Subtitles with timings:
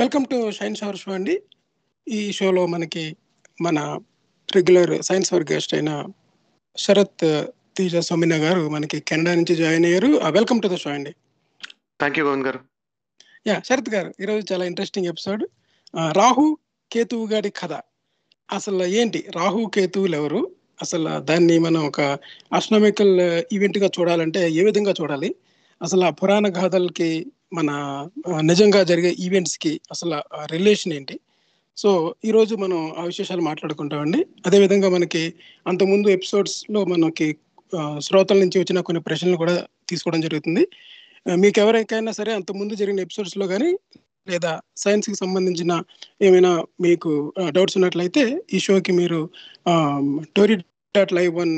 [0.00, 1.42] Welcome to science hour show అండి.
[2.08, 3.16] ఈ షోలో మనకి
[3.60, 4.00] మన
[4.54, 6.06] రెగ్యులర్ సైన్స్ వర్ గెస్ట్ అయిన
[6.76, 7.46] శరత్
[7.76, 10.06] తేజ సోమిన గారు మనకి కెనడా నుంచి జాయిన్ అయ్యారు.
[10.06, 11.10] వెల్కమ్ టు ద షో అండి.
[12.00, 12.60] థ్యాంక్ యూ గోవింద్ గారు.
[13.46, 15.44] యా శరత్ గారు ఈరోజు చాలా ఇంట్రెస్టింగ్ ఎపిసోడ్
[16.12, 16.58] రాహు
[16.92, 17.72] కేతువు గారి కథ.
[18.52, 19.26] అసలు ఏంటి?
[19.36, 20.50] రాహు కేతువులు ఎవరు?
[20.82, 22.00] అసలు దాన్ని మనం ఒక
[22.52, 25.34] ఆస్ట్రామికల్ ఈవెంట్గా చూడాలంటే ఏ విధంగా చూడాలి?
[25.82, 27.70] అసలు ఆ పురాణ గాథలకి మన
[28.40, 31.20] నిజంగా జరిగే ఈవెంట్స్కి అసలు రిలేషన్ ఏంటి?
[31.76, 34.26] సో ఈరోజు మనం ఆ విశేషాలు మాట్లాడుకుంటామండి.
[34.46, 35.34] అదేవిధంగా మనకి
[35.66, 37.36] అంతకుముందు ఎపిసోడ్స్లో మనకి
[37.98, 40.68] శ్రోతల నుంచి వచ్చిన కొన్ని ప్రశ్నలు కూడా తీసుకోవడం జరుగుతుంది.
[41.36, 43.78] మీకు ఎవరికైనా సరే అంత ముందు జరిగిన ఎపిసోడ్స్లో కానీ
[44.28, 45.82] లేదా సైన్స్కి సంబంధించిన
[46.22, 49.30] ఏమైనా మీకు డౌట్స్ ఉన్నట్లయితే ఈ షోకి మీరు
[50.36, 50.56] tori
[50.94, 51.54] dot live one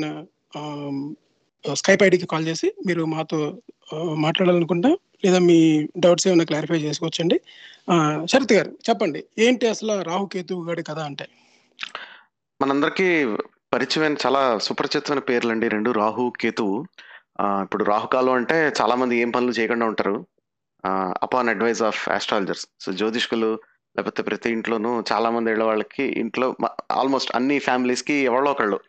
[1.65, 3.39] Skype ఐడికి కాల్ చేసి మీరు మాతో
[4.15, 4.89] మాట్లాడాలనుకుంటా
[5.25, 5.57] లేదా మీ
[5.97, 7.41] డౌట్స్ ఏమైనా క్లారిఫై చేసుకోవచ్చండి.
[8.25, 11.25] శరత్ గారు చెప్పండి ఏంటి అసలు రాహుకేతు గడి కథ అంటే?
[12.61, 13.25] మనందరికీ
[13.73, 16.75] పరిచయమైన చాలా సుపరిచితమైన పేర్లు అండి రెండు రాహు కేతువు
[17.63, 20.15] ఇప్పుడు రాహుకాలం అంటే చాలా మంది ఏం పనులు చేయకుండా ఉంటారు.
[21.23, 23.51] Upon advice of astrologers so జ్యోతిష్కులు
[23.97, 26.55] లేకపోతే ప్రతి ఇంట్లోనూ చాలా మంది ఇళ్ళ వాళ్ళకి ఇంట్లో
[26.91, 28.79] ఆల్మోస్ట్ అన్ని ఫ్యామిలీస్కి ఎవరో ఒకళ్ళు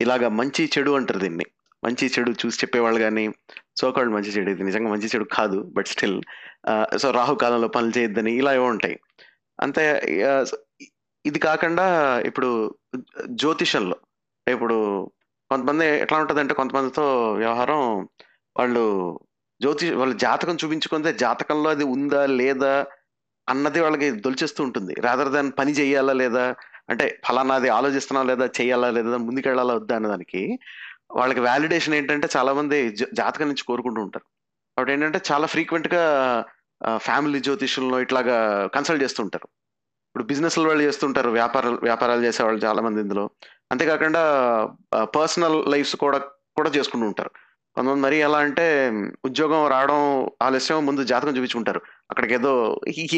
[0.00, 1.46] ఇలాగా మంచి చెడు అంటారు దీన్ని.
[1.82, 3.24] మంచి చెడు చూసి చెప్పేవాళ్ళు కానీ
[3.80, 6.16] సోకాళ్ళు మంచి చెడు ఇది నిజంగా మంచి చెడు కాదు బట్ స్టిల్
[7.02, 8.96] సో రాహుకాలంలో పనులు చేయొద్దని ఇలా ఏవో ఉంటాయి.
[9.58, 9.84] అంతే
[11.24, 11.86] ఇది కాకుండా
[12.28, 12.50] ఇప్పుడు
[13.42, 13.96] జ్యోతిషంలో
[14.46, 14.76] ఇప్పుడు
[15.50, 17.04] కొంతమంది ఎట్లా ఉంటుంది అంటే కొంతమందితో
[17.42, 17.82] వ్యవహారం
[18.56, 18.84] వాళ్ళు
[19.60, 22.72] జ్యోతి వాళ్ళ జాతకం చూపించుకుంటే జాతకంలో అది ఉందా లేదా
[23.48, 24.92] అన్నది వాళ్ళకి దొలిచేస్తూ ఉంటుంది.
[25.06, 26.44] రాదర్ దాన్ని పని చేయాలా లేదా
[26.92, 30.42] అంటే ఫలానాది ఆలోచిస్తున్నా లేదా చేయాలా లేదా ముందుకెళ్ళాలా వద్దా అన్నదానికి
[31.10, 34.24] వాళ్ళకి వ్యాలిడేషన్ ఏంటంటే చాలా మంది జ- జాతకం నుంచి కోరుకుంటూ ఉంటారు.
[34.76, 36.44] కాబట్టి ఏంటంటే చాలా ఫ్రీక్వెంట్గా
[36.96, 39.48] ఫ్యామిలీ జ్యోతిష్యంలో ఇట్లాగా కన్సల్ట్ చేస్తుంటారు
[40.08, 43.30] ఇప్పుడు బిజినెస్ వాళ్ళు చేస్తుంటారు వ్యాపారాలు వ్యాపారాలు చేసే వాళ్ళు చాలా మంది ఇందులో.
[43.72, 44.22] అంతేకాకుండా
[45.02, 46.18] పర్సనల్ లైఫ్స్ కూడా
[46.56, 47.30] కూడా చేసుకుంటూ ఉంటారు.
[47.78, 48.64] కొంతమంది మరి ఎలా అంటే
[49.24, 50.00] ఉద్యోగం రావడం
[50.42, 51.80] ఆలస్యం ముందు జాతకం చూపించుకుంటారు.
[52.10, 52.52] అక్కడికి ఏదో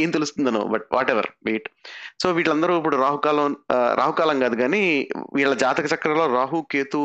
[0.03, 1.69] ఏం తెలుస్తుందనో but whatever wait.
[2.22, 4.82] So వీళ్ళందరూ ఇప్పుడు రాహుకాలం రాహుకాలం కాదు కానీ
[5.34, 7.00] వీళ్ళ జాతక చక్రంలో రాహు కేతు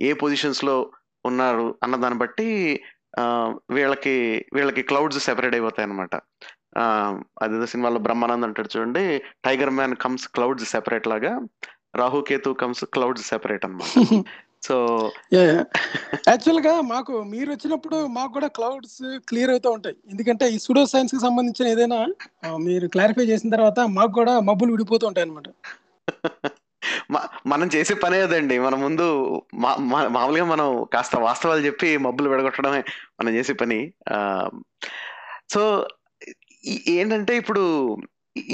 [0.00, 0.76] ఏ పొజిషన్స్లో
[1.24, 2.48] ఉన్నారు అన్న దాన్ని బట్టి
[3.70, 4.16] వీళ్ళకి
[4.54, 6.14] వీళ్ళకి క్లౌడ్స్ సెపరేట్ అయిపోతాయి అనమాట
[7.42, 9.04] అదేదో సినిమాలో బ్రహ్మానంద్ అంటాడు చూడండి
[9.44, 11.32] tiger man comes clouds separate లాగా
[11.96, 13.94] Rahu Ketu comes clouds separate అన్నమాట.
[14.62, 14.76] సో
[16.28, 19.96] యాక్చువల్గా మాకు మీరు వచ్చినప్పుడు మాకు కూడా క్లౌడ్స్ క్లియర్ అవుతూ ఉంటాయి.
[20.12, 21.98] ఎందుకంటే ఈ సుడో సైన్స్కి సంబంధించిన ఏదైనా
[22.66, 25.48] మీరు క్లారిఫై చేసిన తర్వాత మాకు కూడా మబ్బులు విడిపోతూ ఉంటాయి అనమాట
[27.52, 28.56] మనం చేసే పనే అదండి.
[28.64, 29.06] మన ముందు
[30.16, 32.80] మామూలుగా మనం కాస్త వాస్తవాలు చెప్పి మబ్బులు విడగొట్టడమే
[33.20, 33.78] మనం చేసే పని.
[35.54, 35.62] సో
[36.94, 37.64] ఏంటంటే ఇప్పుడు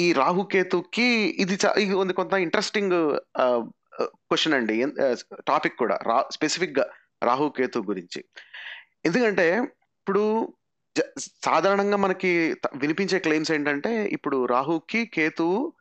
[0.04, 1.06] ఈ రాహుకేతుకి
[1.43, 1.56] ఇది
[2.20, 2.97] కొంత ఇంట్రెస్టింగ్
[4.03, 4.87] క్వశ్చన్ అండి.
[5.49, 5.99] టాపిక్ కూడా.
[6.03, 6.87] రా స్పెసిఫిక్గా
[7.22, 8.25] రాహుకేతు గురించి.
[9.05, 10.55] ఎందుకంటే ఇప్పుడు
[10.99, 15.72] జ- సాధారణంగా మనకి వినిపించే క్లెయిమ్స్ ఏంటంటే ఇప్పుడు రాహుకి కేతు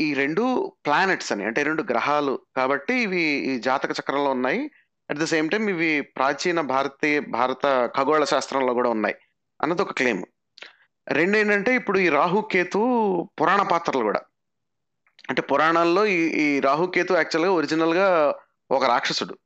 [0.00, 4.70] ఈ రెండు ప్లానెట్స్ అని అంటే రెండు గ్రహాలు కాబట్టి ఇవి ఈ జాతక చక్రంలో ఉన్నాయి.
[5.10, 9.16] అట్ ద సేమ్ టైం ఇవి ప్రాచీన భారతీయ భారత ఖగోళ శాస్త్రంలో కూడా ఉన్నాయి.
[9.62, 10.24] అన్నది ఒక క్లెయిమ్
[11.08, 12.78] రెండు ఏంటంటే ఇప్పుడు ఈ రాహు కేతు
[13.40, 14.20] పురాణ పాత్రలు కూడా.
[15.30, 18.34] అంటే పురాణాల్లో ఈ ఈ రాహుకేతు యాక్చువల్గా ఒరిజినల్గా
[18.70, 19.38] ఒక రాక్షసుడు.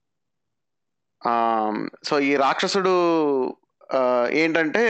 [2.04, 3.56] సో ఈ రాక్షసుడు
[4.30, 4.82] ఏంటంటే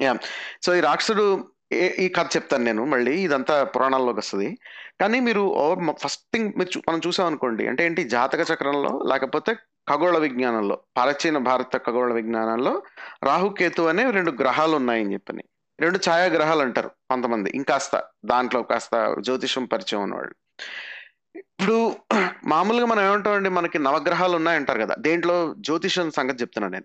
[0.00, 0.16] యా
[0.62, 4.58] సో ఈ రాక్షసుడు ఏ- ఈ కథ చెప్తాను నేను మళ్ళీ ఇదంతా పురాణాల్లోకి వస్తుంది.
[5.00, 9.54] కానీ మీరు ఓవర్ ఫస్ట్ థింగ్ మీరు చూ- మనం చూసామనుకోండి అంటే ఏంటి జాతక చక్రంలో లేకపోతే
[9.88, 12.82] ఖగోళ విజ్ఞానంలో ప్రాచీన భారత ఖగోళ విజ్ఞానంలో
[13.22, 15.42] రాహుకేతు అనే రెండు గ్రహాలు ఉన్నాయని చెప్పని.
[15.80, 17.50] రెండు ఛాయాగ్రహాలు అంటారు కొంతమంది.
[17.54, 20.34] ఇంకాస్త దాంట్లో కాస్త జ్యోతిషం పరిచయం ఉన్నవాళ్ళు.
[21.38, 21.96] ఇప్పుడు
[22.44, 24.94] మామూలుగా మనం ఏమంటామండి మనకి నవగ్రహాలు ఉన్నాయంటారు కదా.
[24.98, 25.54] దేంట్లో?
[25.58, 26.84] జ్యోతిషం సంగతి చెప్తున్నాను నేను.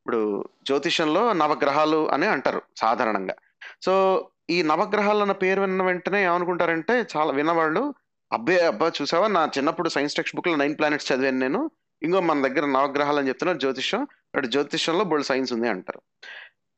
[0.00, 3.34] ఇప్పుడు జ్యోతిషంలో నవగ్రహాలు అని అంటారు సాధారణంగా.
[3.82, 7.94] సో ఈ నవగ్రహాలు అన్న పేరు విన్న వెంటనే ఏమనుకుంటారంటే చాలా విన్నవాళ్ళు
[8.32, 9.28] అబ్బే అబ్బా చూసావా?
[9.28, 11.70] నా చిన్నప్పుడు సైన్స్ టెక్స్ట్ బుక్లో నైన్ ప్లానెట్స్ చదివాను నేను.
[12.02, 14.06] ఇంకో మన దగ్గర నవగ్రహాలు అని చెప్తున్నారు జ్యోతిషం.
[14.34, 16.00] అటు జ్యోతిషంలో బోల్డ్ సైన్స్ ఉంది అంటారు.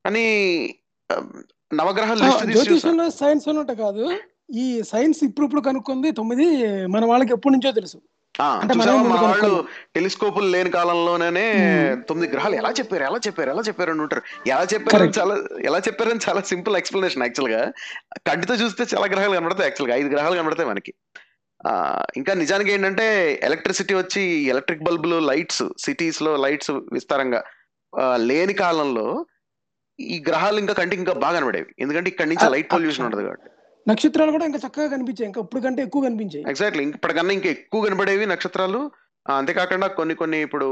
[0.04, 0.24] కానీ
[1.70, 2.18] నవగ్రహాల
[2.52, 4.04] జ్యోతిష్యంలో సైన్స్ ఉన్నట్టు కాదు.
[4.62, 6.46] ఈ సైన్స్ ఇప్పుడు ఇప్పుడు కనుక్కుంది తొమ్మిది
[6.94, 7.98] మన వాళ్ళకి ఎప్పటి నుంచో తెలుసు.
[8.40, 9.52] వాళ్ళు
[9.94, 11.44] టెలిస్కోపులు లేని కాలంలోనే
[12.08, 14.22] తొమ్మిది గ్రహాలు ఎలా చెప్పారు ఎలా చెప్పారు ఎలా చెప్పారు అని ఉంటారు.
[14.46, 15.34] ఎలా చెప్పారని కరెక్ట్ చాలా
[15.68, 17.62] ఎలా చెప్పారని చాలా సింపుల్ ఎక్స్ప్లెనేషన్ యాక్చువల్గా
[18.28, 20.92] కంటితో చూస్తే చాలా గ్రహాలు కనబడతాయి యాక్చువల్గా ఐదు గ్రహాలు కనబడతాయి మనకి.
[21.66, 21.70] ఆ
[22.16, 23.06] ఇంకా నిజానికి ఏంటంటే
[23.42, 24.22] ఎలక్ట్రిసిటీ వచ్చి
[24.52, 27.40] ఎలక్ట్రిక్ బల్బులు లైట్స్ సిటీస్లో లైట్స్ విస్తారంగా
[28.30, 29.08] లేని కాలంలో
[29.98, 31.70] ఈ గ్రహాలు ఇంకా కంటికి ఇంకా బాగా కనబడేవి.
[31.84, 33.48] ఎందుకంటే ఇక్కడ నుంచి లైట్ పొల్యూషన్ ఉండదు కాబట్టి.
[33.88, 35.28] నక్షత్రాలు కూడా ఇంకా చక్కగా కనిపించాయి.
[35.28, 36.44] ఇంకా ఇప్పుడు కంటే ఎక్కువ కనిపించాయి.
[36.52, 38.80] ఎగ్జాక్ట్లీ ఇప్పటికన్నా ఇంకా ఎక్కువ కనబడేవి నక్షత్రాలు.
[39.26, 40.66] అంతేకాకుండా కొన్ని కొన్ని ఇప్పుడు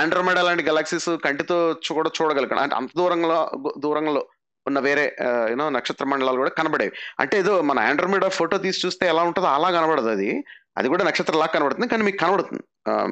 [0.00, 3.36] ఆండ్రోమెడా లాంటి గెలాక్సీస్ కంటితో చూడ చూడగలిగాం అంటే అంత దూరంలో
[3.84, 4.22] దూరంలో
[4.66, 5.04] ఉన్న వేరే
[5.50, 6.92] యూనో నక్షత్ర మండలాలు కూడా కనబడేవి.
[7.22, 10.30] అంటే ఏదో మన ఆండ్రోమెడా ఫోటో తీసి చూస్తే ఎలా ఉంటుందో అలా కనబడదు అది.
[10.78, 11.88] అది కూడా నక్షత్రం లాగా కనబడుతుంది.
[11.92, 12.64] కానీ మీకు కనబడుతుంది.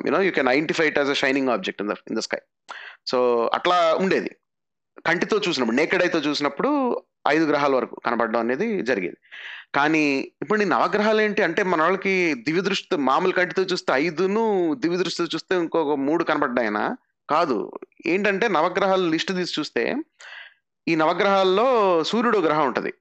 [0.09, 2.41] You know you can identify it as a shining object in the in the sky
[3.13, 3.19] so
[3.59, 4.31] అట్లా ఉండేది.
[5.07, 9.17] కంటితో చూసినప్పుడు నేకెడ్ అయితే చూసినప్పుడు ఐదు గ్రహాల వరకు కనబడడం అనేది జరిగేది.
[9.75, 14.97] కానీ ఇప్పుడు నీ నవగ్రహాలు ఏంటి అంటే మన వాళ్ళకి దివ్య దృష్టి మామూలు కంటితో చూస్తే ఐదును దివ్య
[14.97, 16.97] దృష్టితో చూస్తే ఇంకొక మూడు కనబడ్డాయినా?
[17.31, 17.73] కాదు.
[18.07, 19.97] ఏంటంటే నవగ్రహాల లిస్ట్ తీసి చూస్తే
[20.89, 21.69] ఈ నవగ్రహాల్లో
[22.05, 22.93] సూర్యుడు గ్రహం ఉంటుంది.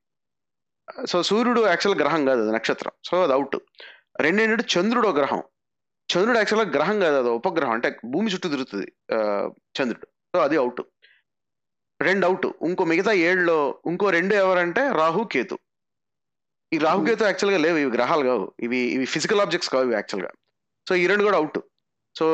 [1.09, 2.91] సో సూర్యుడు యాక్చువల్ గ్రహం కాదు అది నక్షత్రం.
[3.05, 3.57] సో అది అవుట్.
[4.19, 5.43] రెండేంటంటే చంద్రుడు గ్రహం.
[6.09, 7.71] చంద్రుడు యాక్చువల్గా గ్రహం కాదు అది ఉపగ్రహం.
[7.71, 8.91] అంటే భూమి చుట్టూ తిరుగుతుంది
[9.77, 10.05] చంద్రుడు.
[10.05, 10.81] సో అది అవుట్.
[11.99, 13.57] రెండు అవుట్ ఇంకో మిగతా ఏడులో
[13.91, 15.55] ఇంకో రెండు ఎవరంటే రాహు కేతు.
[16.71, 18.45] ఈ రాహు ఉమ్, కేతు యాక్చువల్గా లేవు ఇవి గ్రహాలు కావు.
[18.65, 20.31] ఇవి ఇవి ఫిజికల్ ఆబ్జెక్ట్స్ కావు ఇవి యాక్చువల్గా
[20.87, 21.59] సో ఈ రెండు కూడా అవుట్
[22.15, 22.27] సో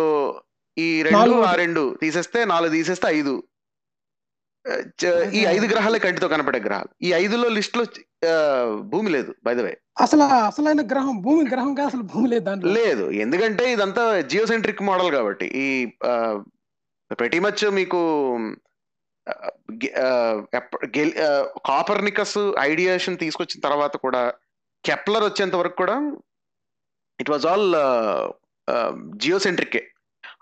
[0.78, 3.34] ఈ రెండు ఆ రెండు తీసేస్తే నాలుగు తీసేస్తే ఐదు.
[5.38, 6.90] ఈ ఐదు గ్రహాలే కంటితో కనపడే గ్రహాలు.
[7.06, 7.84] ఈ ఐదులో లిస్ట్లో
[8.92, 9.72] భూమి లేదు బై ద వే
[10.04, 12.72] అసలు అసలైన గ్రహం భూమి గ్రహం కాదు అసలు భూమి లేదు దాంట్లో.
[12.78, 13.06] లేదు.
[13.24, 15.48] ఎందుకంటే ఇదంతా జియోసెంట్రిక్ మోడల్ కాబట్టి.
[15.64, 15.68] ఈ
[17.12, 18.02] ప్రతి మచ్ మీకు
[21.68, 24.34] కాపర్నికస్ ఐడియేషన్ తీసుకొచ్చిన తర్వాత కూడా
[24.86, 26.18] కెప్లర్ వచ్చేంత వరకు కూడా
[27.20, 27.76] ఇట్ వాజ్ ఆల్
[29.18, 29.88] జియోసెంట్రికే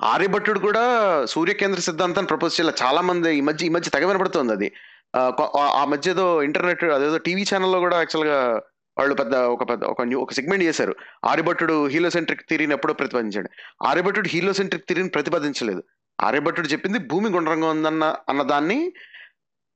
[0.02, 0.82] ఆర్యభట్టుడు కూడా
[1.26, 2.84] సూర్యకేంద్ర సిద్ధాంతాన్ని ప్రపోజ్ చేయాలి.
[2.84, 4.72] చాలా మంది ఈ మధ్య ఈ మధ్య తెగ వినపడుతుంది అది.
[5.16, 8.62] ఆ, ఆ మధ్య ఏదో ఇంటర్నెట్ అదేదో టీవీ ఛానల్లో కూడా యాక్చువల్గా
[8.98, 10.96] వాళ్ళు పెద్ద ఒక పెద్ద ఒక న్యూ ఒక సెగ్మెంట్ చేశారు.
[11.26, 13.50] ఆర్యభట్టుడు హీలోసెంట్రిక్ థిరీని ఎప్పుడో ప్రతిపాదించాడు.
[13.88, 15.84] ఆర్యభట్టుడు హీలోసెంట్రిక్ థిరీని ప్రతిపాదించలేదు.
[16.22, 18.94] ఆర్యభట్టుడు చెప్పింది భూమి గుండ్రంగా ఉందన్న అన్నదాన్ని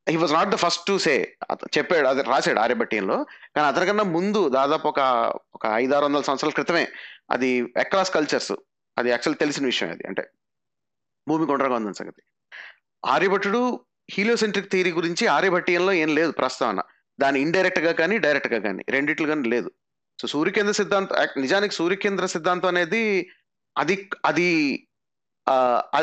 [0.10, 1.38] he was not the first to say
[1.78, 3.26] చెప్పాడు అది రాశాడు ఆర్యభట్టీయంలో.
[3.56, 5.00] కానీ అతనికన్నా ముందు దాదాపు ఒక
[5.56, 6.88] ఒక ఐదు ఆరు వందల సంవత్సరాల క్రితమే
[7.32, 8.52] అది అక్రాస్ కల్చర్స్
[8.98, 10.08] అది యాక్చువల్ తెలిసిన విషయం అది.
[10.08, 10.30] అంటే
[11.28, 12.22] భూమి గుండ్రంగా ఉందని సంగతి.
[13.06, 13.80] ఆర్యభట్టుడు
[14.12, 16.82] హీలియోసెంట్రిక్ థియరీ గురించి ఆర్యభట్టీయంలో ఏం లేదు ప్రస్తావన.
[17.20, 19.72] దాని ఇండైరెక్ట్గా కానీ డైరెక్ట్గా కానీ రెండిట్లు కానీ లేదు.
[20.22, 23.30] సో సూర్యకేంద్ర సిద్ధాంతం నిజానికి సూర్యకేంద్ర సిద్ధాంతం అనేది
[23.78, 24.50] అది అది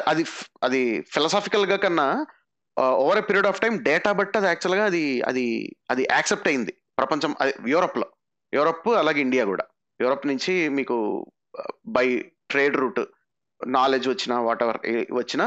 [0.08, 0.25] అది
[0.62, 0.81] అది
[1.14, 2.06] ఫిలసాఫికల్గా కన్నా
[3.02, 5.44] over a period of time data బట్టి అది యాక్చువల్గా అది అది
[5.90, 6.72] అది యాక్సెప్ట్ అయింది.
[6.98, 8.06] ప్రపంచం అది యూరప్లో.
[8.52, 9.64] యూరప్ అలాగే ఇండియా కూడా.
[10.00, 10.96] యూరప్ నుంచి మీకు
[11.87, 12.06] బై
[12.48, 13.00] ట్రేడ్ రూట్
[13.60, 14.78] నాలెడ్జ్ వచ్చినా వాట్ ఎవర్
[15.12, 15.46] వచ్చినా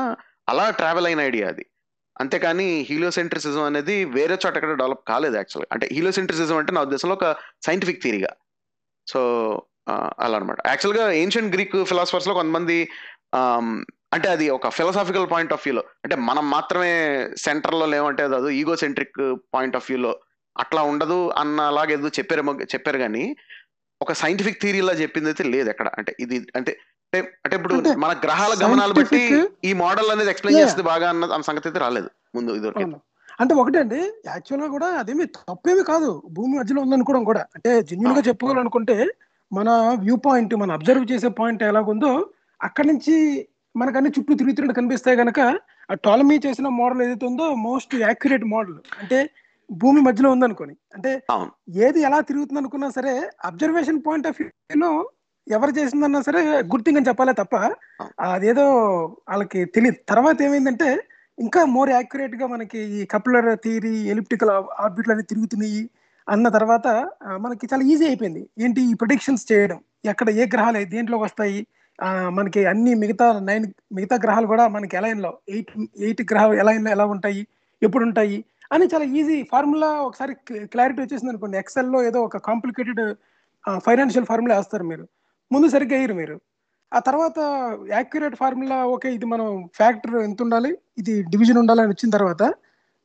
[0.49, 1.65] అలా ట్రావెల్ అయిన ఐడియా అది.
[2.15, 7.27] అంతేకాని హీలియోసెంట్రిసిజం అనేది వేరే చోట ఎక్కడ డెవలప్ కాలేదు యాక్చువల్గా అంటే హీలియోసెంట్రిసిజం అంటే నా ఉద్దేశంలో ఒక
[7.65, 8.31] సైంటిఫిక్ థీరీగా
[9.07, 9.19] సో
[10.25, 12.77] అలా అనమాట యాక్చువల్గా ఏన్షియంట్ గ్రీక్ ఫిలాసఫర్స్లో కొంతమంది
[14.13, 16.91] అంటే అది ఒక ఫిలసాఫికల్ పాయింట్ ఆఫ్ వ్యూలో అంటే మనం మాత్రమే
[17.37, 20.19] సెంటర్లో లేవంటే అది ఈగో సెంట్రిక్ పాయింట్ ఆఫ్ వ్యూలో
[20.57, 23.35] అట్లా ఉండదు అన్న అలాగే ఏదో చెప్పారేమో చెప్పారు కానీ
[24.01, 25.87] ఒక సైంటిఫిక్ థియరీలా చెప్పింది అయితే లేదు ఎక్కడ.
[25.97, 26.71] అంటే ఇది అంటే
[27.13, 30.63] అంటే అంటే ఇప్పుడు మన గ్రహాల గమనాలు బట్టి scientific- ఈ మోడల్ అనేది ఎక్స్ప్లెయిన్.
[30.63, 32.99] చేస్తే బాగా అన్న సంగతి అయితే రాలేదు ముందు ఇదివరకు
[33.39, 36.23] అంటే ఒకటండి యాక్చువల్గా కూడా అదేమి తప్పేమి కాదు.
[36.31, 37.39] భూమి మధ్యలో ఉందనుకోవడం కూడా.
[37.55, 38.21] అంటే జెన్యున్గా.
[38.27, 39.07] చెప్పుకోవాలనుకుంటే
[39.53, 42.29] మన వ్యూ పాయింట్ మన అబ్జర్వ్ చేసే పాయింట్ ఎలాగుందో
[42.63, 43.15] అక్కడి నుంచి
[43.75, 45.39] మనకు అన్ని చుట్టూ తిరుగుతున్నట్టు కనిపిస్తాయి కనుక
[45.91, 49.17] ఆ టాలమీ చేసిన మోడల్ ఏదైతే ఉందో మోస్ట్ యాక్యురేట్ మోడల్ అంటే
[49.69, 50.75] భూమి మధ్యలో ఉందనుకోని.
[50.95, 51.11] అంటే
[51.85, 53.13] ఏది ఎలా తిరుగుతుంది అనుకున్నా సరే
[53.45, 54.91] అబ్జర్వేషన్ పాయింట్ ఆఫ్ వ్యూలో
[55.47, 56.41] ఎవరు చేసిందన్నా సరే
[56.73, 57.55] గుర్తింగ్ అని చెప్పాలే తప్ప
[58.19, 58.65] అదేదో
[59.29, 60.89] వాళ్ళకి తెలియదు తర్వాత ఏమైందంటే
[61.37, 65.81] ఇంకా మోర్ యాక్యురేట్గా మనకి ఈ కపులర్ థియరీ ఎలిప్టికల్ ఆర్బిట్లు అనేవి తిరుగుతున్నాయి
[66.27, 66.87] అన్న తర్వాత
[67.39, 68.49] మనకి చాలా ఈజీ అయిపోయింది.
[68.59, 68.81] ఏంటి?
[68.91, 69.79] ఈ ప్రొడిక్షన్స్ చేయడం.
[70.05, 71.59] ఎక్కడ ఏ గ్రహాలు దేంట్లోకి వస్తాయి?
[72.37, 73.65] మనకి అన్ని మిగతా నైన్
[73.97, 75.71] మిగతా గ్రహాలు కూడా మనకి ఎలైన్లో ఎయిట్
[76.05, 77.41] ఎయిట్ గ్రహాలు ఎలా ఎలా ఉంటాయి
[77.81, 78.37] ఎప్పుడు ఉంటాయి
[78.71, 80.33] అని చాలా ఈజీ ఫార్ములా ఒకసారి
[80.73, 81.57] క్లారిటీ వచ్చేసింది అనుకోండి.
[81.57, 83.01] ఎక్సెల్లో ఏదో ఒక కాంప్లికేటెడ్
[83.85, 85.05] ఫైనాన్షియల్ ఫార్ములా వేస్తారు మీరు.
[85.51, 86.35] ముందు సరిగ్గా వేయరు మీరు.
[86.91, 87.39] ఆ తర్వాత
[87.97, 89.47] యాక్యురేట్ ఫార్ములా ఓకే ఇది మనం
[89.79, 92.43] ఫ్యాక్టర్ ఎంత ఉండాలి ఇది డివిజన్ ఉండాలి అని వచ్చిన తర్వాత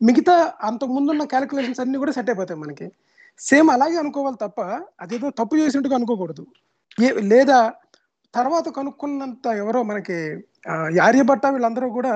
[0.00, 0.34] మిగతా
[0.68, 2.86] అంతకు ముందున్న క్యాలిక్యులేషన్స్ అన్ని కూడా సెట్ అయిపోతాయి మనకి.
[3.40, 4.60] సేమ్ అలాగే అనుకోవాలి తప్ప
[5.04, 6.44] అదేదో తప్పు చేసినట్టుగా అనుకోకూడదు.
[6.98, 7.58] ఏ లేదా
[8.34, 10.16] తర్వాత కనుక్కున్నంత ఎవరో మనకి
[11.02, 12.12] ఆర్యభట్ట వీళ్ళందరూ కూడా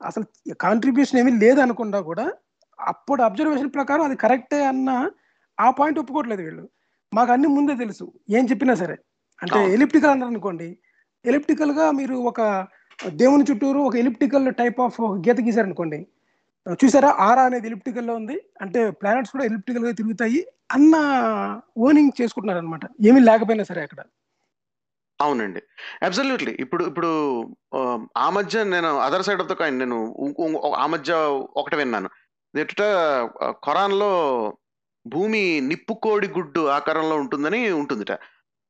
[0.00, 0.24] అసలు
[0.60, 2.26] కాంట్రిబ్యూషన్ ఏమీ లేదనుకుండా కూడా
[2.78, 4.90] అప్పుడు అబ్జర్వేషన్ ప్రకారం అది కరెక్టే అన్న
[5.58, 6.64] ఆ పాయింట్ ఒప్పుకోవట్లేదు వీళ్ళు.
[7.12, 8.04] మాకు అన్ని ముందే తెలుసు.
[8.30, 8.96] ఏం చెప్పినా సరే.
[9.40, 9.60] అంటే.
[9.74, 10.68] ఎలిప్టికల్ అన్నారు అనుకోండి.
[11.24, 12.40] ఎలిప్టికల్గా మీరు ఒక
[13.14, 15.98] దేవుని చుట్టూరు ఒక ఎలిప్టికల్ టైప్ ఆఫ్ గీత గీశారనుకోండి
[16.82, 17.10] చూసారా?
[17.20, 18.36] ఆరా అనేది ఎలిప్టికల్లో ఉంది.
[18.62, 20.40] అంటే ప్లానెట్స్ కూడా ఎలిప్టికల్గా తిరుగుతాయి
[20.72, 20.94] అన్న
[21.78, 24.00] ఓనింగ్ చేసుకుంటున్నారు అనమాట ఏమీ లేకపోయినా సరే అక్కడ.
[25.20, 25.60] అవునండి.
[26.04, 27.42] అబ్సల్యూట్లీ ఇప్పుడు ఇప్పుడు
[27.74, 30.14] ఆ, ఆ మధ్య నేను other side of the coin నేను
[30.76, 31.14] ఆ మధ్య
[31.56, 32.10] ఒకటి విన్నాను.
[32.58, 32.80] ఎటుట
[33.50, 34.12] ఖురాన్లో
[35.06, 38.12] భూమి నిప్పుకోడి గుడ్డు ఆకారంలో ఉంటుందని ఉంటుందిట.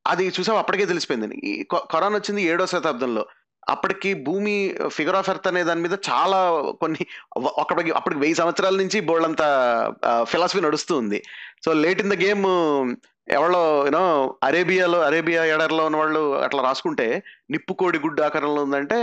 [0.07, 0.59] అది చూసావు?
[0.59, 1.40] అప్పటికే తెలిసిపోయిందని.
[1.45, 3.26] ఈ ఖు- ఖురాన్ వచ్చింది ఏడో శతాబ్దంలో.
[3.69, 7.07] అప్పటికి భూమి ఫిగర్ ఆఫ్ ఎర్త్ అనే దాని మీద చాలా కొన్ని
[7.59, 9.43] అప్పటికి అప్పటికి వెయ్యి సంవత్సరాల నుంచి బోల్డంత
[10.23, 11.23] ఫిలాసఫీ నడుస్తూ ఉంది.
[11.64, 12.45] So late in the game
[13.37, 14.02] ఎవరో యూనో
[14.42, 17.06] అరేబియాలో అరేబియా ఎడర్లో ఉన్న వాళ్ళు అట్లా రాసుకుంటే
[17.50, 18.99] నిప్పు కోడి గుడ్డు ఆకారంలో ఉందంటే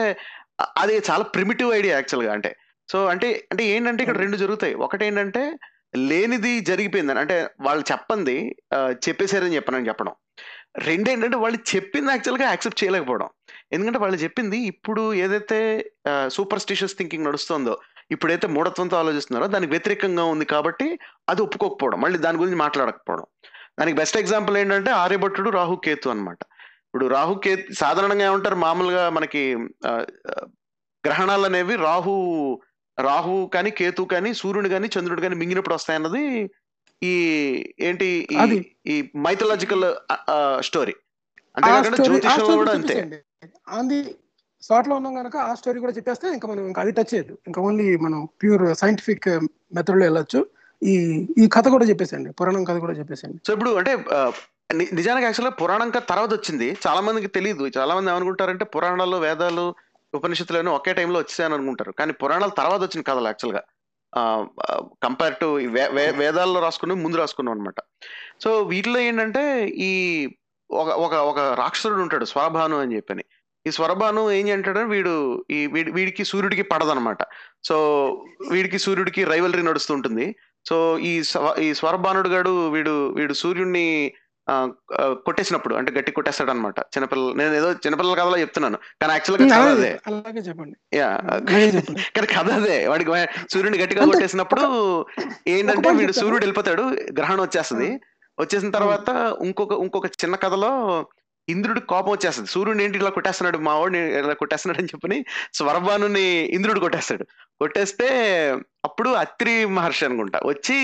[0.78, 2.52] అది చాలా ప్రిమిటివ్ ఐడియా యాక్చువల్గా అంటే.
[2.90, 4.74] సో అంటే అంటే ఏంటంటే ఇక్కడ రెండు జరుగుతాయి.
[4.86, 5.42] ఒకటి ఏంటంటే
[6.12, 8.38] లేనిది జరిగిపోయిందని అంటే వాళ్ళు చెప్పంది
[9.08, 10.14] చెప్పేశారని చెప్పనని చెప్పడం
[10.88, 13.30] రెండు ఏంటంటే వాళ్ళు చెప్పింది యాక్చువల్గా యాక్సెప్ట్ చేయలేకపోవడం.
[13.74, 15.60] ఎందుకంటే వాళ్ళు చెప్పింది ఇప్పుడు ఏదైతే
[16.28, 17.76] సూపర్ స్టిషియస్ థింకింగ్ నడుస్తుందో
[18.12, 20.88] ఇప్పుడైతే మూఢత్వంతో ఆలోచిస్తున్నారో దానికి వ్యతిరేకంగా ఉంది కాబట్టి
[21.30, 22.00] అది ఒప్పుకోకపోవడం.
[22.02, 23.26] మళ్ళీ దాని గురించి మాట్లాడకపోవడం.
[23.78, 26.42] దానికి బెస్ట్ ఎగ్జాంపుల్ ఏంటంటే ఆర్యభట్టుడు రాహు కేతు అన్నమాట.
[26.88, 28.58] ఇప్పుడు రాహు కేతు సాధారణంగా ఏమంటారు?
[28.66, 29.42] మామూలుగా మనకి
[31.04, 32.16] గ్రహణాలు అనేవి రాహు
[32.98, 36.24] రాహు కానీ కేతు కానీ సూర్యుడు కానీ చంద్రుడు కానీ మింగినప్పుడు వస్తాయన్నది
[37.02, 37.14] ఈ
[37.88, 38.58] ఏంటి ఈ అది.
[39.26, 39.86] మైథలాజికల్
[40.68, 40.96] స్టోరీ
[41.58, 42.96] అంతేకాకుండా ఆ జ్యోతిషంలో కూడా అంతే.
[44.64, 47.88] స్పాట్లో ఉన్నాం కనుక ఆ స్టోరీ కూడా చెప్పేస్తే ఇంకా మనం ఇంకా అది టచ్ చేయదు ఇంకా ఓన్లీ
[48.06, 49.28] మనం ప్యూర్ సైంటిఫిక్
[49.78, 50.42] మెథడ్లో వెళ్ళొచ్చు.
[50.82, 50.96] ఈ
[51.44, 53.94] ఈ కథ కూడా చెప్పేసండి పురాణం కథ కూడా చెప్పేసండి సో ఇప్పుడు అంటే
[54.98, 56.68] నిజానికి యాక్చువల్గా పురాణం కథ తర్వాత వచ్చింది.
[56.86, 59.66] చాలా మందికి తెలియదు చాలా మంది ఏమనుకుంటారంటే పురాణాలు వేదాలు
[60.14, 61.92] ఉపనిషత్తులను ఒకే టైంలో వచ్చాయని అనుకుంటారు.
[62.00, 63.64] కానీ పురాణాలు తర్వాత వచ్చిన కథలు యాక్చువల్గా
[65.06, 65.48] కంపేర్ టు
[66.22, 67.80] వేదాల్లో రాసుకుని ముందు రాసుకున్నాం అనమాట
[68.44, 69.44] సో వీటిలో ఏంటంటే
[69.88, 69.92] ఈ
[70.70, 73.24] ఒక ఒక ఒక రాక్షసుడు ఉంటాడు స్వరభాను అని చెప్పని.
[73.66, 75.14] ఈ స్వరభాను ఏం అంటాడంటే వీడు
[75.56, 77.22] ఈ వీడి వీడికి సూర్యుడికి పడదనమాట
[77.68, 77.76] సో
[78.52, 80.26] వీడికి సూర్యుడికి రైవలరీ నడుస్తుంటుంది
[80.66, 81.14] సో ఈ
[81.62, 83.88] ఈ స్వరభానుడు గాడు వీడు వీడు సూర్యుడిని
[85.26, 88.78] కొట్టేసినప్పుడు అంటే గట్టి కొట్టేస్తాడు అనమాట చిన్నపిల్లలు నేను ఏదో చిన్నపిల్లల కథలో చెప్తున్నాను.
[89.02, 89.92] కానీ యాక్చువల్గా కథ అదే.
[90.94, 91.10] యా.
[92.16, 92.88] కానీ కథ అదే.
[92.88, 93.12] వాడికి
[93.52, 94.64] సూర్యుడిని గట్టిగా కొట్టేసినప్పుడు
[95.48, 96.14] ఏంటంటే వీడు.
[96.14, 96.84] సూర్యుడు వెళ్ళిపోతాడు
[97.18, 97.90] గ్రహణం వచ్చేస్తుంది.
[98.38, 99.10] వచ్చేసిన తర్వాత
[99.42, 100.72] ఇంకొక ఇంకొక చిన్న కథలో
[101.54, 102.50] ఇంద్రుడు కోపం వచ్చేస్తుంది.
[102.54, 103.58] సూర్యుడు ఏంటి ఇలా కొట్టేస్తున్నాడు?
[103.68, 105.18] మా వాడిని ఇలా కొట్టేస్తున్నాడు అని చెప్పని
[105.58, 106.26] స్వరభానుని
[106.58, 107.26] ఇంద్రుడు కొట్టేస్తాడు.
[107.62, 108.08] కొట్టేస్తే
[108.88, 110.40] అప్పుడు అత్రి మహర్షి అనుకుంటా.
[110.52, 110.78] వచ్చి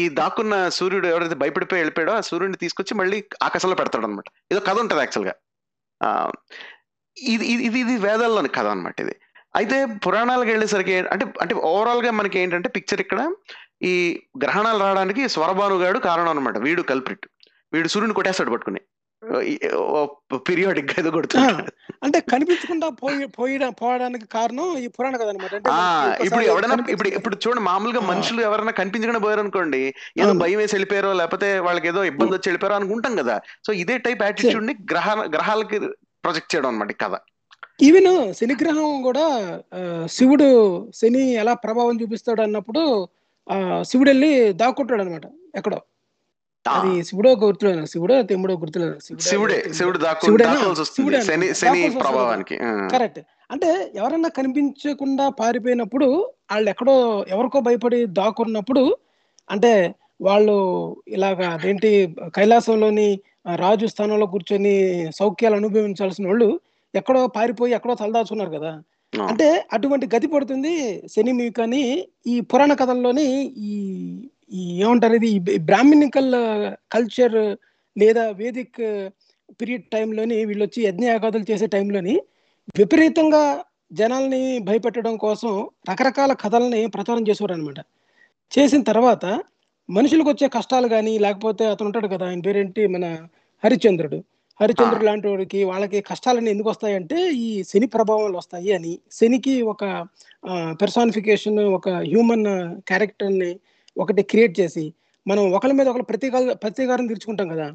[0.00, 4.76] ఈ దాక్కున్న సూర్యుడు ఎవరైతే భయపడిపోయి వెళ్ళిపోయాడో ఆ సూర్యుడిని తీసుకొచ్చి మళ్ళీ ఆకాశంలో పెడతాడు అనమాట ఏదో కథ
[4.84, 5.34] ఉంటుంది యాక్చువల్గా
[7.16, 9.14] ఇది ఇది ఇది ఇది వేదాల్లోని కథ అనమాట ఇది.
[9.58, 13.20] అయితే పురాణాలకు వెళ్ళేసరికి అంటే అంటే ఓవరాల్గా మనకి ఏంటంటే పిక్చర్ ఇక్కడ
[13.90, 13.92] ఈ
[14.42, 17.26] గ్రహణాలు రావడానికి స్వరభానుగాడు కారణం అనమాట వీడు కల్ప్రిట్
[17.74, 18.80] వీడు సూర్యుని కొట్టేస్తాడు పట్టుకుని.
[20.46, 21.62] పీరియాడిక్గా ఏదో కొడుతున్నాడు
[22.04, 23.26] అంటే కనిపించకుండా పోయి
[23.78, 25.54] పోవడానికి కారణం ఈ పురాణ కథ అనమాట
[26.20, 26.92] ఇప్పుడు కనిపించదు.
[26.94, 28.00] ఇప్పుడు ఇప్పుడు చూడండి మామూలుగా.
[28.10, 29.82] మనుషులు ఎవరైనా కనిపించకుండా పోయారు అనుకోండి
[30.20, 30.32] ఏదో.
[30.42, 33.36] భయం వేసి వెళ్ళిపోయారో లేకపోతే వాళ్ళకి ఏదో ఇబ్బంది వచ్చి వెళ్ళిపోయారో అనుకుంటాం కదా
[33.66, 35.78] సో ఇదే టైప్ యాటిట్యూడ్ని గ్రహ గ్రహాలకి
[36.24, 37.14] ప్రొజెక్ట్ చేయడం అనమాట కథ
[37.82, 39.26] ఈవెన్ శనిగ్రహం కూడా
[40.08, 40.48] శివుడు
[40.94, 42.82] శని ఎలా ప్రభావం చూపిస్తాడు అన్నప్పుడు
[43.48, 45.26] ఆ శివుడు వెళ్ళి దాక్కుంటాడు అనమాట
[45.58, 45.78] ఎక్కడో
[46.66, 49.58] అది శివుడో గుర్తులేదు శివుడో తెమ్ముడో గుర్తులేదు శివుడే
[51.20, 51.54] శని.
[51.54, 52.56] శని ప్రభావానికి.
[52.90, 53.20] కరెక్ట్.
[53.50, 56.08] అంటే ఎవరన్నా కనిపించకుండా పారిపోయినప్పుడు
[56.52, 56.96] వాళ్ళు ఎక్కడో
[57.28, 58.82] ఎవరికో భయపడి దాక్కున్నప్పుడు
[59.50, 59.72] అంటే
[60.20, 60.56] వాళ్ళు
[61.08, 61.90] ఇలాగా అదేంటి
[62.36, 63.08] కైలాసంలోని
[63.56, 64.74] రాజు స్థానంలో కూర్చొని
[65.16, 66.48] సౌఖ్యాలు అనుభవించాల్సిన వాళ్ళు
[66.94, 68.72] ఎక్కడో పారిపోయి ఎక్కడో తలదాచుకున్నారు కదా.
[69.12, 70.74] అంటే అటువంటి గతి పడుతుంది
[71.08, 71.82] శని మీకు అని
[72.26, 73.26] ఈ పురాణ కథల్లోని
[73.62, 73.72] ఈ
[74.52, 75.58] ఏమంటారు ఇది?
[75.58, 76.32] బ్రాహ్మణికల్
[76.92, 77.38] కల్చర్
[77.96, 78.80] లేదా వేదిక్
[79.60, 82.14] పీరియడ్ టైంలోని వీళ్ళు వచ్చి యజ్ఞయాగాదులు చేసే టైంలోని
[82.78, 83.42] విపరీతంగా
[83.92, 87.80] జనాల్ని భయపెట్టడం కోసం రకరకాల కథల్ని ప్రచారం చేసేవారు అనమాట
[88.52, 89.24] చేసిన తర్వాత
[89.90, 92.86] మనుషులకు వచ్చే కష్టాలు కానీ లేకపోతే అతను ఉంటాడు కదా ఆయన పేరేంటి?
[92.86, 93.04] మన
[93.64, 94.18] హరిశ్చంద్రుడు.
[94.60, 98.98] హరిశ్చంద్రుడు లాంటి వాడికి వాళ్ళకి కష్టాలన్నీ ఎందుకు వస్తాయంటే ఈ శని ప్రభావాలు వస్తాయి అని.
[99.12, 99.84] శనికి ఒక
[100.80, 102.46] పెర్సానిఫికేషన్ ఒక హ్యూమన్
[102.88, 103.50] క్యారెక్టర్ని
[104.00, 104.84] ఒకటి క్రియేట్ చేసి
[105.26, 107.66] మనం ఒకరి మీద ఒకరు ప్రతీకార ప్రతీకారం తీర్చుకుంటాం కదా.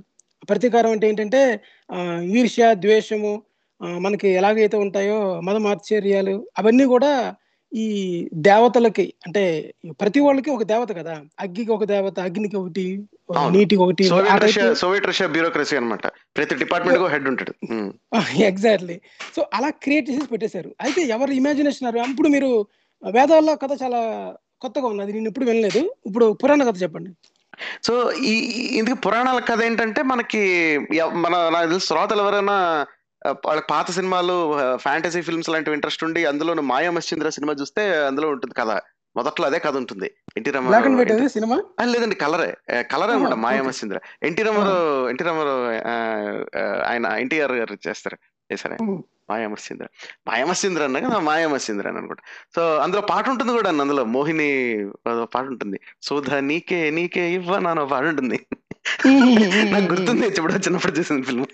[0.50, 1.42] ప్రతీకారం అంటే ఏంటంటే
[2.40, 3.34] ఈర్ష్య ద్వేషము
[3.98, 7.12] మనకి ఎలాగైతే ఉంటాయో మదమాశ్చర్యాలు అవన్నీ కూడా
[7.74, 7.86] ఈ
[8.34, 9.44] దేవతలకి అంటే
[10.02, 11.16] ప్రతి వాళ్ళకి ఒక దేవత కదా.
[11.40, 12.86] అగ్గికి ఒక దేవత అగ్నికి ఒకటి.
[13.52, 14.04] నీటికి ఒకటి
[14.74, 16.08] సోవియట్ రష్యా బ్యూరోక్రసీ అన్నమాట.
[16.38, 17.54] ప్రతి డిపార్ట్మెంట్ హెడ్ ఉంటాడు.
[18.52, 18.98] ఎగ్జాక్ట్లీ.
[19.36, 20.72] సో అలా క్రియేట్ చేసి పెట్టేశారు.
[20.82, 22.52] అయితే ఎవరు ఇమాజినేషన్ అప్పుడు మీరు
[23.04, 24.02] వేదాల్లో కథ చాలా
[24.62, 25.96] కొత్తగా ఉన్నది నేను ఎప్పుడు వినలేదు.
[26.06, 27.12] ఇప్పుడు పురాణ కథ చెప్పండి.
[27.84, 28.34] సో ఈ
[28.78, 30.42] ఇందుకు పురాణాల కథ ఏంటంటే మనకి
[31.12, 32.86] మన నాకు తెలిసి శ్రోతలు ఎవరైనా
[33.46, 34.36] వాళ్ళ పాత సినిమాలు
[34.78, 38.80] ఫ్యాంటసీ ఫిల్మ్స్ లాంటివి ఇంట్రెస్ట్ ఉండి అందులో మాయా మశ్చంద్ర సినిమా చూస్తే అందులో ఉంటుంది కథ.
[39.16, 40.12] మొదట్లో అదే కథ ఉంటుంది.
[40.38, 41.58] ఎన్టీ రామారావు సినిమా?
[41.84, 42.58] లేదండి కలరే.
[42.82, 43.62] కలర్ అనమాట మాయా.
[43.62, 45.62] మశ్చంద్ర ఎన్టీ రామారావు ఎన్టీ రామారావు
[46.90, 48.18] ఆయన ఎన్టీఆర్ గారు చేస్తారు.
[48.54, 49.04] చేశారు ఉమ్.
[49.30, 49.88] మాయామశ్చంద్ర
[50.28, 52.24] మాయామశ్చంద్ర అన్న కదా మాయామశ్చంద్ర అని అనుకుంటా.
[52.56, 54.06] సో అందులో పాట ఉంటుంది కూడా అన్న అందులో.
[54.06, 54.50] మోహిని
[55.24, 55.80] పాట ఉంటుంది.
[56.02, 58.40] సుధ నీకే నీకే ఇవ్వ నాన్న పాట ఉంటుంది.
[59.74, 61.46] నాకు గుర్తుంది ఇప్పుడు చిన్నప్పుడు చూసిన ఫిల్మ్.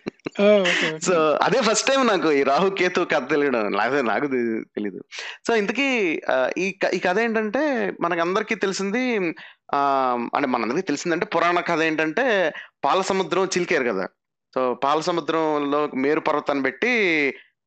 [1.02, 3.72] సో అదే ఫస్ట్ టైం నాకు ఈ రాహు కేతు కథ తెలియడం.
[4.04, 4.28] నాకు
[4.76, 5.00] తెలీదు.
[5.48, 5.88] సో ఇంతకీ
[6.58, 9.34] ఈ ఈ కథ ఏంటంటే మనకి అందరికీ తెలిసింది
[9.74, 9.82] ఆ
[10.36, 12.54] అంటే మనందరికీ తెలిసిందంటే పురాణ కథ ఏంటంటే
[12.86, 14.08] పాల సముద్రం చిలికారు కదా.
[14.56, 16.94] సో పాల సముద్రంలో మేరు పర్వతాన్ని పెట్టి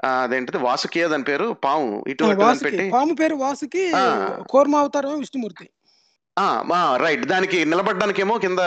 [0.04, 2.64] అదేంటిది వాసుకియా దాని పేరు పాము ఆ, ఇటు అటు దాన్ని వాసుకి.
[2.64, 2.90] పెట్టి.
[2.90, 3.92] పాము పేరు వాసుకి.
[4.50, 5.70] కోర్మ అవతారం విష్ణుమూర్తి.
[6.96, 7.24] రైట్.
[7.24, 8.58] దానికి నిలబడడానికేమో కింద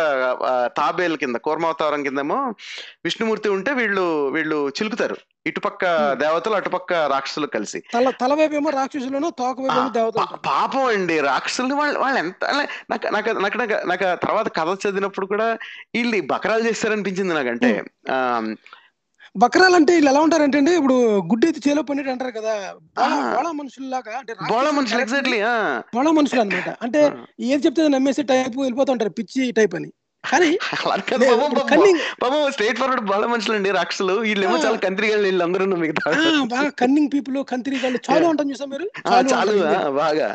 [0.78, 2.54] తాబేలు కింద కూర్మావతారం కిందేమో
[3.06, 5.18] విష్ణుమూర్తి ఉంటే వీళ్ళు వీళ్ళు చిలుకుతారు.
[5.48, 5.84] ఇటుపక్క.
[6.14, 7.80] దేవతలు అటుపక్క రాక్షసులు కలిసి.
[7.94, 11.20] తల తల వైపేమో రాక్షసులను తోక వైపేమో ఆ, దేవతలు పాపం అండి.
[11.22, 12.46] రాక్షసులు వాళ్ళు వాళ్ళు ఎంత
[12.90, 15.48] నాకు నాకు నాకు నాకు నాకు ఆ తర్వాత కథ చదివినప్పుడు కూడా
[15.96, 17.72] వీళ్ళు బకరాలు చేస్తారనిపించింది నాకంటే.
[18.12, 18.18] ఆ,
[19.38, 22.54] బకరాలు అంటే వీళ్ళు ఎలా ఉంటారంటే అండి ఇప్పుడు గుడ్డెత్తి చేలో పన్నెట్ అంటారు కదా.
[23.36, 25.40] బోళ మనుషుల్లాగా అంటే బోళ మనుషులు ఎగ్జాక్ట్లీ
[25.96, 26.70] బోళ మనుషులు అన్నమాట.
[26.82, 27.02] అంటే
[27.40, 29.90] ఏది చెప్తే నమ్మేసి టైప్ వెళ్ళిపోతూ ఉంటారు పిచ్చి టైప్ అని.
[30.24, 30.50] కానీ
[32.22, 34.16] పాపం, స్ట్రైట్ ఫార్వర్డ్ బోళ మనుషులు అండి రాక్షసులు.
[34.22, 34.56] వీళ్ళేమో.
[34.58, 38.88] చాలా కంత్రిగాళ్ళు వీళ్ళందరూ మిగతా ఆ, బాగా కన్నింగ్ పీపుల్ కంత్రి వాళ్ళు చాలు అంటాం చూసాం మీరు?
[39.32, 39.54] చాలు.
[40.00, 40.28] బాగా.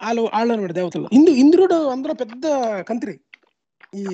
[0.00, 1.06] వాళ్ళు వాళ్ళు అనమాట దేవతలు.
[1.12, 2.44] ఇందు ఇంద్రుడు అందరూ పెద్ద
[2.88, 3.14] కంత్రి.
[3.94, 4.04] ఈ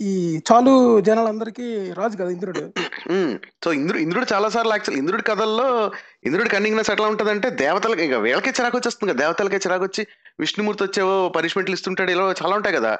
[0.00, 0.10] ఈ
[0.48, 1.66] చాలు జనాలందరికీ
[1.98, 2.62] రాజు కదా ఇంద్రుడు.
[3.62, 5.68] సో ఇంద్రుడు ఇంద్రుడు చాలా సార్లు యాక్చువల్ ఇంద్రుడి కథల్లో
[6.24, 10.02] ఇంద్రుడి కన్నింగ్నెస్ ఎట్లా ఉంటదంటే దేవతలకి ఇంకా వీళ్ళకే చిరాకు వచ్చేస్తుంది కదా దేవతలకే చిరాకు వచ్చి
[10.38, 12.92] విష్ణుమూర్తి వచ్చేవో పనిష్మెంట్లు ఇస్తుంటాడు ఇలా చాలా ఉంటాయి కదా.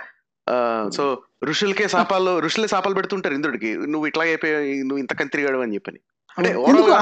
[0.96, 1.04] సో
[1.50, 3.70] ఋషులకే శాపాలు ఋషులే శాపాలు పెడుతుంటారు ఇంద్రుడికి.
[3.92, 4.54] నువ్వు ఇట్లా అయిపోయి
[4.88, 6.00] నువ్వు ఇంత కంత్రిగాడు అని చెప్పని.
[6.36, 6.96] గా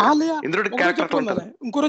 [0.88, 1.07] అట్లా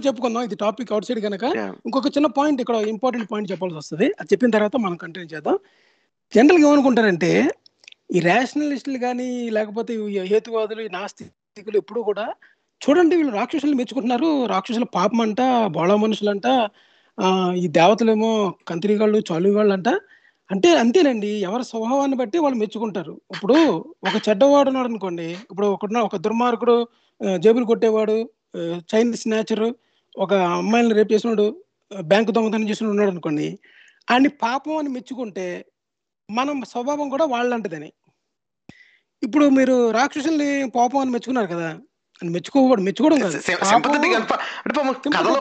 [0.05, 1.43] చెప్పుకుందాం ఇది టాపిక్ అవుట్ సైడ్ కనుక.
[1.87, 4.07] ఇంకొక చిన్న పాయింట్ ఇక్కడ ఇంపార్టెంట్ పాయింట్ చెప్పాల్సి వస్తుంది.
[4.19, 5.57] అది చెప్పిన తర్వాత మనం కంటిన్యూ చేద్దాం.
[6.33, 7.31] జనరల్గా ఏమనుకుంటారంటే
[8.15, 9.93] ఈ రేషనలిస్టులు కానీ లేకపోతే
[10.31, 12.25] హేతువాదులు ఈ నాస్తికులు ఎప్పుడు కూడా
[12.81, 14.29] చూడండి వీళ్ళు రాక్షసులు మెచ్చుకుంటున్నారు.
[14.53, 15.41] రాక్షసుల పాపం అంట
[15.77, 16.47] బోళ మనుషులంట
[17.63, 18.31] ఈ దేవతలేమో
[18.69, 19.89] కంత్రిగాళ్ళు చాలుగాళ్ళు అంట
[20.49, 21.29] అంటే అంతేనండి.
[21.47, 23.13] ఎవరి స్వభావాన్ని బట్టి వాళ్ళు మెచ్చుకుంటారు.
[23.33, 23.55] ఇప్పుడు
[24.07, 26.75] ఒక చెడ్డవాడు ఉన్నాడు అనుకోండి ఇప్పుడు ఒక ఒక దుర్మార్గుడు
[27.21, 28.15] ఆ, జేబులు కొట్టేవాడు
[28.91, 29.65] చైన్ స్నాచర్
[30.15, 31.45] ఒక అమ్మాయిని రేపు చేసినాడు
[32.05, 33.47] బ్యాంకు దొంగతనం చేసిన ఉన్నాడు అనుకోండి
[34.07, 35.45] ఆయన్ని పాపం అని మెచ్చుకుంటే
[36.29, 37.89] మనం స్వభావం కూడా వాళ్ళంటదని.
[39.23, 41.69] ఇప్పుడు మీరు రాక్షసుల్ని పాపం అని మెచ్చుకున్నారు కదా
[42.21, 43.37] మెచ్చుకోకూడదు మెచ్చుకోవడం కాదు.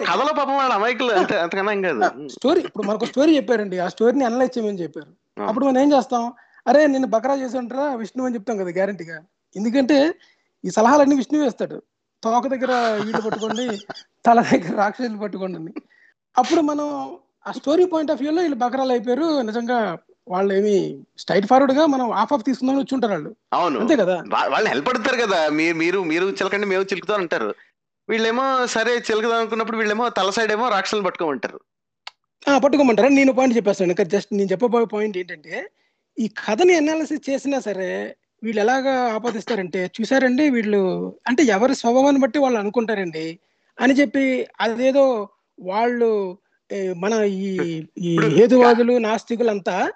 [0.06, 2.00] కథలో పాపం వాళ్ళ అమాయకులు అంతే అంతకన్నా ఏం కాదు.
[2.34, 3.76] స్టోరీ ఇప్పుడు మనకు స్టోరీ చెప్పారండి.
[3.78, 5.10] ఆ స్టోరీని అనలైజ్ చేయమని చెప్పారు.
[5.42, 6.24] అప్పుడు మనం ఏం చేస్తాం?
[6.66, 9.16] అరే నేను బకరా చేసి ఉంటారా విష్ణు అని చెప్తాం కదా గ్యారంటీగా
[9.56, 9.98] ఎందుకంటే
[10.64, 11.76] ఈ సలహాలన్నీ విష్ణు వేస్తాడు
[12.22, 13.64] తోక దగ్గర వీళ్ళు పట్టుకోండి
[14.26, 15.72] తల దగ్గర రాక్షసులు పట్టుకోండి
[16.36, 16.86] అప్పుడు మనం
[17.46, 19.26] ఆ స్టోరీ పాయింట్ ఆఫ్ వ్యూలో వీళ్ళు బకరాలు అయిపోయారు.
[19.48, 19.78] నిజంగా
[20.28, 23.36] వాళ్ళు ఏమి స్ట్రైట్ ఫార్వర్డ్గా మనం ఆఫ్ ఆఫ్ తీసుకుందామని వచ్చి ఉంటారు వాళ్ళు.
[23.52, 23.80] అవును.
[23.80, 24.24] అంతే కదా?
[24.48, 25.48] వాళ్ళు హెల్ప్ పడతారు కదా.
[25.48, 27.54] మీరు మీరు మీరు చిలకండి మేము చిలుకుతాం అంటారు.
[28.08, 31.60] వీళ్ళేమో సరే చిలుకుదాం అనుకున్నప్పుడు వీళ్ళేమో తల సైడ్ ఏమో రాక్షసులు పట్టుకోమంటారు.
[32.48, 33.08] ఆ, పట్టుకోమంటారా.
[33.08, 33.90] నేను పాయింట్ చెప్పేస్తాను.
[33.90, 35.70] ఇంకా జస్ట్ నేను చెప్పబోయే పాయింట్ ఏంటంటే
[36.18, 42.58] ఈ కథని అనాలిసిస్ చేసినా సరే వీళ్ళు ఎలాగా ఆపాదిస్తారంటే చూసారండి వీళ్ళు అంటే ఎవరి స్వభావాన్ని బట్టి వాళ్ళు
[42.58, 43.38] అనుకుంటారండి
[43.80, 45.28] అని చెప్పి అదేదో
[45.60, 46.38] వాళ్ళు
[46.96, 47.82] మన ఈ
[48.28, 49.90] హేతువాదులు నాస్తికులంతా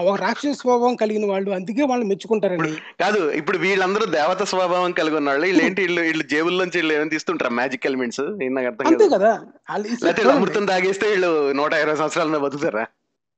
[0.00, 2.70] ఒక రాక్షస స్వభావం కలిగిన వాళ్ళు అందుకే వాళ్ళు మెచ్చుకుంటారండి.
[3.00, 7.08] కాదు ఇప్పుడు వీళ్ళందరూ దేవత స్వభావం కలిగి ఉన్న వాళ్ళు వీళ్ళు ఏంటి వీళ్ళు వీళ్ళు జేబుల్లోంచి వీళ్ళు ఏమైనా
[7.08, 9.24] తీస్తుంటారు మ్యాజిక్ ఎలిమెంట్స్ నాకు అర్థం అంతే కాదు.
[10.04, 10.28] లేకపోతే.
[10.28, 12.86] అమృతం తాగేస్తే వీళ్ళు నూట ఇరవై సంవత్సరాల బతుకుతారా?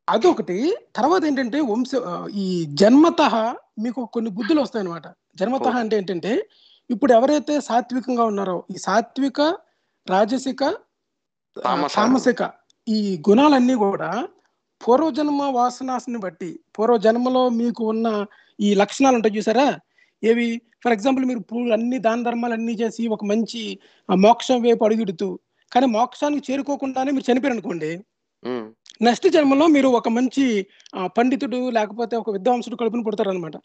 [0.09, 0.77] అదొకటి.
[0.97, 1.91] తర్వాత ఏంటంటే వంశ
[2.35, 3.23] ఈ జన్మత
[3.79, 5.07] మీకు కొన్ని బుద్ధులు వస్తాయన్నమాట.
[5.37, 5.67] జన్మత.
[5.67, 6.47] అంటే ఏంటంటే
[6.91, 9.41] ఇప్పుడు ఎవరైతే సాత్వికంగా ఉన్నారో ఈ సాత్విక
[10.07, 10.75] రాజసిక.
[11.95, 12.51] తామసిక
[12.89, 14.29] ఈ గుణాలన్నీ కూడా
[14.85, 18.09] పూర్వజన్మ వాసనాన్ని బట్టి పూర్వజన్మలో మీకు ఉన్న
[18.59, 19.67] ఈ లక్షణాలు ఉంటాయి చూసారా?
[20.23, 20.49] ఏవి?
[20.85, 23.61] ఫర్ ఎగ్జాంపుల్ మీరు పూలు అన్ని దాన ధర్మాలు అన్ని చేసి ఒక మంచి
[24.09, 25.29] మోక్షం వైపు అడుగుడుతూ
[25.73, 27.91] కానీ మోక్షానికి చేరుకోకుండానే మీరు చనిపోయారు అనుకోండి.
[29.01, 30.45] నెక్స్ట్ జన్మలో మీరు ఒక మంచి
[31.17, 33.57] పండితుడు లేకపోతే ఒక విద్వాంసుడు కడుపును పుడతారనమాట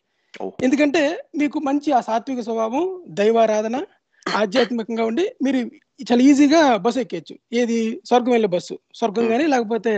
[0.42, 0.46] ఓ.
[0.64, 1.02] ఎందుకంటే
[1.38, 3.78] మీకు మంచి ఆ సాత్విక స్వభావం దైవారాధన
[4.26, 5.60] ఆధ్యాత్మికంగా ఉండి మీరు
[6.00, 7.36] చాలా ఈజీగా బస్సు ఎక్కేయచ్చు.
[7.54, 7.78] ఏది?
[8.06, 8.76] స్వర్గం వెళ్ళే బస్సు.
[8.96, 9.26] స్వర్గం.
[9.28, 9.94] కానీ లేకపోతే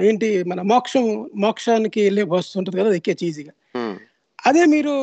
[0.00, 3.54] ఏంటి మన మోక్షం మోక్షానికి వెళ్ళే బస్సు ఉంటుంది కదా ఎక్కేయచ్చు ఈజీగా
[4.44, 4.94] అదే మీరు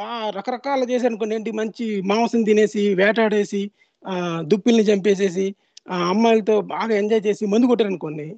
[0.00, 3.62] ఆ రకరకాల చేసి అనుకోండి ఏంటి మంచి మాంసం తినేసి వేటాడేసి
[4.04, 5.46] ఆ దుప్పిల్ని చంపేసేసి
[5.90, 8.28] ఆ అమ్మాయిలతో బాగా ఎంజాయ్ చేసి మందు కొట్టారనుకోండి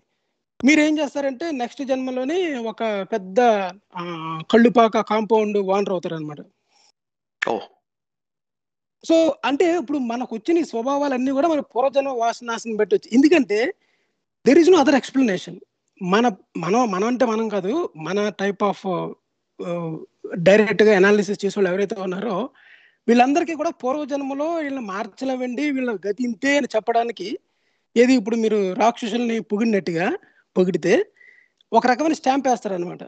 [0.61, 3.41] మీరు ఏం చేస్తారంటే నెక్స్ట్ జన్మలోని ఒక పెద్ద
[4.51, 6.41] కళ్ళుపాక కాంపౌండ్ వానర్ అవుతారు అనమాట
[9.05, 13.59] సో అంటే ఇప్పుడు మనకు వచ్చిన స్వభావాలన్నీ కూడా మన పూర్వజన్మ వాసనాశనం బట్టి వచ్చి ఎందుకంటే
[14.45, 15.59] there is no other explanation
[16.01, 18.85] మన మనం మనం అంటే మనం కాదు మన టైప్ ఆఫ్
[20.39, 22.37] డైరెక్ట్గా అనాలిసిస్ చేసే వాళ్ళు ఎవరైతే ఉన్నారో
[23.09, 27.29] వీళ్ళందరికీ కూడా పూర్వజన్మలో వీళ్ళని మార్చలేవండి వీళ్ళ గతి ఇంతే అని చెప్పడానికి
[27.97, 30.07] ఏది ఇప్పుడు మీరు రాక్షసుల్ని పొగిడినట్టుగా
[30.57, 30.93] పొగిడితే
[31.73, 33.03] ఒక రకమైన స్టాంప్ వేస్తారనమాట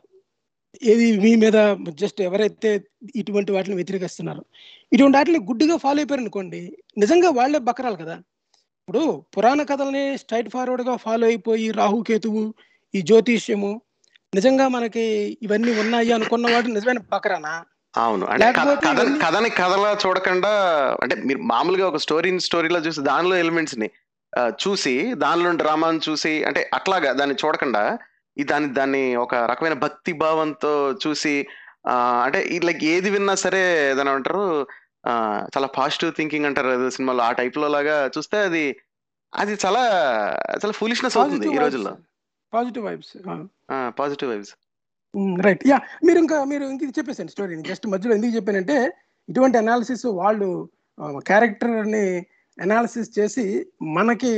[0.82, 1.56] ఏది మీ మీద
[1.94, 2.70] జస్ట్ ఎవరైతే
[3.16, 4.42] ఇటువంటి వాటిని వ్యతిరేకిస్తున్నారో.
[4.92, 6.60] ఇటువంటి వాటిని గుడ్డిగా ఫాలో అయిపోయారు అనుకోండి
[6.98, 8.16] నిజంగా వాళ్ళే బకరాలు కదా.
[8.80, 9.02] ఇప్పుడు
[9.36, 12.44] పురాణ కథల్ని స్ట్రైట్ ఫార్వర్డ్గా ఫాలో అయిపోయి రాహుకేతువు
[12.94, 13.70] ఈ జ్యోతిష్యము
[14.34, 15.04] నిజంగా మనకి
[15.42, 17.52] ఇవన్నీ ఉన్నాయి అనుకున్న వాడు నిజమైన బకరానా
[17.94, 18.26] అవును.
[18.26, 18.52] అంటే
[19.22, 20.52] కథని కథలా చూడకుండా
[21.02, 23.88] అంటే మీరు మామూలుగా ఒక స్టోరీని స్టోరీలో చూసి దానిలో ఎలిమెంట్స్ని
[24.62, 27.98] చూసి దానిలో డ్రామాని చూసి అంటే అట్లాగా దాన్ని చూడకుండా
[28.36, 30.72] ఈ దాన్ని దాన్ని ఒక రకమైన భక్తి భావంతో
[31.06, 31.34] చూసి
[32.24, 34.44] అంటే లైక్ ఏది విన్నా సరే దాని అంటారు
[35.56, 37.22] చాలా పాజిటివ్ థింకింగ్ అంటారు సినిమాలో.
[37.24, 38.64] ఆ టైప్లో లాగా చూస్తే అది
[39.32, 39.82] అది చాలా
[40.54, 41.92] చాలా ఫూలిష్నెస్ అవుతుంది ఈ రోజుల్లో.
[42.52, 43.12] Positive vibes
[43.96, 44.52] positive vibes
[45.38, 48.76] right yeah మీరు ఇంకా మీరు ఇంక ఇది చెప్పేసాను స్టోరీని జస్ట్ మధ్యలో ఎందుకు చెప్పానంటే
[49.28, 50.48] ఇటువంటి అనాలిసిస్ వాళ్ళు
[51.26, 52.04] క్యారెక్టర్ని
[52.58, 53.44] అనాలిసిస్ చేసి
[53.94, 54.32] మనకి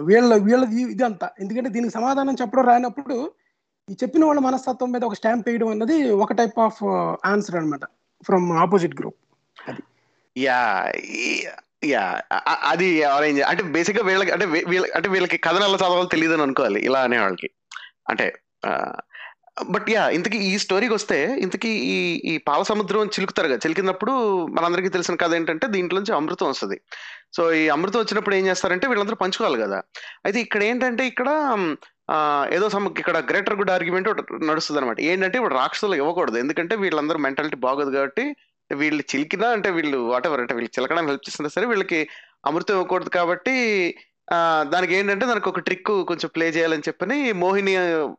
[0.00, 1.26] వీళ్ళ వీళ్ళది ఇదంతా.
[1.38, 3.16] ఎందుకంటే దీనికి సమాధానం చెప్పడం రానప్పుడు
[3.88, 6.82] ఈ చెప్పిన వాళ్ళ మనస్తత్వం మీద ఒక స్టాంప్ వేయడం అన్నది ఒక టైప్ ఆఫ్
[7.24, 7.86] ఆన్సర్ అన్నమాట
[8.22, 9.18] from opposite group
[10.36, 10.60] yeah
[11.88, 12.02] yeah
[12.70, 16.80] అది అరేంజ్ అంటే బేసిక్గా వీళ్ళకి అంటే వీళ్ళ అంటే వీళ్ళకి కథను ఎలా చదవాలో తెలియదు అని అనుకోవాలి
[16.88, 17.48] ఇలా అనే వాళ్ళకి.
[18.10, 18.26] అంటే
[19.74, 24.12] బట్ యా ఇంతకీ ఈ స్టోరీకి వస్తే ఇంతకీ ఈ ఈ పాల సముద్రం చిలుకుతారు కదా చిలికినప్పుడు
[24.56, 26.76] మనందరికీ తెలిసిన కథ ఏంటంటే దీంట్లో నుంచి అమృతం వస్తుంది.
[27.36, 29.78] సో ఈ అమృతం వచ్చినప్పుడు ఏం చేస్తారంటే వీళ్ళందరూ పంచుకోవాలి కదా.
[30.26, 31.28] అయితే ఇక్కడ ఏంటంటే ఇక్కడ
[32.08, 32.16] ఆ,
[32.52, 34.08] ఏదో సమ్ ఇక్కడ గ్రేటర్ గుడ్ ఆర్గ్యుమెంట్
[34.48, 38.24] నడుస్తుంది అనమాట ఏంటంటే ఇప్పుడు రాక్షసులు ఇవ్వకూడదు ఎందుకంటే వీళ్ళందరూ మెంటాలిటీ బాగోదు కాబట్టి
[38.70, 42.08] వీళ్ళు చిలికినా అంటే వీళ్ళు వాటెవర్ అంటే వీళ్ళు చిలకడానికి హెల్ప్ చేస్తున్నా సరే వీళ్ళకి
[42.46, 43.54] అమృతం ఇవ్వకూడదు కాబట్టి
[44.68, 47.74] దానికి ఏంటంటే దానికి ఒక ట్రిక్ కొంచెం ప్లే చేయాలని చెప్పని మోహిని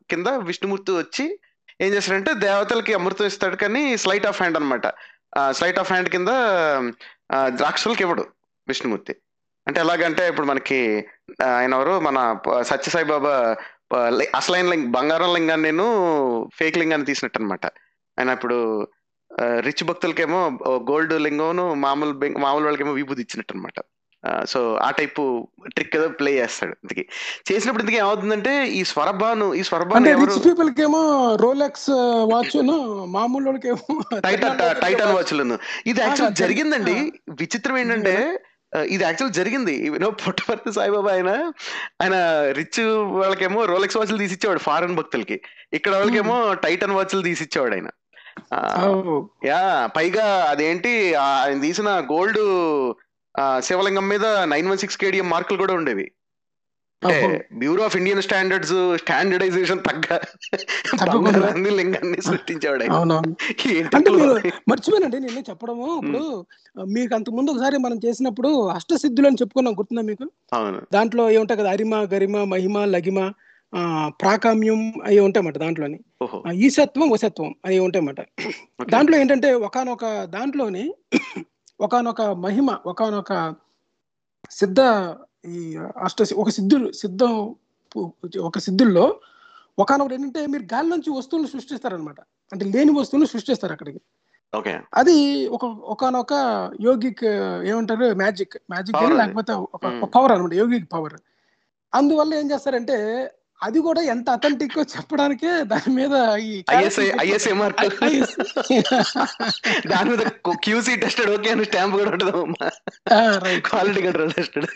[0.10, 1.40] కింద విష్ణుమూర్తి వచ్చి
[1.82, 4.88] ఏం చేస్తాడంటే దేవతలకి అమృతం ఇస్తాడు కానీ స్లైట్ ఆఫ్ హ్యాండ్ అనమాట
[5.52, 6.28] స్లైట్ ఆఫ్ హ్యాండ్ కింద
[7.48, 8.24] ద్రాక్షలకి ఇవ్వడు
[8.68, 9.14] విష్ణుమూర్తి.
[9.68, 11.08] అంటే ఎలాగంటే ఇప్పుడు మనకి
[11.56, 12.00] ఆయన ఎవరు?
[12.00, 12.18] మన
[12.62, 13.34] సత్యసాయిబాబా
[14.36, 15.86] అసలైన లింగ్ బంగారం లింగాన్ని నేను
[16.56, 17.66] ఫేక్ లింగాన్ని తీసినట్టు అనమాట
[18.18, 18.58] ఆయన ఇప్పుడు
[19.60, 20.60] రిచ్ భక్తులకేమో
[20.92, 23.80] గోల్డ్ లింగం మామూలు మామూలు వాళ్ళకేమో విభూతి ఇచ్చినట్టు అనమాట
[24.50, 27.10] సో ఆ టైపు ట్రిక్ ఏదో ప్లే చేస్తాడు ఇంతకి.
[27.52, 31.90] చేసినప్పుడు ఇంతకీ ఏమవుతుందంటే ఈ స్వరభాను ఈ స్వరభాను రిచ్ పీపుల్ కేమో రోలెక్స్
[32.34, 32.56] వాచ్
[33.08, 33.52] మామూలు
[34.20, 35.60] టైటన్ టైటన్ వాచ్లను.
[35.88, 37.14] ఇది యాక్చువల్ జరిగిందండి.
[37.30, 38.44] విచిత్రం ఏంటంటే
[38.88, 39.88] ఇది యాక్చువల్ జరిగింది.
[39.88, 41.30] యూనో పుట్టపర్తి సాయిబాబా ఆయన
[42.02, 42.16] ఆయన
[42.52, 42.82] రిచ్
[43.22, 45.42] వాళ్ళకేమో రోలెక్స్ వాచ్లు తీసిచ్చేవాడు ఫారెన్ భక్తులకి.
[45.74, 47.90] ఇక్కడ వాళ్ళకేమో టైటన్ వాచ్లు తీసిచ్చేవాడు ఆయన.
[49.46, 49.62] యా
[49.96, 50.94] పైగా అదేంటి
[51.24, 52.42] ఆయన తీసిన గోల్డ్
[53.60, 56.08] శివలింగం మీద నైన్ వన్ సిక్స్ కేడిఎం మార్కులు కూడా ఉండేవి.
[57.54, 60.08] Bureau of Indian standards standardization తగ్గ.
[61.10, 64.52] బంగారాన్ని లింగాన్ని సృష్టించాడు అంటే?
[64.72, 65.88] మర్చిపోయినండి నేను చెప్పడము.
[65.98, 66.46] ఇప్పుడు
[66.88, 70.28] మీకు అంత ముందు ఒకసారి మనం చేసినప్పుడు అష్టసిద్ధులు అని చెప్పుకున్నాం గుర్తుందా మీకు?
[70.94, 73.20] దాంట్లో ఏముంటాయి కదా అరిమ గరిమ మహిమ లగిమ
[74.22, 76.00] ప్రాకామ్యం అవి ఉంటాయన్నమాట దాంట్లోని.
[76.66, 78.22] ఈశత్వం వశత్వం అవి ఉంటాయన్నమాట.
[78.90, 80.84] దాంట్లో ఏంటంటే ఒకనొక దాంట్లోని
[81.80, 83.32] ఒకనొక మహిమ ఒకనొక
[84.52, 84.80] సిద్ధ
[85.48, 87.34] ఈ అష్ట ఒక సిద్ధులు సిద్ధం
[88.42, 89.06] ఒక సిద్ధుల్లో
[89.80, 92.20] ఒకనొకటి ఏంటంటే మీరు గాలి నుంచి వస్తువులు సృష్టిస్తారనమాట
[92.52, 94.02] అంటే లేని వస్తువులు సృష్టిస్తారు అక్కడికి.
[94.94, 95.16] అది
[95.48, 96.34] ఒక ఒకనొక
[96.82, 97.24] యోగిక్
[97.66, 98.06] ఏమంటారు?
[98.16, 98.56] మ్యాజిక్.
[98.70, 98.98] మ్యాజిక్.
[99.18, 99.86] లేకపోతే ఒక.
[100.16, 101.18] పవర్ అనమాట యోగిక్ పవర్
[101.94, 102.98] అందువల్ల ఏం చేస్తారంటే
[103.66, 106.52] అది కూడా ఎంత అథెంటిక్ చెప్పడానికే దాని మీద ఈ
[107.24, 107.84] ఐఎస్ఐ మార్క్.
[109.94, 110.24] దాని మీద
[110.66, 112.34] క్యూసీ టెస్టెడ్ ఓకే అని స్టాంప్ కూడా ఉంటుంది
[113.14, 113.62] ఆ, right.
[113.70, 114.70] Quality control tested.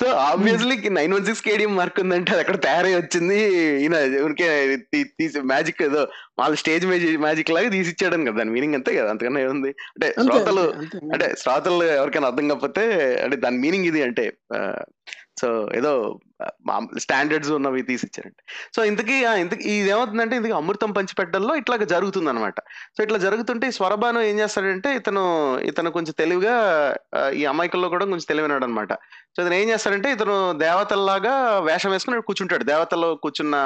[0.00, 3.36] So obviously nine one six KDM mark ఉందంటే అది అక్కడ తయారై వచ్చింది
[3.82, 4.46] ఈయన ఊరికే
[5.18, 6.02] తీసి మ్యాజిక్ ఏదో
[6.40, 6.84] వాళ్ళ స్టేజ్
[7.24, 10.64] మ్యాజిక్ లాగా తీసి ఇచ్చాడని కదా దాని మీనింగ్ అంతే కదా అంతకన్నా ఏముంది అంటే శ్రోతలు.
[11.14, 12.84] అంటే శ్రోతలు ఎవరికైనా అర్థం కాకపోతే
[13.24, 14.24] అంటే దాని మీనింగ్ ఇది అంటే
[15.40, 15.92] సో ఏదో
[17.04, 18.42] స్టాండర్డ్స్ ఉన్నవి తీసిచ్చారంటే
[18.76, 22.58] సో ఇంతకీ ఇంతకీ ఇది ఏమవుతుందంటే ఇంతకీ అమృతం పంచిపెట్టడంలో ఇట్లాగ జరుగుతుంది అనమాట
[22.96, 25.24] సో ఇట్లా జరుగుతుంటే ఈ స్వరభాను ఏం చేస్తాడంటే ఇతను
[25.70, 26.54] ఇతను కొంచెం తెలివిగా
[27.40, 28.92] ఈ అమాయకుల్లో కూడా కొంచెం తెలివినాడు అనమాట
[29.34, 31.34] సో ఇతను ఏం చేస్తాడంటే ఇతను దేవతల్లాగా
[31.68, 32.64] వేషం వేసుకుని కూర్చుంటాడు.
[32.72, 33.56] దేవతల్లో కూర్చున్న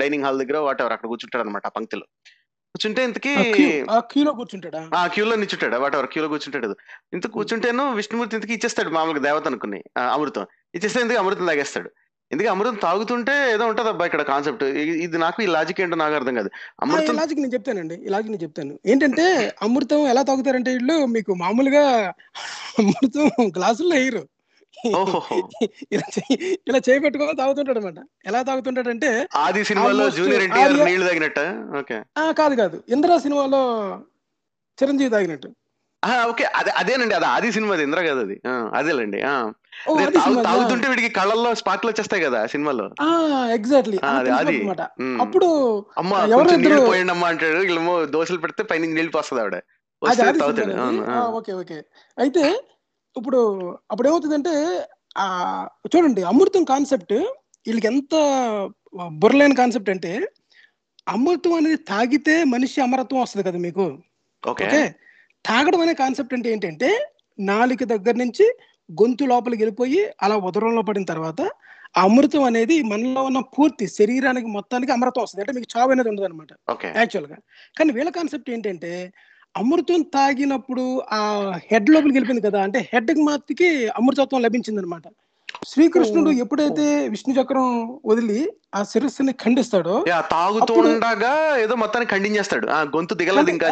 [0.00, 2.06] డైనింగ్ హాల్ దగ్గర వాట్ ఎవర్ అక్కడ కూర్చుంటాడు అనమాట ఆ పంక్తిలో.
[2.74, 3.32] కూర్చుంటే ఇంతకీ
[4.12, 4.80] క్యూలో కూర్చుంటాడా?
[5.00, 6.68] ఆ క్యూలో నిచ్చుంటాడు వాట్ ఎవర్ క్యూలో కూర్చుంటాడు.
[7.16, 9.80] ఇంత కూర్చుంటేను విష్ణుమూర్తి ఇంతకి ఇచ్చేస్తాడు మామూలుగా దేవత అనుకుని
[10.14, 10.46] అమృతం.
[10.74, 11.90] ఇచ్చేస్తే ఇంతకీ అమృతం తాగేస్తాడు?
[12.30, 14.62] ఎందుకు అమృతం తాగుతుంటే ఏదో ఉంటది అబ్బా ఇక్కడ కాన్సెప్ట్
[15.04, 16.50] ఇది నాకు ఈ లాజిక్ ఏంటో నాకు అర్థం కాదు.
[16.84, 17.96] అమృతం లాజిక్ నేను చెప్తానండి.
[18.06, 18.74] ఈ లాజిక్ నేను చెప్తాను.
[18.92, 19.26] ఏంటంటే
[19.66, 21.84] అమృతం ఎలా తాగుతారంటే వీళ్ళు మీకు మామూలుగా
[22.82, 23.26] అమృతం
[23.58, 24.22] గ్లాసుల్లో వేయరు.
[25.94, 26.36] ఇలా చేయి
[26.68, 29.10] ఇలా చేయి పెట్టుకొని తాగుతుంటాడు అనమాట ఎలా తాగుతుంటాడంటే
[29.42, 31.40] ఆది సినిమాలో జూనియర్ ఎన్టీఆర్ నీళ్ళు తాగినట్ట?
[31.80, 31.98] ఓకే.
[32.22, 32.78] ఆ కాదు కాదు.
[32.94, 33.62] ఇంద్ర సినిమాలో
[34.78, 35.50] చిరంజీవి తాగినట్టు.
[36.28, 36.44] ఓకే.
[36.44, 37.14] అదే అదేనండి.
[37.14, 38.40] అది ఆది సినిమా ఇంద్ర కదా అది.
[38.48, 39.22] ఆ, అదేలేండి.
[39.22, 39.52] ఆ.
[39.88, 42.84] ఓ అదే తాగు- సినిమా తాగుతుంటే వీడికి కళ్ళల్లో స్పార్క్లు వచ్చేస్తాయి కదా ఆ సినిమాలో.
[43.52, 44.68] ఎగ్జాక్ట్లీ ఆ, అది.
[45.20, 45.46] అప్పుడు
[45.98, 48.04] అమ్మ ఎవరో కొంచెం ఇద్దరు- అంటాడు.
[48.06, 49.54] దోశలు పెడితే పైన నీళ్ళు పోస్తుంది ఆవిడ.
[49.54, 50.64] అది వస్తే అది తాగుతాడు.
[50.64, 51.12] సినిమా అవును అది.
[51.12, 51.14] ఆ.
[51.14, 51.82] ఆ, ఓకే ఓకే.
[52.18, 52.60] అయితే
[53.16, 54.84] ఇప్పుడు అప్పుడు ఏమవుతుందంటే
[55.18, 55.26] ఆ
[55.96, 57.12] చూడండి అమృతం కాన్సెప్ట్
[57.66, 58.14] వీళ్ళకి ఎంత
[59.12, 60.28] బుర్రలేని కాన్సెప్ట్ అంటే
[61.08, 63.98] అమృతం అనేది తాగితే మనిషి అమరత్వం వస్తుంది కదా మీకు?
[64.48, 64.66] ఓకే.
[64.66, 64.94] ఓకే?
[65.44, 66.88] తాగడం అనే కాన్సెప్ట్ అంటే ఏంటంటే
[67.38, 68.46] నాలుక దగ్గర నుంచి
[68.90, 71.40] గొంతు లోపలికి వెళ్ళిపోయి అలా ఉదరంలో పడిన తర్వాత
[71.96, 75.42] ఆ అమృతం అనేది మనలో ఉన్న పూర్తి శరీరానికి మొత్తానికి అమృతం వస్తుంది.
[75.42, 76.88] అంటే మీకు చావు అనేది ఉండదు అనమాట ఓకే.
[76.96, 77.36] యాక్చువల్గా.
[77.76, 78.90] కానీ వీళ్ళ కాన్సెప్ట్ ఏంటంటే
[79.54, 81.20] అమృతం తాగినప్పుడు ఆ
[81.70, 83.68] హెడ్ లోపలికి వెళ్ళిపోయింది కదా అంటే హెడ్కి మాత్రకి
[84.00, 85.06] అమృతత్వం లభించింది అనమాట
[85.64, 87.66] శ్రీకృష్ణుడు ఎప్పుడైతే విష్ణు చక్రం
[88.06, 88.38] వదిలి
[88.74, 89.94] ఆ శిరస్సుని ఖండిస్తాడో
[90.30, 92.66] తాగుతుండగా ఏదో మొత్తాన్ని ఖండించేస్తాడు.
[92.70, 93.68] ఆ గొంతు దిగలేదు ఇంకా.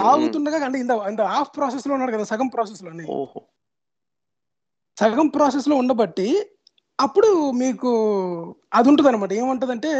[0.00, 3.42] తాగుతుండగా అంటే ఇంత హాఫ్ ప్రాసెస్లో ఉన్నాడు కదా సగం ప్రాసెస్లోనే ఓహో.
[4.96, 6.28] సగం ప్రాసెస్లో ఉండబట్టి
[6.98, 7.90] అప్పుడు మీకు
[8.72, 9.90] అది ఉంటుంది అనమాట ఏముంటదంటే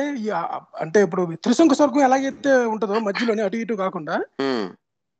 [0.80, 4.16] అంటే ఇప్పుడు త్రిశంకు స్వర్గం ఎలాగైతే ఉంటుందో మధ్యలోనే అటు ఇటు కాకుండా.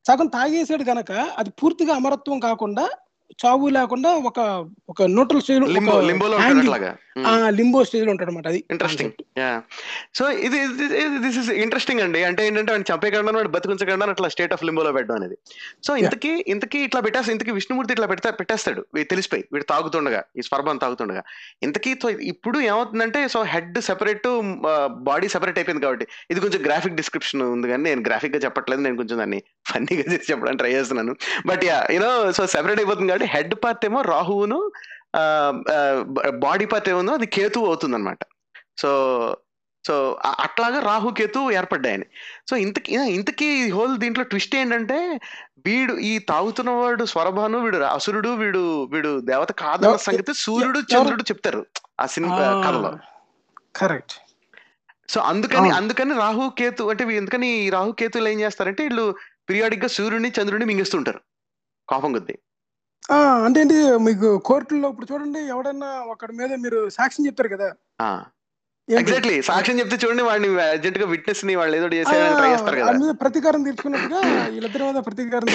[0.07, 2.85] సగం తాగేసాడు గనక అది పూర్తిగా అమరత్వం కాకుండా
[3.43, 4.41] చావు లేకుండా ఒక
[4.93, 6.91] ఒక న్యూట్రల్ స్టేజ్ లింబో లింబోలో ఉంటాడు అట్లాగా.
[7.29, 9.51] ఆ లింబో స్టేజ్లో ఉంటాడు అనమాట అది ఇంట్రెస్టింగ్ యా
[10.19, 10.59] సో ఇది
[11.25, 12.21] దిస్ ఇస్ ఇంట్రెస్టింగ్ అండి.
[12.29, 15.37] అంటే ఏంటంటే వాడిని చంపేయకుండా వాడు బతికించకుండా అట్లా స్టేట్ ఆఫ్ లింబోలో పెట్టడం అనేది.
[15.87, 18.83] సో ఇంతకీ ఇంతకీ ఇట్లా పెట్టేస్తా ఇంతకీ విష్ణుమూర్తి ఇట్లా పెడతా పెట్టేస్తాడు.
[19.13, 21.25] తెలిసిపోయి వీడు తాగుతుండగా ఈ స్వర్భం తాగుతుండగా.
[21.69, 24.29] ఇంతకీ సో ఇప్పుడు ఏమవుతుందంటే so head separate
[25.11, 26.09] body separate అయిపోయింది కాబట్టి.
[26.33, 28.83] ఇది కొంచెం గ్రాఫిక్ డిస్క్రిప్షన్ ఉంది కానీ నేను గ్రాఫిక్గా చెప్పట్లేదు.
[28.89, 29.41] నేను కొంచెం దాన్ని
[29.73, 31.15] ఫన్నీగా చేసి చెప్పడానికి ట్రై చేస్తున్నాను.
[31.53, 34.59] But yeah you know so separate అయిపోతుంది కాబట్టి హెడ్ పార్ట్ ఏమో రాహువును
[36.39, 38.19] బాడీ పార్ట్ ఏమో అది కేతు అవుతుంది అనమాట
[38.79, 38.91] సో
[39.85, 39.95] సో
[40.41, 42.07] అట్లాగా రాహు కేతు ఏర్పడ్డాయని.
[42.51, 45.21] సో ఇంతకి ఇంతకీ హోల్ దీంట్లో ట్విస్ట్ ఏంటంటే
[45.67, 50.81] వీడు ఈ తాగుతున్నవాడు స్వరభాను వీడు అసురుడు వీడు వీడు దేవత కాదన్న సంగతి సూర్యుడు?
[50.93, 51.67] చంద్రుడు చెప్తారు
[52.01, 52.93] ఆ సినిమా కథలో.
[53.77, 54.15] కరెక్ట్
[55.09, 55.71] సో అందుకని.
[55.71, 59.07] అందుకని రాహు కేతు అంటే ఎందుకని రాహు కేతులు ఏం చేస్తారంటే వీళ్ళు
[59.49, 61.21] పీరియాడిక్గా సూర్యుడిని చంద్రుడిని మింగిస్తుంటారు.
[61.89, 62.37] కోపం కొద్దీ.
[63.45, 67.69] అంటే ఏంటి మీకు కోర్టులో ఇప్పుడు చూడండి ఎవడన్నా ఒకడి మీద మీరు సాక్ష్యం చెప్తారు కదా?
[68.89, 72.93] ఎగ్జాక్ట్లీ సాక్ష్యం చెప్తే చూడండి వాడిని అర్జెంట్గా విట్నెస్ని వాళ్ళు ఏదో చేసేయాలని ట్రై చేస్తారు కదా.
[72.99, 75.49] మీద ప్రతీకారం తీర్చుకున్నట్టుగా వీళ్ళిద్దరి మీద ప్రతీకారం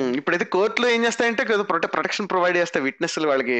[0.00, 3.58] ఉమ్, ఇప్పుడైతే కోర్టులో ఏం చేస్తాయంటే ప్రొటె ప్రొటెక్షన్ ప్రొవైడ్ చేస్తే విట్నెస్ వాళ్ళకి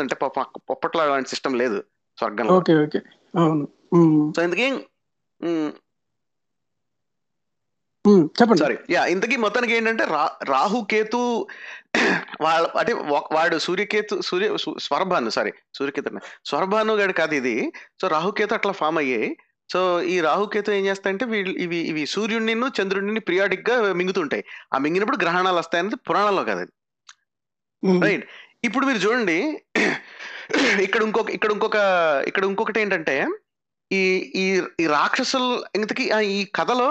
[0.00, 1.80] అంటే పాపం పొప్పట్లో అలాంటి సిస్టమ్ లేదు
[2.18, 2.54] స్వర్గంలో.
[2.54, 2.98] Okay okay.
[3.34, 3.64] అవును.
[4.36, 4.40] సో
[5.40, 5.70] ఉమ్,
[8.38, 8.60] చెప్పండి.
[8.62, 11.20] సారీ యా ఇంతకీ మొత్తానికి ఏంటంటే రా రాహు కేతు
[12.44, 12.92] వాళ్ళ అంటే
[13.36, 14.48] వాడు సూర్యకేతు సూర్య
[14.86, 16.10] స్వరభాను సారీ సూర్యకేతు.
[16.50, 17.54] స్వరభాను గడు కాదు ఇది.
[18.00, 19.30] సో రాహుకేతు అట్లా ఫామ్ అయ్యాయి
[19.70, 19.80] సో
[20.14, 24.44] ఈ రాహుకేతు ఏం చేస్తాయంటే వీళ్ళు ఇవి ఇవి సూర్యుడిని చంద్రుడిని పీరియాడిక్గా మింగుతుంటాయి.
[24.74, 26.64] ఆ మింగినప్పుడు గ్రహణాలు వస్తాయనేది పురాణంలో కాదు
[28.06, 28.24] రైట్
[28.66, 29.38] ఇప్పుడు మీరు చూడండి.
[30.86, 31.78] ఇక్కడ ఇంకొక ఇక్కడ ఇంకొక
[32.30, 33.16] ఇక్కడ ఇంకొకటి ఏంటంటే
[33.90, 34.02] ఈ
[34.42, 36.04] ఈ రాక్షసులు ఇంతకీ
[36.36, 36.90] ఈ కథలో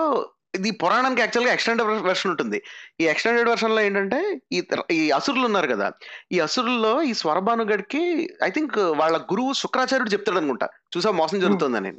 [0.58, 2.58] ఇది పురాణానికి యాక్చువల్గా ఎక్స్టెండెడ్ వెర్షన్ ఉంటుంది.
[3.02, 4.18] ఈ ఎక్స్టెండెడ్ వెర్షన్లో ఏంటంటే
[4.56, 4.60] ఈ
[4.98, 5.88] ఈ అసురులు ఉన్నారు కదా
[6.36, 8.02] ఈ అసురుల్లో ఈ స్వరభానుగడికి
[8.48, 10.68] ఐ థింక్ వాళ్ళ గురువు శుక్రాచార్యుడు చెప్తాడు అనుకుంటా.
[10.96, 11.92] చూసా మోసం జరుగుతుందని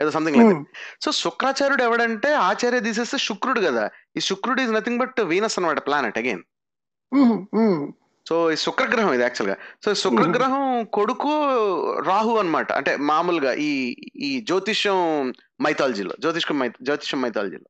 [0.00, 0.58] ఏదో సంథింగ్ లైక్
[1.04, 3.84] సో శుక్రాచార్యుడు ఎవడంటే ఆచార్య తీసేస్తే శుక్రుడు కదా.
[4.18, 6.42] ఈ శుక్రుడు ఈజ్ నథింగ్ బట్ వీనస్ అనమాట ప్లానెట్ అగైన్
[8.26, 9.56] సో ఈ శుక్రగ్రహం ఇది యాక్చువల్గా.
[9.84, 10.64] సో ఈ శుక్రగ్రహం
[10.96, 11.32] కొడుకు
[12.10, 12.70] రాహు అన్నమాట.
[12.80, 13.70] అంటే మామూలుగా ఈ
[14.28, 14.98] ఈ జ్యోతిష్యం
[15.66, 17.68] మైథాలజీలో జ్యోతిష్యం మై జ్యోతిష్యం మైథాలజీలో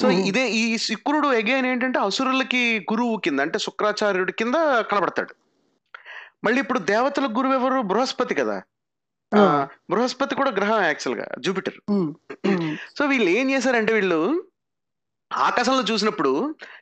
[0.00, 0.06] సో.
[0.30, 4.54] ఇదే ఈ శుక్రుడు అగైన్ ఏంటంటే అసురులకి గురువు కింద అంటే శుక్రాచార్యుడి కింద
[4.90, 5.32] కనబడతాడు.
[6.44, 7.80] మళ్ళీ ఇప్పుడు దేవతల గురువు ఎవరు?
[7.92, 8.58] బృహస్పతి కదా.
[9.90, 11.76] బృహస్పతి కూడా గ్రహం యాక్చువల్గా జూపిటర్
[12.98, 14.20] సో వీళ్ళు ఏం చేశారంటే వీళ్ళు
[15.30, 16.32] ఆకాశంలో చూసినప్పుడు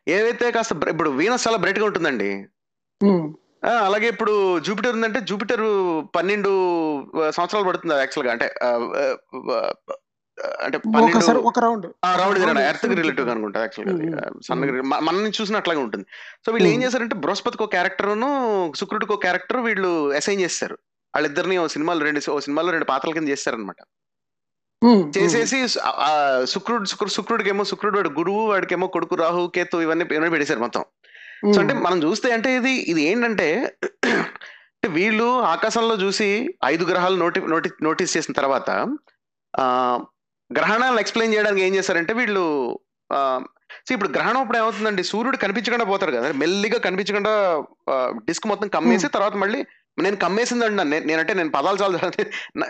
[0.08, 2.30] ఏవైతే కాస్త ఇప్పుడు వీనస్ చాలా బ్రైట్గా ఉంటుందండి.
[3.86, 4.34] అలాగే ఇప్పుడు
[4.66, 5.66] జూపిటర్ ఉందంటే జూపిటర్
[6.16, 6.50] పన్నెండు
[7.30, 8.32] సంవత్సరాలు పడుతుంది యాక్చువల్గా.
[8.32, 8.46] అంటే
[10.64, 11.86] అంటే ఒకసారి ఒక రౌండ్.
[12.20, 12.62] రౌండ్ తిరగడం.
[12.64, 12.96] ఎర్త్కి.
[13.00, 16.06] రిలేటివ్ అనుకుంటా యాక్చువల్ ఉమ్, ఉమ్, సన్నగా మన నుంచి చూసిన అట్లాగే ఉంటుంది.
[16.44, 16.80] సో వీళ్ళు ఏం.
[16.84, 18.10] చేశారంటే బృహస్పతికి ఒక క్యారెక్టర్
[18.76, 20.76] శుక్రుడికి ఒక క్యారెక్టర్ వీళ్ళు అసైన్ చేస్తారు.
[21.14, 23.80] వాళ్ళిద్దరిని ఓ సినిమాలో రెండు ఓ సినిమాలో రెండు పాత్రల కింద చేస్తారనమాట.
[25.16, 26.10] చేసేసి ఆ, ఆ,
[26.46, 30.84] శుక్రుడు శుక్రుడు శుక్రుడికేమో శుక్రుడు వాడు గురువు వాడికేమో కొడుకు రాహు కేతు ఇవన్నీ ఇవన్నీ పెట్టేశారు మొత్తం.
[31.48, 33.48] సో అంటే మనం చూస్తే అంటే ఇది ఇది ఏంటంటే
[34.96, 36.28] వీళ్ళు ఆకాశంలో చూసి
[36.66, 38.68] ఐదు గ్రహాలు నోటి నోటి నోటీస్ చేసిన తర్వాత
[39.54, 39.66] ఆ
[40.50, 42.44] గ్రహణాలను ఎక్స్ప్లెయిన్ చేయడానికి ఏం చేశారంటే వీళ్ళు
[43.94, 45.02] ఇప్పుడు గ్రహణం ఇప్పుడు ఏమవుతుందండి?
[45.04, 46.28] సూర్యుడు కనిపించకుండా పోతారు కదా.
[46.32, 47.32] మెల్లిగా కనిపించకుండా
[48.28, 49.60] డిస్క్ మొత్తం కమ్మేసి తర్వాత మళ్ళీ
[49.98, 51.98] నేను కమ్మేసింది అంటున్నాను నేను నేనంటే నేను పదాలు చాలా.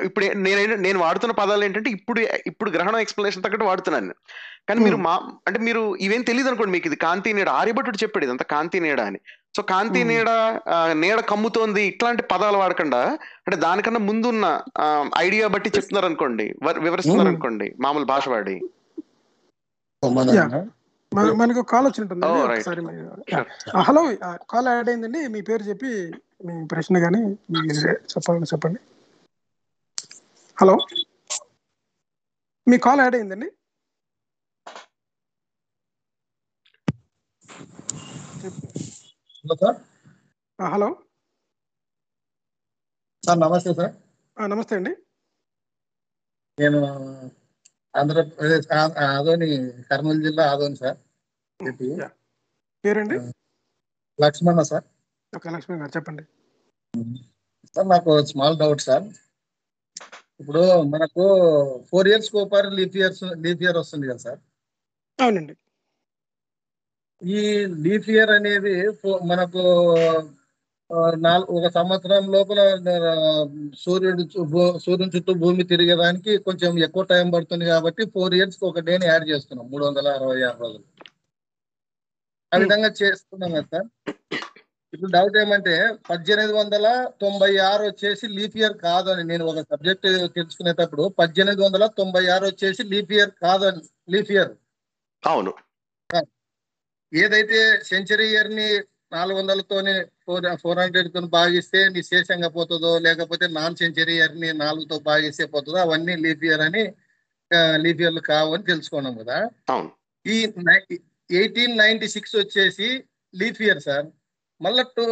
[0.05, 4.07] ఇప్పుడు నేను నేను వాడుతున్న పదాలు ఏంటంటే ఇప్పుడు ఇప్పుడు గ్రహణం ఎక్స్ప్లెనేషన్ తగ్గట్టు వాడుతున్నాను.
[4.07, 4.17] నేను.
[4.69, 5.13] కానీ మీరు మా
[5.49, 7.49] అంటే మీరు ఇవేం తెలియదు అనుకోండి మీకు ఇది కాంతి నీడ.
[7.61, 9.21] ఆర్యభట్టుడు చెప్పాడు ఇదంతా కాంతి నీడ అని.
[9.57, 10.01] సో కాంతి.
[10.11, 10.31] నీడ
[11.03, 13.01] నీడ కమ్ముతోంది ఇట్లాంటి పదాలు వాడకుండా
[13.47, 14.47] అంటే దానికన్నా ముందున్న
[15.27, 16.47] ఐడియా బట్టి చెప్తున్నారు అనుకోండి
[16.87, 17.31] వివరిస్తున్నారు.
[17.33, 18.57] అనుకోండి మామూలు భాష వాడి.
[21.41, 22.59] మనకు కాల్ వచ్చినట్టుంది Oh, right.
[22.61, 22.83] ఒకసారి
[23.87, 24.03] హలో
[24.53, 25.21] కాల్ యాడ్ అయిందండి.
[25.35, 25.91] మీ పేరు చెప్పి
[26.49, 27.21] మీ ప్రశ్న కానీ
[27.55, 27.61] మీ
[28.13, 28.81] చెప్పండి చెప్పండి.
[30.59, 30.75] హలో
[32.67, 33.49] మీ కాల్ యాడ్ అయిందండి?
[38.41, 39.79] Hello sir.
[40.59, 40.89] హలో.
[43.23, 43.93] సార్ నమస్తే సార్.
[44.37, 44.93] నమస్తే అండి.
[46.59, 46.81] నేను
[47.95, 48.69] ఆంధ్రప్రదేశ్
[49.09, 49.49] ఆదోని
[49.89, 50.99] కర్నూలు జిల్లా ఆదోని సార్.
[52.85, 53.17] పేరండి?
[54.19, 54.87] లక్ష్మణ సార్.
[55.33, 56.25] ఓకే లక్ష్మి గారు చెప్పండి.
[57.77, 59.07] సార్ నాకు స్మాల్ డౌట్ సార్.
[60.41, 60.63] ఇప్పుడు
[60.95, 61.25] మనకు
[61.91, 64.41] ఫోర్ ఇయర్స్ ఒకసారి లీఫ్ ఇయర్స్ లీఫ్ ఇయర్ వస్తుంది కదా సార్.
[65.19, 65.55] అవునండి.
[67.23, 67.41] ఈ
[67.85, 68.75] లీఫ్ ఇయర్ అనేది
[69.27, 69.63] మనకు
[71.25, 72.61] నాలుగు ఒక సంవత్సరం లోపల
[73.83, 74.23] సూర్యుడు
[74.85, 79.67] సూర్యుని చుట్టూ భూమి తిరిగేదానికి కొంచెం ఎక్కువ టైం పడుతుంది కాబట్టి ఫోర్ ఇయర్స్ ఒక డేని యాడ్ చేస్తున్నాం
[79.73, 80.85] మూడు వందల అరవై ఆరు రోజులు.
[82.53, 83.89] ఆ విధంగా చేస్తున్నాం కదా సార్.
[84.93, 85.75] ఇప్పుడు డౌట్ ఏమంటే
[86.09, 86.87] పద్దెనిమిది వందల
[87.21, 92.85] తొంభై ఆరు వచ్చేసి లీఫ్ ఇయర్ కాదని నేను ఒక సబ్జెక్ట్ తెలుసుకునేటప్పుడు పద్దెనిమిది వందల తొంభై ఆరు వచ్చేసి
[92.93, 94.53] లీఫ్ ఇయర్ కాదని లీఫ్ ఇయర్
[95.23, 95.53] అవును.
[97.13, 97.59] ఏదైతే
[97.91, 98.69] సెంచరీ ఇయర్ని
[99.13, 99.95] నాలుగు వందలతోనే
[100.25, 106.15] ఫోర్ ఫోర్ హండ్రెడ్తో భాగిస్తే నీ శేషంగా పోతుందో లేకపోతే నాన్ సెంచరీ ఇయర్ని నాలుగుతో భాగిస్తే పోతుందో అవన్నీ
[106.25, 106.83] లీఫ్ ఇయర్ అని
[107.85, 109.39] లీఫ్ ఇయర్లు కావు అని తెలుసుకున్నాం కదా.
[110.25, 110.37] ఈ
[111.31, 112.89] ఎయిటీన్ నైన్టీ సిక్స్ వచ్చేసి
[113.35, 114.07] లీఫ్ ఇయర్ సార్.
[114.61, 115.05] మళ్ళా to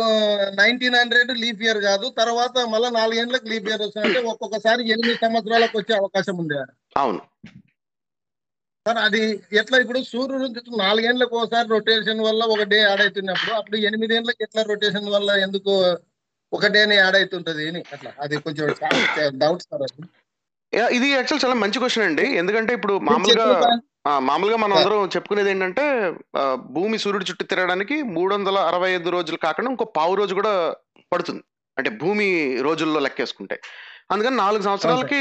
[0.61, 5.77] nineteen hundred leap year కాదు తర్వాత మళ్ళీ నాలుగేళ్ళకు లీఫ్ ఇయర్ వస్తుంది అంటే ఒక్కొక్కసారి ఎనిమిది సంవత్సరాలకు
[5.81, 6.57] వచ్చే అవకాశం ఉంది
[7.03, 7.21] అవును.
[8.87, 9.20] సార్ అది
[9.53, 10.46] ఎట్లా ఇప్పుడు సూర్యుడు
[10.79, 15.72] నాలుగేళ్ళకు ఒకసారి రొటేషన్ వల్ల ఒక డే యాడ్ అవుతున్నప్పుడు అప్పుడు ఎనిమిదేళ్ళకు ఎట్లా రొటేషన్ వల్ల ఎందుకు
[16.53, 17.68] ఒక డేనే యాడ్ అవుతుంటది?
[17.68, 18.11] అని అట్లా?
[18.20, 18.66] అది కొంచెం
[19.38, 20.03] డౌట్ సార్ అది.
[20.96, 22.27] ఇది యాక్చువల్ చాలా మంచి క్వశ్చన్ అండి.
[22.37, 23.46] ఎందుకంటే ఇప్పుడు మామూలుగా
[24.20, 25.85] మామూలుగా మనం అందరం చెప్పుకునేది ఏంటంటే
[26.57, 30.53] భూమి సూర్యుడు చుట్టూ తిరగడానికి మూడు వందల అరవై ఐదు రోజులు కాకుండా ఇంకో పావు రోజు కూడా
[31.12, 31.42] పడుతుంది.
[31.77, 32.29] అంటే భూమి
[32.62, 33.57] రోజుల్లో లెక్కేసుకుంటే.
[34.11, 35.21] అందుకని నాలుగు సంవత్సరాలకి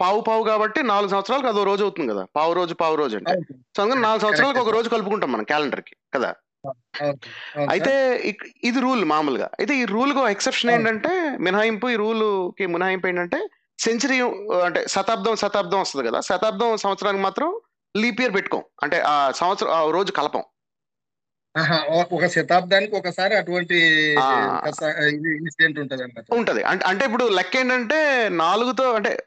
[0.00, 2.24] పావు పావు కాబట్టి నాలుగు సంవత్సరాలకు అదో రోజు అవుతుంది కదా.
[2.36, 3.34] పావు రోజు పావు రోజు అంటే.
[3.76, 4.72] సో అందుకని నాలుగు సంవత్సరాలకు ఒక.
[4.76, 6.30] రోజు కలుపుకుంటాం మనం క్యాలెండర్కి కదా
[7.72, 7.92] అయితే
[8.64, 9.48] ఇది రూల్ మామూలుగా.
[9.58, 10.70] అయితే ఈ రూల్ ఎక్సెప్షన్.
[10.70, 11.12] ఏంటంటే
[11.46, 13.38] మినహాయింపు ఈ రూల్కి మినహాయింపు ఏంటంటే
[13.78, 14.18] సెంచరీ
[14.66, 16.20] అంటే శతాబ్దం శతాబ్దం వస్తుంది కదా.
[16.20, 17.48] శతాబ్దం సంవత్సరానికి మాత్రం
[17.94, 18.64] లీప్ ఇయర్ పెట్టుకోం.
[18.82, 20.44] అంటే ఆ సంవత్సరం ఆ రోజు కలపం.
[21.88, 23.76] ఒక- శతాబ్దానికి ఒకసారి అటువంటి.
[25.36, 26.62] ఇన్సిడెంట్ ఉంటది అన్నమాట ఉంటది.
[26.62, 29.18] అంటే అంటే ఇప్పుడు లెక్క ఏంటంటే నాలుగుతో అంటే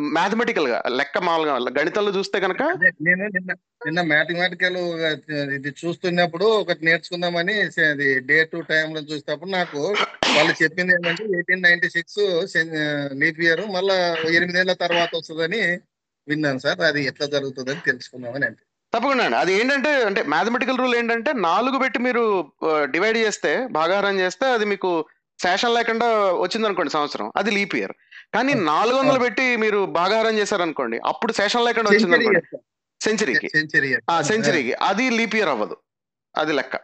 [0.00, 2.62] మ్యాథమెటికల్గా లెక్క మామూలుగా గణితంలో చూస్తే కనుక
[3.02, 4.76] నేను నిన్న నిన్న మ్యాథమెటికల్
[5.52, 9.80] ఇది చూస్తున్నప్పుడు ఒకటి నేర్చుకుందామని అది డే టు టైమ్లో చూసినప్పుడు నాకు
[10.36, 12.18] వాళ్ళు చెప్పింది ఏంటంటే eighteen ninety six
[13.12, 13.94] leap year మళ్ళా
[14.30, 15.78] ఎనిమిదేళ్ళ తర్వాత వస్తుందని
[16.28, 16.80] విన్నాను సార్.
[16.80, 18.63] అది ఎట్లా జరుగుతుందని తెలుసుకుందామని అంటే.
[18.94, 19.36] తప్పకుండా అండి.
[19.42, 22.24] అది ఏంటంటే అంటే మ్యాథమెటికల్ రూల్ ఏంటంటే నాలుగు పెట్టి మీరు
[22.94, 24.90] డివైడ్ చేస్తే భాగాహారం చేస్తే అది మీకు
[25.38, 26.08] శేషం లేకుండా
[26.42, 27.26] వచ్చింది అనుకోండి సంవత్సరం.
[27.40, 27.94] అది లీప్ ఇయర్
[28.34, 28.52] కానీ.
[28.70, 29.20] నాలుగు వందలు.
[29.24, 32.42] పెట్టి మీరు భాగాహారం చేశారనుకోండి అప్పుడు శేషం లేకుండా వచ్చింది అనుకోండి
[33.00, 33.48] సెంచరీకి
[34.30, 35.76] సెంచరీకి అది లీప్ ఇయర్ అవ్వదు.
[36.34, 36.74] అది లెక్క.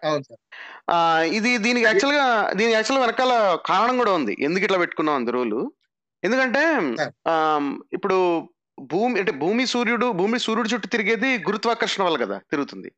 [1.38, 2.26] ఇది దీనికి యాక్చువల్గా
[2.58, 3.32] దీని యాక్చువల్ వెనకాల
[3.70, 4.34] కారణం కూడా ఉంది.
[4.46, 5.60] ఎందుకు ఇట్లా పెట్టుకున్నాం అంది రూలు
[6.22, 6.62] ఎందుకంటే
[7.96, 8.16] ఇప్పుడు
[8.90, 12.90] భూమి అంటే భూమి సూర్యుడు భూమి సూర్యుడు చుట్టూ తిరిగేది గురుత్వాకర్షణ వల్ల కదా తిరుగుతుంది.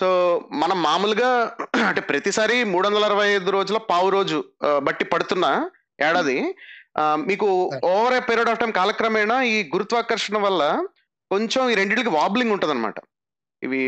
[0.00, 0.08] సో
[0.52, 1.30] మనం మామూలుగా
[1.88, 4.38] అంటే ప్రతిసారి మూడు వందల అరవై ఐదు రోజుల పావు రోజు
[4.82, 5.46] బట్టి పడుతున్న
[6.00, 6.36] ఏడాది
[7.26, 7.46] మీకు
[7.90, 10.62] over a period of time కాలక్రమేణా ఈ గురుత్వాకర్షణ వల్ల
[11.30, 13.02] కొంచెం ఈ రెండింటికి వాబ్లింగ్ ఉంటుంది
[13.62, 13.80] ఇవి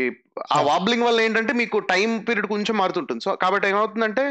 [0.51, 0.59] ఆ.
[0.61, 3.23] వాబ్లింగ్ వల్ల ఏంటంటే మీకు టైం పీరియడ్ కొంచెం మారుతుంటుంది.
[3.23, 4.23] సో కాబట్టి ఏమవుతుందంటే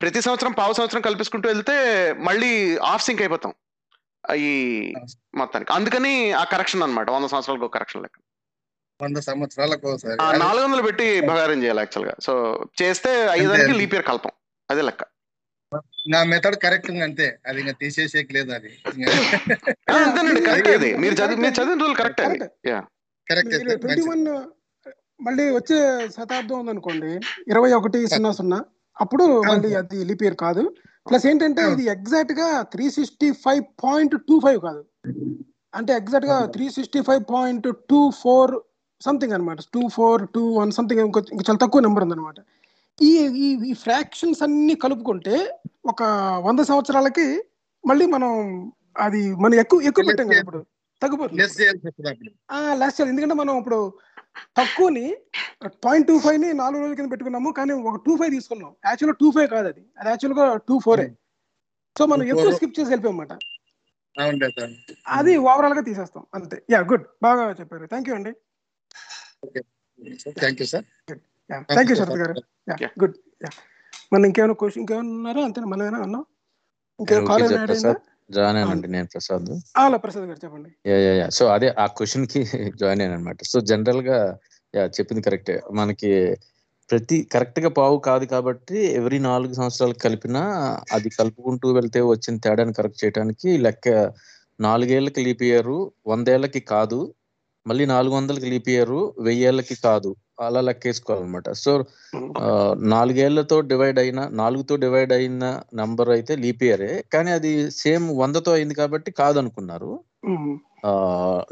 [0.00, 1.76] ప్రతి సంవత్సరం పావు సంవత్సరం కల్పించుకుంటూ వెళ్తే
[2.20, 2.50] మళ్ళీ
[2.84, 3.52] ఆఫ్ సింక్ అయిపోతాం.
[4.30, 5.18] Yes.
[5.34, 5.72] మొత్తానికి.
[5.72, 7.10] అందుకని ఆ కరెక్షన్ అన్నమాట.
[7.10, 8.18] వంద సంవత్సరాలకు ఒక కరెక్షన్ లెక్క.
[9.02, 9.98] వంద సంవత్సరాలకు
[10.36, 12.14] నాలుగు వందలు పెట్టి బగారం చేయాలి యాక్చువల్గా.
[12.22, 13.66] సో చేస్తే అంతే.
[13.66, 14.30] లీప్ ఇయర్ కలపం.
[14.70, 15.04] అదే లెక్క.
[16.08, 17.38] నా మెథడ్ కరెక్ట్ ఉంది అంతే.
[17.46, 18.78] అది ఇంకా తీసేసేకి లేదు అది.
[19.90, 20.40] ఆ, అంతేనండి.
[20.40, 20.96] కరెక్ట్ అది.
[20.96, 22.38] మీరు చదివి మీరు చదివిన రూల్ కరెక్ట్ అది.
[23.30, 24.26] కరెక్ట్ ట్వంటీ వన్
[25.22, 27.06] మళ్ళీ వచ్చే శతాబ్దం ఉందనుకోండి.
[27.48, 28.64] ఇరవై ఒకటి సున్నా సున్నా.
[29.00, 30.76] అప్పుడు మళ్ళీ అది లీప్ ఇయర్ కాదు.
[31.06, 34.82] ప్లస్ ఏంటంటే ఇది ఎగ్జాక్ట్గా three sixty five point two five కాదు.
[35.74, 38.52] అంటే ఎగ్జాక్ట్గా three sixty five point two four
[39.00, 42.38] something అనమాట two four two one something ఇంకో చాలా తక్కువ నెంబర్ ఉందన్నమాట.
[42.98, 43.12] ఈ
[43.46, 45.36] ఈ ఈ ఫ్రాక్షన్స్ అన్ని కలుపుకుంటే
[45.92, 46.02] ఒక
[46.46, 47.26] వంద సంవత్సరాలకి
[47.84, 48.32] మళ్ళీ మనం
[49.04, 50.60] అది మనం ఎక్కువ ఎక్కువ పెట్టాం కదా ఇప్పుడు.
[51.02, 51.40] తగ్గిపోతుంది.
[52.82, 53.78] లెస్ ఇయర్ ఎందుకంటే మనం ఇప్పుడు
[54.58, 55.06] తక్కువని
[55.84, 58.70] పాయింట్ టూ ఫైవ్ని నాలుగు రోజుల కింద పెట్టుకున్నాము కానీ ఒక టూ ఫైవ్ తీసుకున్నాం.
[58.88, 59.82] యాక్చువల్గా టూ ఫైవ్ కాదు అది.
[60.00, 61.06] అది యాక్చువల్గా టూ ఫోరే
[61.96, 62.58] సో మనం ఎక్కువ 2.4.
[62.58, 63.32] స్కిప్ చేసి వెళ్ళిపోయామాట
[65.18, 66.24] అది ఓవరాల్గా తీసేస్తాం.
[66.36, 66.56] అంతే.
[66.72, 67.84] యా గుడ్ బాగా చెప్పారు.
[67.92, 68.32] థ్యాంక్ యూ అండి.
[70.40, 70.86] Thank you sir
[71.70, 72.34] thank you Sharath garu.
[73.02, 73.50] Good yeah
[74.12, 75.42] మన ఇంకేమైనా క్వశ్చన్ ఇంకేమైనా ఉన్నారా?
[75.48, 76.24] అంతే మనం ఏమైనా అన్నాం?
[76.98, 77.92] ఇంకేమైనా కాల్ ఓకే ఏమైనా యాడ్ అయిందా?
[78.30, 79.50] జాయిన్ అయ్యానండి నేను ప్రసాద్.
[79.82, 80.70] అలా ప్రసాద్ గారు చెప్పండి.
[80.90, 81.26] Yeah yeah yeah.
[81.30, 82.40] సో అదే ఆ క్వశ్చన్కి
[82.82, 84.18] జాయిన్ అయ్యాను అనమాట సో జనరల్గా
[84.74, 85.56] యా చెప్పింది కరెక్టే.
[85.72, 86.10] మనకి
[86.90, 90.42] ప్రతి కరెక్ట్గా పావు కాదు కాబట్టి ఎవరి నాలుగు సంవత్సరాలు కలిపినా
[90.96, 93.86] అది కలుపుకుంటూ వెళ్తే వచ్చిన తేడాని కరెక్ట్ చేయడానికి లెక్క
[94.58, 95.72] నాలుగేళ్ళకి లీప్ ఇయర్
[96.06, 97.00] వందేళ్ళకి కాదు
[97.66, 100.10] మళ్ళీ నాలుగు వందలకి లీప్ ఇయర్ వెయ్యేళ్ళకి కాదు.
[100.48, 101.48] అలా లెక్కేసుకోవాలన్నమాట.
[101.64, 101.72] సో
[102.94, 105.44] నాలుగేళ్ళతో డివైడ్ అయిన నాలుగుతో డివైడ్ అయిన
[105.80, 106.92] నంబర్ అయితే లీప్ ఇయరే.
[107.14, 109.92] కానీ అది సేమ్ వందతో అయింది కాబట్టి కాదనుకున్నారు.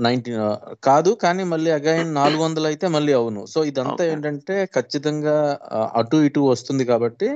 [0.04, 0.40] నైన్టీన్
[0.88, 3.42] కాదు కానీ మళ్ళీ అగైన్ నాలుగు వందలు అయితే మళ్ళీ అవును.
[3.52, 4.02] సో ఇదంతా.
[4.12, 5.36] ఏంటంటే ఖచ్చితంగా
[6.00, 7.28] అటు ఇటు వస్తుంది కాబట్టి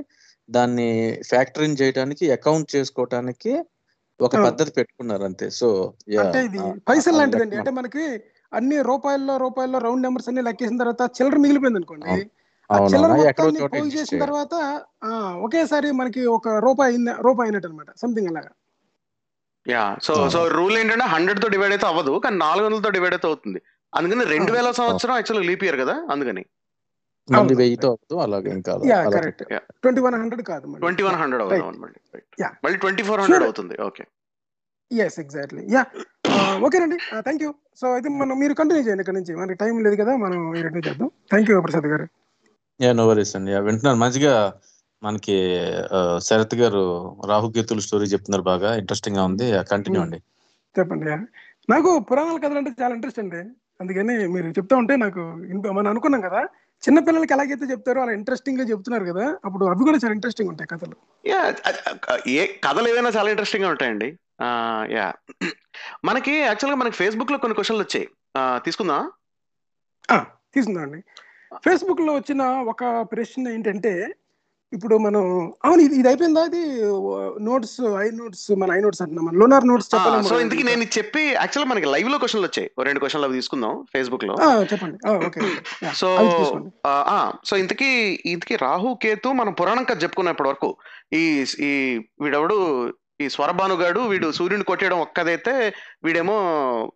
[0.49, 0.89] దాన్ని
[1.31, 3.53] ఫ్యాక్టరింగ్ చేయడానికి అకౌంట్ చేసుకోవటానికి
[4.21, 4.35] ఒక.
[4.47, 5.69] పద్ధతి పెట్టుకున్నారు అంతే సో
[6.89, 7.57] పైసలు లాంటిదండి.
[7.61, 8.05] అంటే మనకి
[8.55, 12.31] అన్ని రూపాయల్లో రూపాయల్లో రౌండ్ నెంబర్స్ అన్ని లెక్కేసిన తర్వాత చిల్లర మిగిలిపోయింది అనుకోండి.
[12.73, 14.21] ఆ చిల్లర మొత్తాన్ని పోగు చేసిన.
[14.21, 15.09] తర్వాత ఆ,
[15.43, 18.49] ఒకేసారి మనకి ఒక రూపాయి రూపాయి అయినట్టు అనమాట సంథింగ్ అలాగా.
[19.69, 19.97] యా.
[20.03, 20.31] సో.
[20.31, 23.63] సో రూల్ ఏంటంటే హండ్రెడ్తో డివైడ్ అయితే అవ్వదు కానీ నాలుగు వందలతో డివైడ్ అయితే అవుతుంది.
[23.95, 26.45] అందుకని రెండు వేల సంవత్సరం యాక్చువల్ లీప్ ఇయర్ కదా అందుకని.
[27.31, 27.55] మళ్ళీ.
[27.55, 29.59] వెయ్యితో అలాగే ఇంకా అలా- యా అలా correct Yeah.
[29.59, 31.43] Twenty one hundred కాదు ట్వంటీ వన్ హండ్రెడ్.
[31.43, 32.79] అవుతుంది మళ్ళీ.
[32.79, 33.45] Twenty four hundred.
[33.45, 33.83] అవుతుంది.
[33.83, 34.05] ఓకే
[34.93, 35.87] ఎస్ ఎగ్జాక్ట్లీ యా
[36.67, 36.97] ఓకేనండి.
[37.21, 39.37] థ్యాంక్ యూ సో అయితే మనం మీరు కంటిన్యూ చేయండి ఇక్కడ నుంచి.
[39.37, 41.11] మనకి టైం లేదు కదా మనం రెండు చేద్దాం.
[41.31, 42.07] Thank you Prasad garu.
[42.81, 43.53] Yeah no worries అండి.
[43.53, 43.99] యా వింటున్నారు.
[44.05, 44.35] మంచిగా
[45.03, 45.37] మనకి
[46.19, 46.83] శరత్ గారు
[47.31, 48.75] రాహుకేతుల స్టోరీ చెప్తున్నారు బాగా.
[48.75, 49.47] ఇంట్రెస్టింగ్గా ఉంది.
[49.73, 50.09] Continue Hmm.
[50.09, 50.21] అండి.
[50.79, 51.11] చెప్పండి
[51.73, 53.41] నాకు పురాణాల కథలు అంటే చాలా ఇంట్రెస్ట్ అండి.
[53.81, 55.23] అందుకని మీరు చెప్తా ఉంటే నాకు
[55.77, 56.41] మనం అనుకున్నాం కదా
[56.83, 60.97] చిన్న పిల్లలకి ఎలాగైతే చెప్తారో అలా ఇంట్రెస్టింగ్గా చెప్తున్నారు కదా అప్పుడు అవి కూడా చాలా ఇంట్రెస్టింగ్ ఉంటాయి కథలు.
[61.27, 61.41] యా
[62.27, 64.09] ఏ కథలు ఏదైనా చాలా ఇంట్రెస్టింగ్గా ఉంటాయండి.
[64.91, 65.13] యా.
[66.05, 68.09] మనకి యాక్చువల్గా మనకి ఫేస్బుక్లో కొన్ని క్వశ్చన్లు వచ్చాయి.
[68.37, 69.11] ఆ, తీసుకుందాం
[70.55, 71.05] తీసుకుందామండి.
[71.65, 74.15] ఫేస్బుక్లో వచ్చిన ఒక ప్రశ్న ఏంటంటే
[74.73, 76.45] ఇప్పుడు మనం అవును ఇది ఇది అయిపోయిందా?
[76.45, 76.63] ఇది
[77.45, 79.35] నోట్స్ ఐ నోట్స్ మన ఐ నోట్స్ అంటున్నాం మన.
[79.35, 82.71] లోనార్ నోట్స్ సో ఇంతకీ నేను ఇది చెప్పి యాక్చువల్ మనకి లైవ్లో క్వశ్చన్లు వచ్చాయి.
[82.79, 84.37] ఓ రెండు క్వశ్చన్లు అవి తీసుకుందాం ఫేస్బుక్లో
[84.73, 85.27] చెప్పండి.
[85.27, 85.41] ఓకే
[85.95, 86.71] సో అవి తీసుకోండి.
[86.87, 90.77] ఆ, సో ఇంతకీ ఇంతకీ రాహు కేతు మనం పురాణం కథ చెప్పుకున్నాం ఇప్పటి వరకు
[91.13, 92.59] ఈ ఈ వీడెవడు?
[93.21, 95.53] ఈ స్వరభానుగాడు వీడు సూర్యుని కొట్టేయడం ఒక్కదైతే
[96.05, 96.37] వీడేమో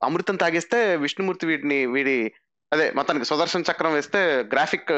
[0.02, 2.16] అమృతం తాగిస్తే విష్ణుమూర్తి వీడిని వీడి
[2.72, 4.90] అదే మొత్తానికి సుదర్శన చక్రం వేస్తే గ్రాఫిక్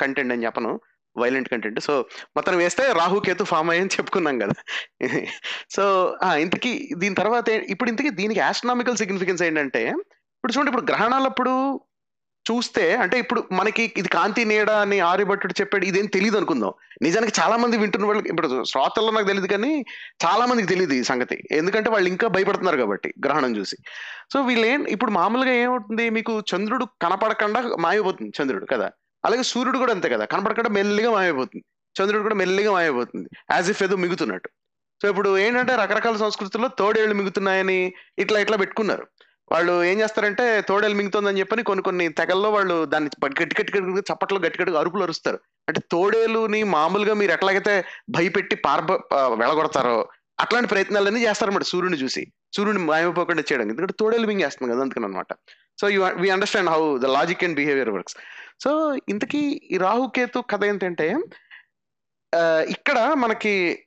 [0.00, 0.70] కంటెంట్ అని చెప్పను.
[1.16, 1.78] Violent content.
[1.80, 1.92] సో
[2.36, 4.56] మొత్తం వేస్తే రాహు కేతు ఫామ్ అయ్యని చెప్పుకున్నాం కదా.
[5.70, 5.82] సో
[6.22, 9.82] ఆ, ఇంతకీ దీని తర్వాత ఇప్పుడు ఇంతకీ దీనికి ఆస్ట్రానామికల్ సిగ్నిఫికెన్స్ ఏంటంటే
[10.36, 11.52] ఇప్పుడు చూడండి ఇప్పుడు గ్రహణాలప్పుడు
[12.50, 16.72] చూస్తే అంటే ఇప్పుడు మనకి ఇది కాంతి నీడ అని ఆర్యభట్టుడు చెప్పాడు ఇదేం తెలియదు అనుకుందాం.
[17.02, 19.84] నిజానికి చాలా మంది వింటున్న వాళ్ళకి ఇప్పుడు శ్రోతల్లో నాకు తెలియదు కానీ
[20.24, 21.42] చాలా మందికి తెలియదు ఈ సంగతి.
[21.50, 23.76] ఎందుకంటే వాళ్ళు ఇంకా భయపడుతున్నారు కాబట్టి గ్రహణం చూసి.
[24.32, 26.10] సో వీళ్ళు ఇప్పుడు మామూలుగా ఏమవుతుంది?
[26.10, 28.90] మీకు చంద్రుడు కనపడకుండా మాయపోతుంది చంద్రుడు కదా?
[29.24, 30.24] అలాగే సూర్యుడు కూడా అంతే కదా?
[30.24, 31.64] కనపడకుండా మెల్లిగా మాయపోతుంది
[32.00, 34.48] చంద్రుడు కూడా మెల్లిగా మాయపోతుంది యాజ్ ఇఫ్ ఏదో మిగుతున్నట్టు.
[35.02, 39.06] సో ఇప్పుడు ఏంటంటే రకరకాల సంస్కృతుల్లో తోడేళ్ళు మిగుతున్నాయని ఇట్లా ఇట్లా పెట్టుకున్నారు.
[39.54, 44.38] వాళ్ళు ఏం చేస్తారంటే తోడేలు మింగుతుందని చెప్పని కొన్ని కొన్ని తెగల్లో వాళ్ళు దాన్ని గట్టి గట్టి గట్టి చప్పట్లు
[44.38, 45.38] గట్టి గట్టి అరుపులు అరుస్తారు.
[45.68, 50.08] అంటే తోడేలుని మామూలుగా మీరు ఎట్లాగైతే భయపెట్టి పార్బ ప- వెళ్ళగొడతారో
[50.40, 52.32] అట్లాంటి ప్రయత్నాలన్నీ చేస్తారన్నమాట సూర్యుని చూసి.
[52.56, 53.62] సూర్యుని మాయమైపోకుండా చేయడం.
[53.62, 55.26] ఎందుకంటే తోడేలు మింగేస్తుంది కదా అందుకని అనమాట
[55.80, 58.16] so you we understand how the logic and behaviour works.
[58.64, 61.16] So ఇంతకీ ఈ రాహుకేతు కథ ఏంటంటే
[62.68, 63.84] ఇక్కడ మనకి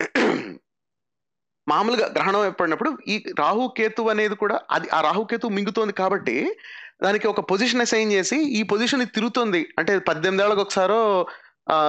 [1.67, 6.57] మామూలుగా గ్రహణం ఏర్పడినప్పుడు ఈ రాహుకేతు అనేది కూడా అది ఆ రాహుకేతు మింగుతోంది కాబట్టి
[7.03, 11.27] దానికి ఒక పొజిషన్ అసైన్ చేసి ఈ పొజిషన్ ఇది అంటే పద్దెనిమిది ఏళ్ళకి ఒకసారో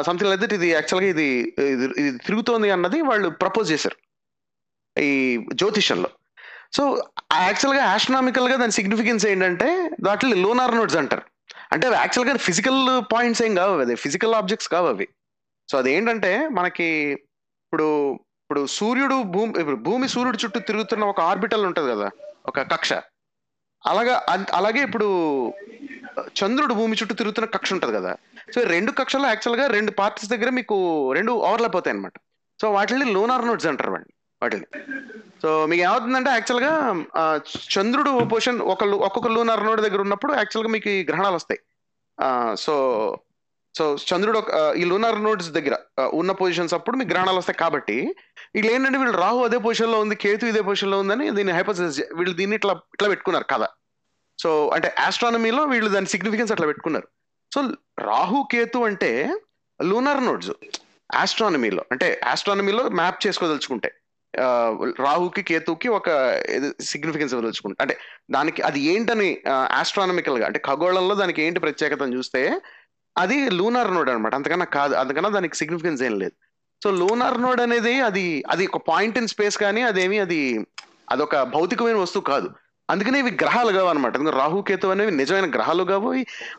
[0.07, 3.97] సంథింగ్ లైక్ ఇది యాక్చువల్గా ఇది ఇది- తిరుగుతోంది అన్నది వాళ్ళు ప్రపోజ్ చేశారు.
[5.01, 6.09] ఈ జ్యోతిషంలో
[6.73, 7.03] సో
[7.33, 11.23] యాక్చువల్గా ఆస్ట్రానామికల్గా దాని సిగ్నిఫికెన్స్ ఏంటంటే దాంట్లో లోనార్ నోట్స్ అంటారు.
[11.73, 15.09] అంటే అవి యాక్చువల్గా ఫిజికల్ పాయింట్స్ ఏం కావు అది ఫిజికల్ ఆబ్జెక్ట్స్ కావు అవి.
[15.71, 21.89] సో అదేంటంటే మనకి ఇప్పుడు ఇప్పుడు సూర్యుడు భూమి ఇప్పుడు భూమి సూర్యుడు చుట్టూ తిరుగుతున్న ఒక ఆర్బిటల్ ఉంటుంది
[21.95, 22.07] కదా
[22.51, 22.93] ఒక కక్ష.
[23.91, 24.15] అలాగా
[24.59, 25.09] అలాగే ఇప్పుడు
[26.41, 28.13] చంద్రుడు భూమి చుట్టూ తిరుగుతున్న కక్ష ఉంటుంది కదా.
[28.55, 30.77] సో రెండు కక్షలు యాక్చువల్గా రెండు పార్ట్స్ దగ్గర మీకు
[31.19, 32.17] రెండు ఓవర్లాప్ అవుతాయి అనమాట
[32.61, 34.67] సో వాటిని లోనార్ నోట్స్ అంటారు వాటిని వాటిని.
[35.43, 36.73] సో మీకు ఏమవుతుందంటే యాక్చువల్గా
[37.77, 41.63] చంద్రుడు పొజిషన్ ఒక ఒక్కొక్క లూనార్ నోడ్ దగ్గర ఉన్నప్పుడు యాక్చువల్గా మీకు ఈ గ్రహణాలు వస్తాయి.
[42.65, 42.75] సో
[43.79, 45.75] సో చంద్రుడు ఒక- ఈ లూనార్ నోడ్స్ దగ్గర
[46.15, 47.97] ఉన్న పొజిషన్స్ అప్పుడు మీకు గ్రహణాలు వస్తాయి కాబట్టి
[48.55, 52.57] వీళ్ళు ఏంటంటే వీళ్ళు రాహు అదే పొజిషన్లో ఉంది కేతు ఇదే పొజిషన్లో ఉందని దీన్ని హైపోసిస్ వీళ్ళు దీన్ని
[52.57, 53.65] ఇట్లా ఇట్లా పెట్టుకున్నారు కథ.
[54.39, 57.07] సో అంటే ఆస్ట్రానమీలో వీళ్ళు దాని సిగ్నిఫికెన్స్ అట్లా పెట్టుకున్నారు.
[57.53, 57.61] సో
[58.03, 59.11] రాహు కేతు అంటే
[59.81, 60.53] లూనార్ నోడ్స్
[61.15, 63.91] ఆస్ట్రానమీలో అంటే ఆస్ట్రానమీలో మ్యాప్ చేసుకోదలుచుకుంటే
[65.01, 66.09] రాహుకి కేతుకి ఒక
[66.83, 67.95] సిగ్నిఫికెన్స్ ఇవ్వదలుచుకుంటే అంటే
[68.31, 69.29] దానికి అది ఏంటని
[69.73, 72.43] ఆస్ట్రానమికల్గా అంటే ఖగోళంలో దానికి ఏంటి ప్రత్యేకతను చూస్తే
[73.23, 76.35] అది లూనార్ నోడ్ అనమాట అంతకన్నా కాదు అంతకన్నా దానికి సిగ్నిఫికెన్స్ ఏం లేదు.
[76.83, 80.41] సో లూనార్ నోడ్ అనేది అది అది ఒక పాయింట్ ఇన్ స్పేస్ కానీ అదేమి అది
[81.15, 82.49] అదొక భౌతికమైన వస్తువు కాదు.
[82.89, 86.11] అందుకనే ఇవి గ్రహాలు కావు అనమాట రాహుకేతు రాహు కేతు అనేవి నిజమైన గ్రహాలు కావు.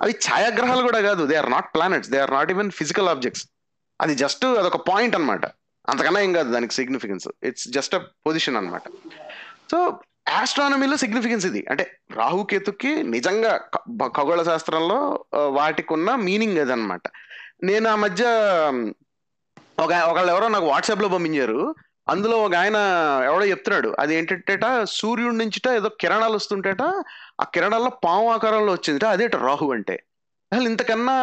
[0.03, 1.23] అవి ఛాయాగ్రహాలు కూడా కాదు.
[1.31, 3.45] They are not planets they are not even physical objects
[3.99, 5.45] అది జస్ట్ అదొక పాయింట్ అనమాట
[5.87, 8.83] అంతకన్నా ఏం కాదు దానికి significance it's just a position అనమాట
[9.71, 9.77] సో
[10.29, 11.65] ఆస్ట్రానమీలో సిగ్నిఫికెన్స్ ఇది.
[11.69, 13.51] అంటే రాహుకేతుకి నిజంగా
[14.17, 17.01] ఖగోళ శాస్త్రంలో వాటికి ఉన్న మీనింగ్ అదనమాట.
[17.63, 18.23] నేను ఆ మధ్య
[19.79, 21.75] ఒక ఒకళ్ళు ఎవరో నాకు వాట్సాప్లో పంపించారు.
[22.09, 22.77] అందులో ఒక ఆయన
[23.25, 23.95] ఎవడో చెప్తున్నాడు.
[23.99, 26.81] అది ఏంటంటేట సూర్యుడి నుంచిట ఏదో కిరణాలు వస్తుంటేట
[27.41, 29.95] ఆ కిరణాల్లో పాము ఆకారంలో వచ్చిందిట అదేట రాహు అంటే.
[30.53, 31.15] అసలు ఇంతకన్నా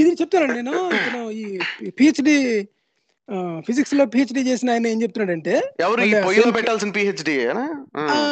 [0.00, 1.30] ఇది చెప్తానండి నేను.
[1.30, 2.36] ఈ పిహెచ్డి
[3.66, 7.34] ఫిజిక్స్లో పిహెచ్డి చేసిన ఆయన ఏం చెప్తున్నాడంటే ఎవరు ఈ పొయ్యిలో పెట్టాల్సిన పిహెచ్డి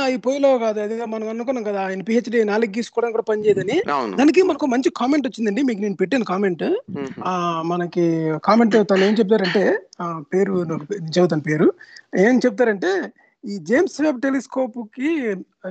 [0.09, 3.77] ఈ పొయ్యిలో కాదు అది మనం అనుకున్నాం కదా ఆయన పిహెచ్డి నాలుగు గీసుకోవడం కూడా పనిచేయదని
[4.19, 6.65] దానికి మనకు మంచి కామెంట్ వచ్చిందండి మీకు నేను పెట్టాను కామెంట్
[7.67, 8.07] మనకి
[8.45, 9.65] కామెంట్ తను ఏం చెప్తారంటే
[10.01, 10.57] ఆ పేరు
[11.09, 11.69] చదువుతాను పేరు.
[12.19, 12.91] ఏం చెప్తారంటే
[13.45, 15.11] ఈ జేమ్స్ వెబ్ టెలిస్కోప్కి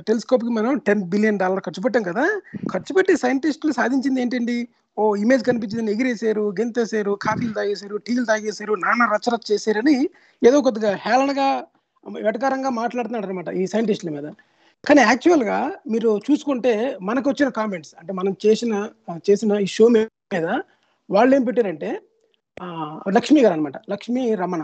[0.06, 2.24] టెలిస్కోప్కి మనం టెన్ బిలియన్ డాలర్ ఖర్చు పెట్టాం కదా
[2.72, 4.56] ఖర్చు పెట్టి సైంటిస్టులు సాధించింది ఏంటండి?
[4.98, 9.96] ఓ ఇమేజ్ కనిపించింది ఎగిరేసారు గెంతేసారు కాఫీలు తాగేశారు టీలు తాగేశారు నానా రచ్చరచ్చ చేశారని
[10.42, 11.48] ఏదో కొద్దిగా హేళనగా
[12.06, 14.26] వెటకారంగా మాట్లాడుతున్నాడు అనమాట ఈ సైంటిస్టుల మీద.
[14.84, 15.58] కానీ యాక్చువల్గా
[15.92, 16.72] మీరు చూసుకుంటే
[17.08, 18.72] మనకు వచ్చిన కామెంట్స్ అంటే మనం చేసిన
[19.24, 20.46] చేసిన ఈ షో మీద
[21.10, 21.90] వాళ్ళు ఏం పెట్టారంటే
[22.56, 22.66] ఆ,
[23.16, 24.62] లక్ష్మి గారు అనమాట లక్ష్మి రమణ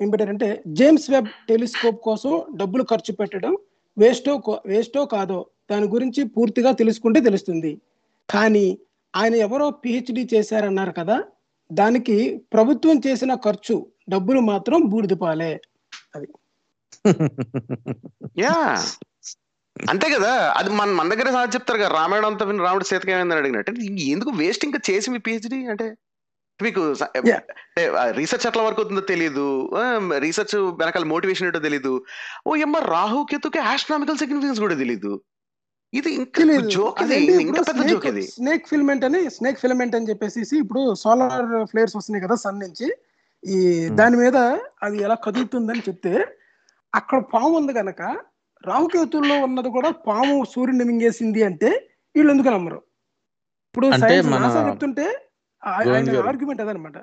[0.00, 3.52] ఏం పెట్టారంటే జేమ్స్ వెబ్ టెలిస్కోప్ కోసం డబ్బులు ఖర్చు పెట్టడం
[3.96, 4.32] వేస్టో
[4.66, 5.38] వేస్టో కాదో
[5.70, 7.72] దాని గురించి పూర్తిగా తెలుసుకుంటే తెలుస్తుంది.
[8.28, 8.66] కానీ
[9.16, 11.16] ఆయన ఎవరో పిహెచ్డి చేశారన్నారు కదా
[11.70, 12.16] దానికి
[12.52, 13.76] ప్రభుత్వం చేసిన ఖర్చు
[14.08, 15.52] డబ్బులు మాత్రం బూడిదపాలే
[18.38, 18.54] యా.
[19.76, 23.40] అంతే కదా అది మన మన దగ్గర సార్ చెప్తారు కదా రామాయణం అంతా విని రాముడు సీతకి ఏమైందని
[23.42, 23.72] అడిగినట్టు.
[24.06, 25.86] ఎందుకు వేస్ట్ ఇంకా చేసి మీ పిహెచ్డి అంటే?
[26.60, 26.82] మీకు.
[28.18, 29.46] రీసెర్చ్ ఎట్లా వర్క్ అవుతుందో తెలియదు
[30.18, 31.92] రీసెర్చ్ వెనకాల మోటివేషన్ ఏంటో తెలియదు
[32.46, 35.12] ఓ ఎమ్మ రాహు కేతుకి ఆస్ట్రామికల్ సిగ్నిఫికెన్స్ కూడా తెలియదు
[35.96, 38.22] ఇది ఇంకా జోక్ ఇది ఇంకా పెద్ద జోక్ ఇది.
[38.28, 42.86] స్నేక్ ఫిల్మెంట్ అని స్నేక్ ఫిలమెంట్ అని చెప్పేసి ఇప్పుడు సోలార్ ఫ్లేర్స్ వస్తున్నాయి కదా సన్ నుంచి.
[43.44, 43.58] ఈ
[43.92, 44.36] దాని మీద
[44.82, 46.12] అది ఎలా కదులుతుందని చెప్తే
[46.94, 48.02] అక్కడ పాము ఉంది కనుక
[48.64, 51.70] రాహుకేతుల్లో ఉన్నది కూడా పాము సూర్యుని మింగేసింది అంటే
[52.14, 52.78] వీళ్ళు ఎందుకు నమ్మరు?
[53.66, 53.86] ఇప్పుడు
[54.68, 55.06] చెప్తుంటే
[55.62, 55.88] ఆయన.
[56.28, 56.98] ఆర్గ్యుమెంట్ అదనమాట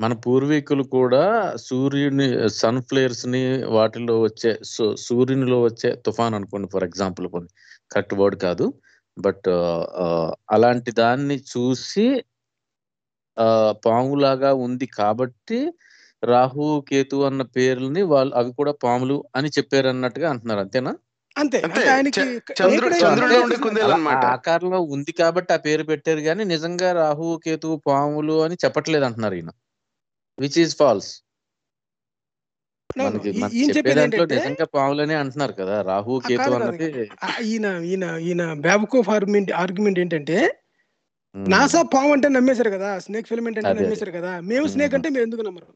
[0.00, 1.22] మన పూర్వీకులు కూడా
[1.56, 7.50] సూర్యుని సన్ ఫ్లేర్స్ని వాటిలో వచ్చే సు- సూర్యునిలో వచ్చే తుఫాన్ అనుకోండి ఫర్ ఎగ్జాంపుల్ కొన్ని.
[7.94, 8.72] కరెక్ట్ వర్డ్ కాదు.
[9.18, 9.48] బట్
[10.50, 12.24] అలాంటి దాన్ని చూసి
[13.38, 15.72] ఆ పాములాగా ఉంది కాబట్టి
[16.24, 20.60] రాహు కేతు అన్న పేర్లని వాళ్ళు అవి కూడా పాములు అని చెప్పారు అన్నట్టుగా అంటున్నారు.
[20.60, 20.92] అంతేనా?
[21.38, 21.58] అంతే.
[24.24, 29.50] ఆకారంలో ఉంది కాబట్టి ఆ పేరు పెట్టారు కానీ నిజంగా రాహు కేతు పాములు అని చెప్పట్లేదు అంటున్నారు ఈయన.
[30.38, 31.23] విచ్ ఈస్ ఫాల్స్
[32.98, 34.66] మనకి ఈయన చెప్పే చెప్పేది దాంట్లో ఏంటంటే నిజంగా
[35.20, 35.76] అంటున్నారు కదా.
[35.82, 36.88] రాహు ఆ, కేతు కాదు, కాదు, అన్నది
[37.22, 40.36] ఆ, ఈయన ఈయన ఈయన బ్యాబుకోఫ్ ఆర్గ్యుమెంట్ ఆర్గ్యుమెంట్ ఏంటంటే
[41.34, 42.90] ఉమ్, నాసా పాము అంటే నమ్మేశారు కదా.
[43.00, 43.84] స్నేక్ ఫిలమెంట్ అంటే అదే, అదే.
[43.84, 44.32] నమ్మేశారు కదా.
[44.42, 44.94] మేము స్నేక్.
[44.94, 45.68] అంటే మీరు ఎందుకు నమ్మరు?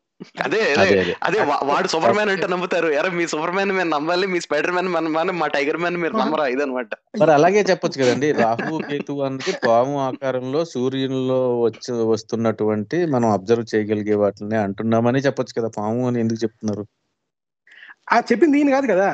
[0.44, 2.46] అదే అదే అదే వాడు సూపర్ మ్యాన్ అంటే.
[2.46, 2.88] నమ్ముతారు.
[2.90, 6.14] ఎరా మీ సూపర్ మ్యాన్ మేము నమ్మాలి మీ స్పైడర్ మ్యాన్ మన మన మా టైగర్ మ్యాన్ మీరు
[6.16, 6.46] నమ్మరా?
[6.46, 6.90] ఇదనమాట
[7.20, 8.32] మరి అలాగే చెప్పొచ్చు కదండి.
[8.32, 15.70] రాహు కేతు అన్నది పాము ఆకారంలో సూర్యునిలో వచ్చి వస్తున్నటువంటి మనం అబ్జర్వ్ చేయగలిగే వాటిని అంటున్నామని చెప్పొచ్చు కదా.
[15.78, 16.84] పాము అని ఎందుకు చెప్తున్నారు?
[18.12, 19.08] ఆ చెప్పింది ఈయన కాదు కదా.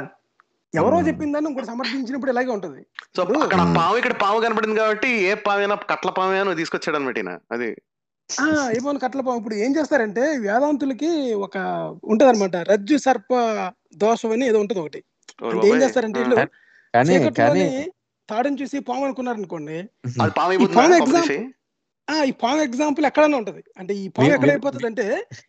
[0.75, 0.99] ఎవరో.
[1.09, 2.81] చెప్పిందని ఇంకోటి సమర్థించినప్పుడు ఇలాగే ఉంటది.
[3.17, 3.59] సో అక్కడ.
[3.79, 7.19] పాము ఇక్కడ పాము కనపడింది కాబట్టి ఏ పామైనా కట్ల పామైనా తీసుకొచ్చాడు అనమాట
[7.53, 7.69] అది
[8.31, 8.47] ఆ
[8.77, 11.11] ఏమో కట్ల పాము ఇప్పుడు ఏం చేస్తారంటే వేదాంతులకి
[11.47, 11.57] ఒక
[12.05, 12.57] ఉంటదన్నమాట.
[12.71, 13.33] రజ్జు సర్ప
[14.03, 15.01] దోషం అని ఏదో ఉంటది ఒకటి.
[15.51, 15.77] అంటే ఏం.
[15.83, 16.19] చేస్తారంటే.
[16.21, 16.51] వీళ్ళు కానీ
[16.95, 17.67] కానీ చీకట్లోని
[18.29, 19.77] తాడని చూసి పాము అనుకున్నారు అనుకోండి
[20.23, 20.33] అది
[20.75, 21.31] పాము ఎగ్జామ్
[22.09, 23.61] ఆ ఈ పాము ఎగ్జాంపుల్ ఎక్కడైనా ఉంటది.
[23.81, 25.05] అంటే ఈ పాము ఎక్కడ అయిపోతుంది అంటే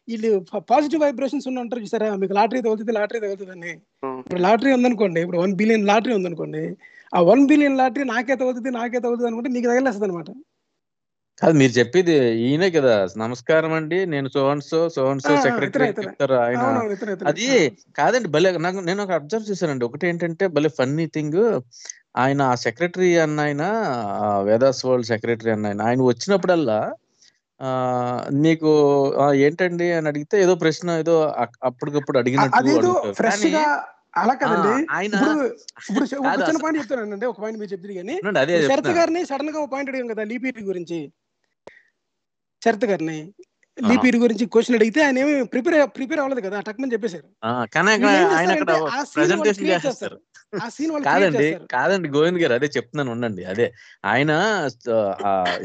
[0.09, 0.29] వీళ్ళు
[0.69, 2.09] పాజిటివ్ వైబ్రేషన్స్ ఉన్న ఉంటారు చూసారా?
[2.21, 3.73] మీకు లాటరీ తగులుతుంది లాటరీ తగులుతుంది అని
[4.03, 4.17] Hmm.
[4.21, 6.63] ఇప్పుడు లాటరీ ఉందనుకోండి ఇప్పుడు వన్ బిలియన్ లాటరీ ఉందనుకోండి
[7.13, 10.29] ఆ వన్ బిలియన్ లాటరీ నాకే తగులుతుంది నాకే తగులుతుంది అనుకుంటే నీకు తగలేస్తుంది అనమాట
[11.41, 12.13] కాదు మీరు చెప్పేది
[12.43, 12.93] ఈయనే కదా.
[13.23, 15.87] నమస్కారం అండి నేను సోహన్సో సోహన్సో సెక్రటరీ.
[15.97, 16.61] చెప్తారు ఆయన.
[17.31, 17.47] అది
[17.97, 19.85] కాదండి భలే నాకు నేను ఒక అబ్జర్వ్ చేశానండి.
[19.89, 21.41] ఒకటి ఏంటంటే భలే ఫన్నీ థింగ్.
[22.23, 23.63] ఆయన ఆ సెక్రటరీ అన్న ఆయన
[24.47, 26.79] వేదాస్ వరల్డ్ సెక్రటరీ అన్న ఆయన ఆయన వచ్చినప్పుడల్లా
[27.59, 27.67] ఆ
[28.45, 28.71] నీకు
[29.47, 31.17] ఏంటండి అని అడిగితే ఏదో ప్రశ్న ఏదో
[31.69, 33.65] అప్పటికప్పుడు అడిగినట్టు ఫ్రెష్గా
[34.21, 34.73] అలా కదండి.
[35.05, 35.29] ఇప్పుడు
[35.89, 36.05] ఇప్పుడు
[36.47, 38.15] చిన్న పాయింట్ చెప్తానండి ఒక పాయింట్ మీరు చెప్తుంది కానీ
[38.71, 40.99] శరత్ గారిని సడన్గా ఒక పాయింట్ అడిగాం కదా లీపీరి గురించి.
[42.65, 43.19] శరత్ గారిని.
[43.77, 47.27] లీపీరి గురించి క్వశ్చన్ అడిగితే ఆయన ఏమి ప్రిపేర్ ప్రిపేర్ అవ్వలేదు కదా టక్మని చెప్పేశారు.
[47.75, 47.91] కానీ
[48.37, 48.71] ఆయన అక్కడ
[49.15, 50.15] ప్రెజెంటేషన్
[50.53, 53.41] ఆ సీన్ కాదండి కాదండి గోవింద్ గారు అదే చెప్తున్నాను ఉండండి.
[53.51, 53.65] అదే
[54.11, 54.31] ఆయన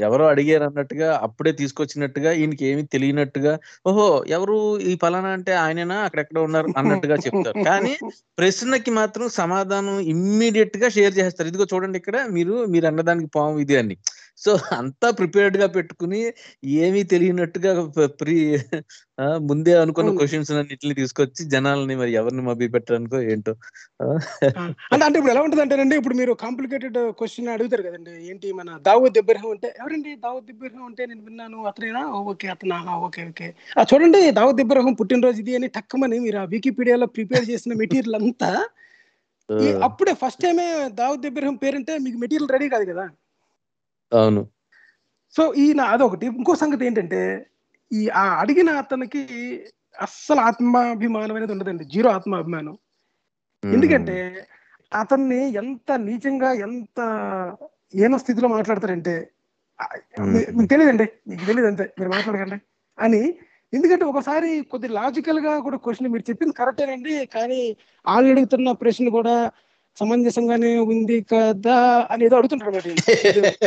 [0.07, 3.53] ఎవరో అడిగారు అన్నట్టుగా అప్పుడే తీసుకొచ్చినట్టుగా ఈయనకి ఏమీ తెలియనట్టుగా
[3.91, 4.07] ఓహో
[4.37, 4.57] ఎవరు
[4.91, 5.99] ఈ ఫలానా అంటే ఆయననా?
[6.07, 7.59] అక్కడెక్కడ ఉన్నారు అన్నట్టుగా చెప్తారు.
[7.71, 7.93] కానీ
[8.41, 13.97] ప్రశ్నకి మాత్రం సమాధానం ఇమ్మీడియట్గా షేర్ చేస్తారు ఇదిగో చూడండి ఇక్కడ మీరు మీరు అన్నదానికి పాము ఇది అని.
[14.39, 16.21] సో అంతా ప్రిపేర్డ్గా పెట్టుకుని
[16.85, 17.73] ఏమీ తెలియనట్టుగా
[18.21, 18.37] ప్రీ
[19.51, 20.11] ముందే అనుకున్న.
[20.19, 23.53] క్వశ్చన్స్ అన్నిటిని తీసుకొచ్చి జనాల్ని మరి ఎవరిని మభ్య పెట్టడానికో ఏంటో.
[24.93, 28.13] అంటే అంటే ఇప్పుడు ఎలా ఉంటుంది అంటేనండి ఇప్పుడు మీరు కాంప్లికేటెడ్ క్వశ్చన్ అడుగుతారు కదండి.
[28.31, 32.03] ఏంటి మన దావూద్ ఇబ్రహం అంటే ఎవరండి దావూద్ ఇబ్రహం అంటే నేను విన్నాను అతనేనా?
[32.33, 32.79] ఓకే అతనా?
[33.09, 33.49] Okay okay.
[33.79, 38.53] ఆ చూడండి దావూద్ ఇబ్రహం పుట్టినరోజు ఇది అని టక్కమని మీరు ఆ వికీపీడియాలో ప్రిపేర్ చేసిన మెటీరియల్ అంతా
[39.87, 40.67] అప్పుడే ఫస్ట్ టైమే
[40.99, 43.05] దావూద్ ఇబ్రహం పేరంటే మీకు మెటీరియల్ రెడీ కాదు కదా?
[44.13, 44.43] అవును.
[45.35, 46.27] సో ఈయన అదొకటి.
[46.41, 47.21] ఇంకో సంగతి ఏంటంటే
[47.91, 49.23] ఈ ఆ అడిగిన అతనికి
[50.03, 51.85] అస్సలు ఆత్మాభిమానం అనేది ఉండదండి.
[51.85, 52.75] జీరో ఆత్మాభిమానం.
[53.63, 54.47] ఎందుకంటే
[54.93, 57.01] అతన్ని ఎంత నీచంగా ఎంత
[57.95, 59.15] ఏనో స్థితిలో మాట్లాడతారంటే
[60.57, 61.93] మీకు తెలియదండి మీకు తెలియదు అంతే.
[61.99, 62.59] మీరు మాట్లాడకండి.
[62.99, 63.23] అని
[63.73, 67.77] ఎందుకంటే ఒకసారి కొద్ది లాజికల్గా కూడా క్వశ్చన్ మీరు చెప్పింది కరెక్టేనండి కానీ
[68.07, 69.35] వాళ్ళు అడుగుతున్న ప్రశ్న కూడా
[70.01, 72.71] సమంజసంగానే ఉంది కదా అని ఏదో అడుగుతుంటారు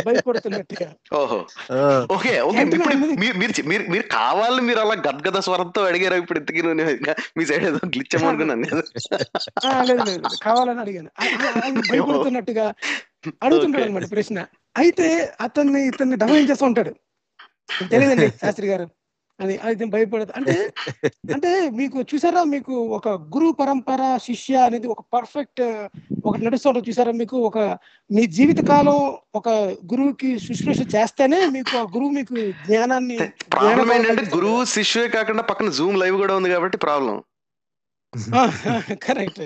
[0.06, 0.94] భయపడుతున్నట్టుగా.
[1.20, 1.46] ఓహో.
[1.72, 2.58] ఆ, ఓకే ఓకే.
[2.58, 3.18] ఎందుకు ఇప్పుడు అన్నది?
[3.18, 6.16] మీరు మీరు చె- మీరు మీరు కావాలని మీరు అలా గద్గద స్వరంతో అడిగారు?
[6.16, 8.62] ఇప్పుడు ఇంతకీ నువ్వు మీ సైడ్ ఏదో గ్లిచ్ అనుకున్నాను
[9.84, 10.24] లేదు లేదు.
[10.44, 11.10] కావాలని అడిగాను.
[11.92, 12.74] భయపడుతున్నట్టుగా
[13.44, 14.46] అడుగుతుంటాడు అనమాట ప్రశ్న.
[14.78, 16.96] అయితే అతన్ని ఇతన్ని డబ్బు చేస్తూ ఉంటాడు.
[17.92, 18.90] తెలియదండి శాస్త్రి గారు.
[19.44, 20.56] అని అయితే భయపడదు అంటే
[21.36, 25.62] అంటే మీకు చూసారా మీకు ఒక గురు పరంపర శిష్య అనేది ఒక పర్ఫెక్ట్
[26.26, 27.38] ఒక నడుస్తుంటారు చూసారా మీకు?
[27.50, 27.58] ఒక
[28.10, 28.98] మీ జీవిత కాలం
[29.36, 29.50] ఒక
[29.92, 32.34] గురువుకి శుశ్రూష చేస్తేనే మీకు ఆ గురువు మీకు
[32.66, 33.18] జ్ఞానాన్ని
[33.54, 34.24] ప్రాబ్లం ఏంటంటే.
[34.36, 37.16] గురువు శిష్యువే కాకుండా పక్కన జూమ్ లైవ్ కూడా ఉంది కాబట్టి ప్రాబ్లం
[39.06, 39.42] కరెక్ట్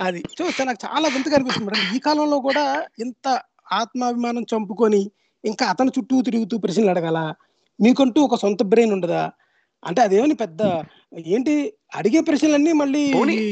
[0.00, 0.20] అది.
[0.36, 1.82] చూస్తే నాకు చాలా వింతగా అనిపిస్తుంది మేడం.
[1.96, 2.64] ఈ కాలంలో కూడా
[3.04, 3.26] ఇంత
[3.80, 5.02] ఆత్మాభిమానం చంపుకొని
[5.44, 7.18] ఇంకా అతని చుట్టూ తిరుగుతూ ప్రశ్నలు అడగాల?
[7.78, 9.22] మీకంటూ ఒక సొంత బ్రెయిన్ ఉండదా?
[9.82, 10.60] అంటే అదేమని పెద్ద
[11.32, 11.52] ఏంటి
[11.94, 13.02] అడిగే ప్రశ్నలన్నీ మళ్ళీ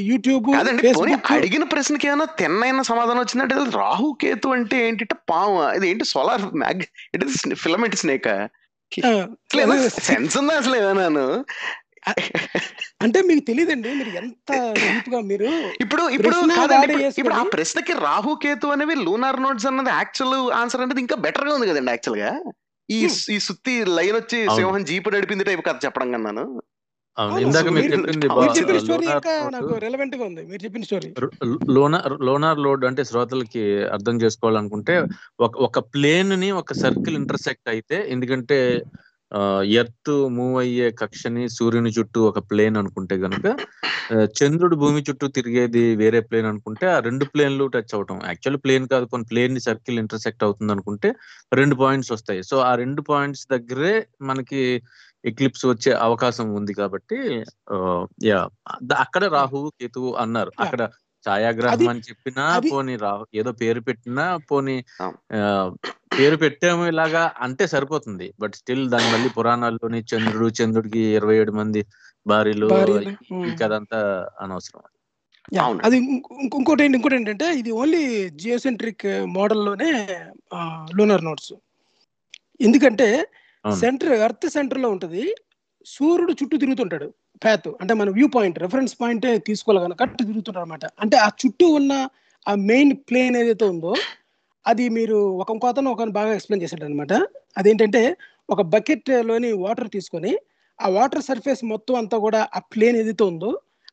[0.08, 0.46] యూట్యూబ్
[1.34, 6.82] అడిగిన ప్రశ్నకి ఏమైనా తిన్నైన సమాధానం వచ్చిందంటే రాహు కేతు అంటే ఏంటి పాము ఇది ఏంటి solar mag
[7.14, 8.28] it is filament snake.
[10.06, 11.26] Sense ఉందా అసలు ఏమైనాను
[13.00, 14.50] అంటే మీకు తెలియదండి మీరు ఎంత
[15.24, 15.48] మీరు
[15.84, 16.36] ఇప్పుడు ఇప్పుడు
[17.20, 21.70] ఇప్పుడు- ఆ ప్రశ్నకి రాహు కేతు అనేవి లూనార్ నోట్స్ అన్నది యాక్చువల్ ఆన్సర్ అనేది ఇంకా బెటర్గా ఉంది
[21.70, 22.32] కదండి యాక్చువల్గా.
[22.88, 23.00] ఈ.
[23.30, 24.38] ఈ సుత్తి లైన్ వచ్చి.
[24.56, 26.44] సింహం జీపు నడిపింది టైప్ కథ చెప్పడం కన్నాను
[27.40, 28.14] ఇందాక మీరు చెప్పింది
[28.54, 29.52] చెప్పిన స్టోరీ లోనార్ ఇంకా నోటు.
[29.56, 31.30] నాకు రెలవెంట్గా ఉంది మీరు చెప్పిన స్టోరీ రు-
[31.70, 34.94] లోనార్ లోనార్ లోడ్ అంటే శ్రోతలకి అర్థం చేసుకోవాలనుకుంటే
[35.40, 38.58] ఒక ఒక ప్లేన్ని ఒక సర్కిల్ ఇంటర్సెక్ట్ అయితే ఎందుకంటే
[39.74, 43.46] ఎర్త్ మూవ్ అయ్యే కక్షని సూర్యుని చుట్టూ ఒక ప్లేన్ అనుకుంటే గనుక
[44.38, 48.18] చంద్రుడు భూమి చుట్టూ తిరిగేది వేరే ప్లేన్ అనుకుంటే ఆ రెండు ప్లేన్లు టచ్ అవటం.
[48.26, 51.10] యాక్చువల్ ప్లేన్ కాదు కొన్ని ప్లేన్ని సర్కిల్ ఇంటర్సెక్ట్ అవుతుంది అనుకుంటే
[51.52, 52.42] రెండు పాయింట్స్ వస్తాయి.
[52.42, 54.62] సో ఆ రెండు పాయింట్స్ దగ్గరే మనకి
[55.24, 57.18] ఎక్లిప్స్ వచ్చే అవకాశం ఉంది కాబట్టి
[58.24, 58.40] యా
[58.98, 60.52] అక్కడ రాహువు కేతువు అన్నారు.
[60.58, 60.82] అక్కడ
[61.30, 64.84] ఛాయాగ్రహం అని చెప్పినా పోనీ రాహు ఏదో పేరు పెట్టినా పోనీ
[66.18, 68.34] పేరు పెట్టాము ఇలాగా అంటే సరిపోతుంది.
[68.40, 71.86] బట్ స్టిల్ దాని మళ్ళీ పురాణాల్లోని చంద్రుడు చంద్రుడికి ఇరవై ఏడు మంది
[72.26, 72.66] భార్యలు
[73.74, 74.82] అంతా అనవసరం.
[75.84, 75.96] అది.
[75.96, 80.20] ఇంకో- ఇంకో- ఇంకోటి ఏంటి ఇంకోటి ఏంటంటే ఇది ఓన్లీ జియోసెంట్రిక్ మోడల్లోనే
[80.96, 81.52] లూనర్ నోట్స్
[82.60, 83.26] ఎందుకంటే.
[83.80, 85.34] సెంటర్ ఎర్త్ సెంటర్లో ఉంటది.
[85.86, 87.14] సూర్యుడు చుట్టూ తిరుగుతుంటాడు.
[87.42, 91.66] ప్యాత్ అంటే మన వ్యూ పాయింట్ రెఫరెన్స్ పాయింట్ తీసుకోవాలి కనుక కరెక్ట్ తిరుగుతుంటాడు అనమాట అంటే ఆ చుట్టూ
[91.68, 91.92] ఉన్న
[92.46, 93.92] ఆ మెయిన్ ప్లేన్ ఏదైతే ఉందో
[94.66, 97.12] అది మీరు ఒక కోతను ఒక బాగా ఎక్స్ప్లెయిన్ చేశాడు అనమాట
[97.56, 98.02] అదేంటంటే
[98.50, 100.32] ఒక బకెట్లోని వాటర్ తీసుకొని
[100.78, 103.50] ఆ వాటర్ సర్ఫేస్ మొత్తం అంతా కూడా ఆ ప్లేన్ ఏదైతే ఉందో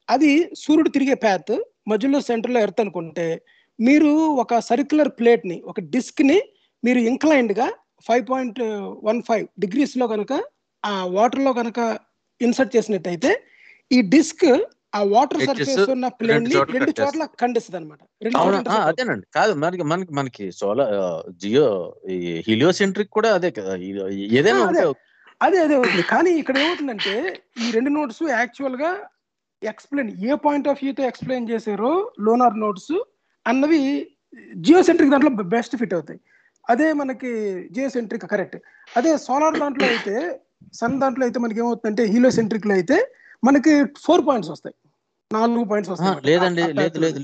[0.10, 1.54] అది సూర్యుడు తిరిగే ప్యాత్
[1.88, 3.28] మధ్యలో సెంటర్లో ఎర్త్ అనుకుంటే
[3.80, 6.39] మీరు ఒక సర్క్యులర్ ప్లేట్ని ఒక డిస్క్ని
[6.84, 7.68] మీరు ఇంక్లైన్డ్గా
[8.06, 8.60] ఫైవ్ పాయింట్
[9.04, 10.34] వన్ ఫైవ్ డిగ్రీస్లో కనుక
[10.84, 11.80] ఆ వాటర్లో కనుక
[12.42, 13.32] ఇన్సర్ట్ చేసినట్టయితే
[13.92, 14.46] ఈ డిస్క్
[14.96, 17.78] ఆ వాటర్ సర్ఫేస్ ఉన్న ప్లేన్ని చోట్ల రెండు చోట్ల ఖండిస్తుంది.
[17.80, 18.68] అనమాట.
[18.89, 19.26] అదేనండి.
[19.34, 20.96] కాదు మనకి మనకి మనకి సోలార్
[21.42, 21.68] జియో
[22.48, 23.76] హీలియోసెంట్రిక్ కూడా అదే కదా.
[24.39, 24.84] ఏదైనా అదే.
[25.42, 26.04] అదే అవుతుంది.
[26.04, 27.14] కానీ ఇక్కడ ఏమవుతుందంటే
[27.64, 28.92] ఈ రెండు notes actually
[29.62, 32.94] explain a point of వ్యూతో explain చేశారో లోనార్ నోట్స్
[33.46, 33.82] అన్నవి
[34.58, 36.20] జియోసెంట్రిక్ దాంట్లో బెస్ట్ ఫిట్ అవుతాయి.
[36.70, 37.32] అదే మనకి
[37.72, 38.58] జియోసెంట్రిక్ కరెక్ట్
[38.98, 40.16] అదే సోలార్ దాంట్లో అయితే
[40.74, 42.97] సన్ దాంట్లో అయితే మనకి ఏమవుతుందంటే హీలోసెంట్రిక్లో అయితే
[43.43, 44.76] మనకి ఫోర్ పాయింట్స్ వస్తాయి
[45.32, 46.16] నాలుగు పాయింట్స్ వస్తాయి.
[46.26, 46.97] లేదండి లేదు.
[46.99, 47.20] లేదు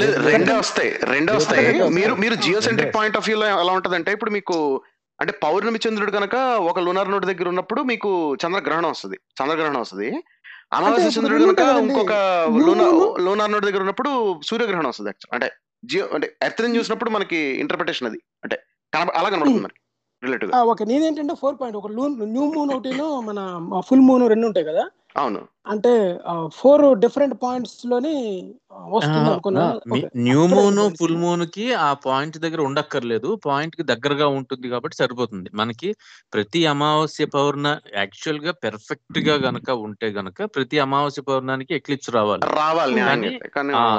[0.00, 0.54] లేదు రెండే.
[0.58, 1.66] వస్తాయి రెండే వస్తాయి.
[1.96, 4.56] మీరు మీరు ఆ, జియోసెంట్రిక్ రెండే పాయింట్ ఆఫ్ వ్యూలో ఎలా ఉంటదంటే ఇప్పుడు మీకు
[5.18, 6.36] అంటే పౌర్ణమి చంద్రుడు కనుక
[6.70, 8.10] ఒక లునార్ నోడ్ దగ్గర ఉన్నప్పుడు మీకు
[8.42, 10.08] చంద్రగ్రహణం వస్తుంది చంద్రగ్రహణం వస్తుంది
[10.72, 11.82] అమావాస్య చంద్రుడు రెండు కనుక.
[11.84, 12.14] ఇంకొక
[12.60, 14.10] లూనార్ లూనార్ నోడ్ దగ్గర ఉన్నప్పుడు
[14.48, 15.48] సూర్యగ్రహణం వస్తుంది యాక్చువల్ అంటే
[15.84, 18.56] జియో అంటే ఎర్త్ని చూసినప్పుడు మనకి ఇంటర్ప్రిటేషన్ అది అంటే
[18.92, 19.70] కనబ- అలా కనబడుతుంది
[20.64, 20.84] ఓకే.
[20.84, 23.40] నేనేంటంటే ఫోర్ పాయింట్ ఒక లూన్ న్యూ మూన్ ఒకటిను మన
[23.80, 24.84] ఫుల్ మూన్ రెండు ఉంటాయి కదా.
[25.16, 25.48] అవును.
[25.66, 26.18] అంటే
[26.54, 30.08] ఫోర్ డిఫరెంట్ పాయింట్స్లోని వస్తుంది అనుకున్నాను.
[30.16, 31.16] New moon points full.
[31.16, 33.40] మూన్కి ఆ పాయింట్ దగ్గర ఉండక్కర్లేదు.
[33.46, 35.50] పాయింట్కి దగ్గరగా ఉంటుంది కాబట్టి సరిపోతుంది.
[35.54, 35.96] మనకి
[36.34, 42.42] ప్రతి అమావాస్య పౌర్ణ యాక్చువల్గా పెర్ఫెక్ట్గా గనక ఉంటే గనక ప్రతి అమావాస్య పౌర్ణానికి ఎక్లిప్స్ రావాలి.
[42.56, 43.00] రావాలి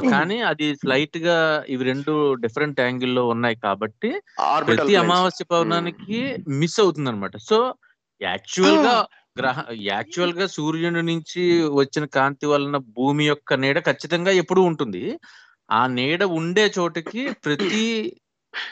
[0.09, 4.21] కానీ- అది స్లైట్గా ఇవి రెండు డిఫరెంట్ యాంగిల్లో ఉన్నాయి కాబట్టి
[4.67, 7.73] ప్రతి అమావాస్య పౌర్ణానికి మిస్ అవుతుంది అనమాట సో
[8.21, 15.01] యాక్చువల్గా గ్రహ యాక్చువల్గా సూర్యుని నుంచి వచ్చిన కాంతి వలన భూమి యొక్క నీడ ఖచ్చితంగా ఎప్పుడూ ఉంటుంది.
[15.69, 17.85] ఆ నీడ ఉండే చోటకి ప్రతి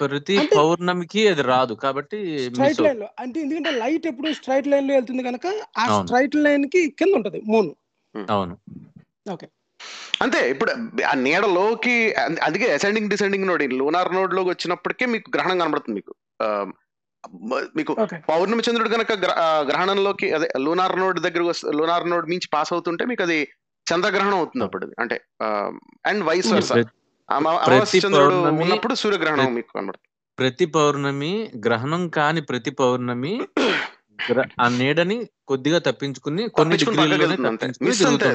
[0.02, 5.48] ప్రతి పౌర్ణమికి అది రాదు కాబట్టి స్ట్రైట్ లైన్లో అంటే ఎందుకంటే లైట్ ఎప్పుడు స్ట్రైట్ లైన్లో వెళ్తుంది కనుక
[5.78, 5.86] ఆ.
[5.98, 7.70] స్ట్రైట్ లైన్కి కింద ఉంటది మూన్.
[8.16, 8.56] అవును.
[9.32, 9.48] ఓకే.
[10.22, 10.72] అంతే ఇప్పుడు
[11.04, 16.14] ఆ నీడలోకి అంద- అందుకే అసెండింగ్ డిసెండింగ్ నోడ్ లూనార్ నోడ్లోకి వచ్చినప్పటికే మీకు గ్రహణం కనబడుతుంది మీకు.
[17.76, 17.94] మీకు
[18.30, 19.12] పౌర్ణమి చంద్రుడు కనుక
[19.68, 21.42] గ్రహణంలోకి అదే లూనార్ నోడ్ దగ్గర
[21.72, 23.50] లూనార్ నోడ్ మించి పాస్ అవుతుంటే మీకు అది
[23.88, 24.96] చంద్రగ్రహణం అవుతుంది అప్పుడు అది.
[25.00, 25.16] అంటే
[26.06, 26.54] అండ్ వైస్.
[26.54, 26.74] వర్స
[27.30, 30.08] అమావాస్య చంద్రుడు ఉన్నప్పుడు సూర్యగ్రహణం ప్రతి- మీకు కనబడుతుంది
[30.38, 31.34] ప్రతి పౌర్ణమి
[31.66, 33.34] గ్రహణం కాని ప్రతి పౌర్ణమి
[34.62, 35.18] ఆ నీడని
[35.48, 36.76] కొద్దిగా తప్పించుకుని కొన్ని.
[37.52, 38.30] అంతే.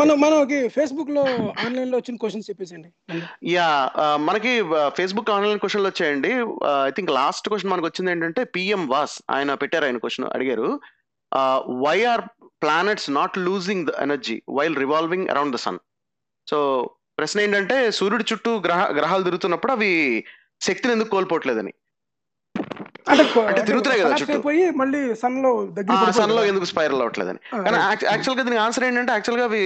[0.00, 1.22] మనం మనకి ఫేస్బుక్లో
[1.64, 2.88] ఆన్లైన్లో వచ్చిన క్వశ్చన్స్ చెప్పేసండి
[3.52, 3.68] యా
[4.16, 4.52] మనకి
[4.96, 6.32] ఫేస్బుక్ ఆన్లైన్ క్వశ్చన్లు వచ్చాయండి.
[6.88, 10.80] ఐ థింక్ లాస్ట్ క్వశ్చన్ మనకు వచ్చింది ఏంటంటే పిఎం వాస్ ఆయన పెట్టారు ఆయన క్వశ్చన్ అడిగారు.
[11.86, 12.20] Why are
[12.62, 15.78] planets not losing the energy while revolving around the sun
[16.46, 16.58] so
[17.18, 19.90] ప్రశ్న ఏంటంటే సూర్యుడి చుట్టూ గ్రహ గ్రహాలు తిరుగుతున్నప్పుడు అవి
[20.60, 21.72] శక్తిని ఎందుకు కోల్పోవట్లేదని?
[23.44, 24.34] అంటే తిరుగుతున్నాయి కదా చుట్టూ.
[24.34, 26.40] అయిపోయి మళ్ళీ సన్లో దగ్గర సన్లో.
[26.50, 27.78] ఎందుకు స్పైరల్ అవ్వట్లేదని కానీ.
[28.08, 29.62] యాక్చువల్గా దీనికి ఆన్సర్ ఏంటంటే యాక్చువల్గా అవి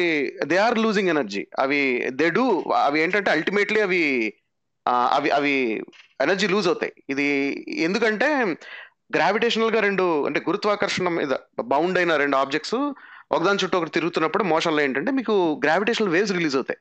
[0.46, 1.80] దే ఆర్ లూజింగ్ ఎనర్జీ అవి
[2.14, 2.44] దే డూ
[2.80, 4.02] అవి ఏంటంటే అల్టిమేట్లీ అవి
[5.12, 5.54] అవి అవి
[6.20, 7.28] ఎనర్జీ లూజ్ అవుతాయి ఇది
[7.84, 8.28] ఎందుకంటే
[9.14, 11.34] గ్రావిటేషనల్గా రెండు అంటే గురుత్వాకర్షణ మీద
[11.70, 12.76] బౌండ్ అయిన రెండు ఆబ్జెక్ట్స్
[13.30, 16.80] ఒకదాని చుట్టూ ఒకటి తిరుగుతున్నప్పుడు మోషన్లో ఏంటంటే మీకు గ్రావిటేషనల్ వేవ్స్ రిలీజ్ అవుతాయి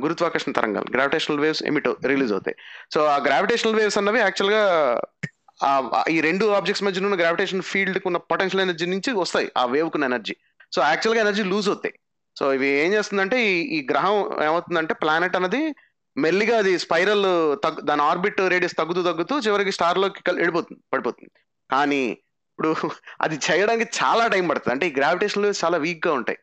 [0.00, 2.56] గురుత్వాకర్షణ తరంగాలు గ్రావిటేషనల్ వేవ్స్ ఎమిట్ రిలీజ్ అవుతాయి
[2.94, 5.33] సో ఆ గ్రావిటేషనల్ వేవ్స్ అన్నవి యాక్చువల్గా ఆ- ఆ
[6.14, 10.10] ఈ రెండు ఆబ్జెక్ట్స్ మధ్యన ఉన్న గ్రావిటేషన్ ఫీల్డ్ ఉన్న పొటెన్షియల్ ఎనర్జీ నుంచి వస్తాయి ఆ వేవ్ కున్న
[10.10, 10.34] ఎనర్జీ
[10.74, 11.94] సో యాక్చువల్గా ఎనర్జీ లూజ్ అవుతాయి.
[12.36, 15.62] సో ఇవి ఏం చేస్తుందంటే ఈ ఈ గ్రహం ఏమవుతుందంటే ప్లానెట్ అనేది
[16.16, 17.24] మెల్లిగా అది స్పైరల్
[17.64, 21.30] తగ్గు దాని ఆర్బిట్ రేడియస్ తగ్గుతూ తగ్గుతూ చివరికి స్టార్లోకి వెళ్ళిపోతుంది పడిపోతుంది.
[21.70, 22.02] కానీ
[22.52, 22.70] ఇప్పుడు
[23.24, 24.74] అది చేయడానికి చాలా టైం పడుతుంది.
[24.74, 26.38] అంటే ఈ గ్రావిటేషన్లు చాలా వీక్గా ఉంటాయి.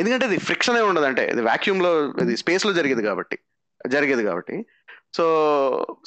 [0.00, 1.92] ఎందుకంటే ఇది ఫ్రిక్షన్ ఏ ఉండదు అంటే ఇది వాక్యూమ్లో
[2.24, 3.36] ఇది స్పేస్లో జరిగేది కాబట్టి
[3.94, 4.56] జరిగేది కాబట్టి.
[5.14, 5.24] సో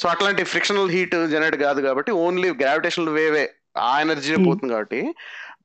[0.01, 4.45] సో అట్లాంటి ఫ్రిక్షనల్ హీట్ జనరేట్ కాదు కాబట్టి ఓన్లీ గ్రావిటేషనల్ వేవే ఆ ఎనర్జీ Hmm.
[4.45, 5.16] పోతుంది కాబట్టి.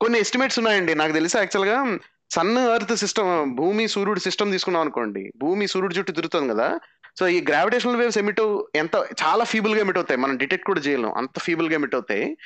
[0.00, 0.94] కొన్ని ఎస్టిమేట్స్ ఉన్నాయండి.
[0.94, 1.98] నాకు తెలిసి యాక్చువల్గా
[2.30, 5.32] సన్ ఎర్త్ సిస్టమ్ భూమి సూర్యుడు సిస్టమ్ తీసుకున్నాం అనుకోండి.
[5.36, 6.78] భూమి సూర్యుడు చుట్టూ తిరుగుతుంది కదా.
[7.18, 10.20] సో ఈ గ్రావిటేషనల్ వేవ్స్ ఎమిట్ ఎంత చాలా ఫీబుల్గా ఎమిట్ అవుతాయి.
[10.20, 11.12] మనం డిటెక్ట్ కూడా చేయలేం.
[11.12, 12.36] అంత ఫీబుల్గా ఎమిట్ అవుతాయి.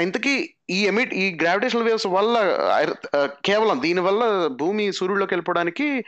[0.00, 2.36] ఇంతకీ ఈ ఎమిట్ ఈ గ్రావిటేషనల్ వేవ్స్ వల్ల
[3.44, 6.04] కేవలం దీని వల్ల భూమి సూర్యుడిలోకి వెళ్ళిపోవడానికి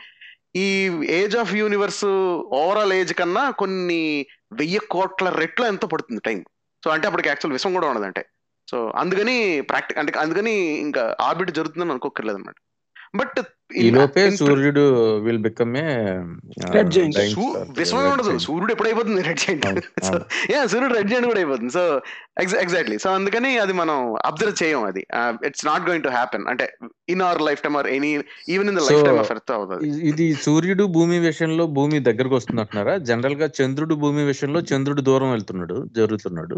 [0.55, 0.65] ఈ
[1.09, 2.05] age of universe
[2.53, 4.01] overall age కన్నా కొన్ని
[4.53, 6.39] వెయ్యి కోట్ల రెట్లు ఎంతో పడుతుంది టైం.
[6.83, 8.23] సో అంటే అప్పటికి యాక్చువల్ విషయం కూడా ఉండదంటే.
[8.69, 10.53] సో అందుకని ప్రాక్టి అంటే అందుకని
[10.85, 12.55] ఇంకా ఆర్బిట్ జరుగుతుందని అనుకోకర్లేదు అనమాట
[13.13, 13.39] బట్
[13.81, 14.81] ఈ లోపే సూర్యుడు
[15.25, 15.85] విల్ బికమ్ ఏ.
[17.77, 18.31] విశ్వమే ఉండదు.
[18.45, 20.25] సూర్యుడు ఎప్పుడైపోతుంది రెడ్ జైంట్ అవును, సో అవును.
[20.51, 21.73] యా సూర్యుడు రెడ్ జైంట్ కూడా అయిపోతుంది.
[21.77, 21.83] సో
[22.63, 23.97] ఎగ్జాక్ట్లీ సో అందుకని అది మనం
[24.29, 25.03] అబ్జర్వ్ చేయం అది.
[25.49, 26.67] It's not going to happen అంటే
[27.09, 28.11] in our life time or any
[28.49, 32.63] even in the life time of earth అవుతుంది ఇది సూర్యుడు భూమి విషయంలో భూమి దగ్గరకు వస్తుంది
[32.63, 36.57] అంటున్నారా జనరల్గా చంద్రుడు భూమి విషయంలో చంద్రుడు దూరం వెళ్తున్నాడు జరుగుతున్నాడు.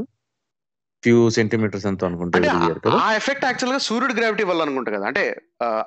[1.06, 2.40] ఫ్యూ సెంటీమీటర్స్ ఎంత అనుకుంటా
[3.02, 5.24] ఆ ఎఫెక్ట్ యాక్చువల్గా సూర్యుడు గ్రావిటీ వల్ల అనుకుంటా కదా అంటే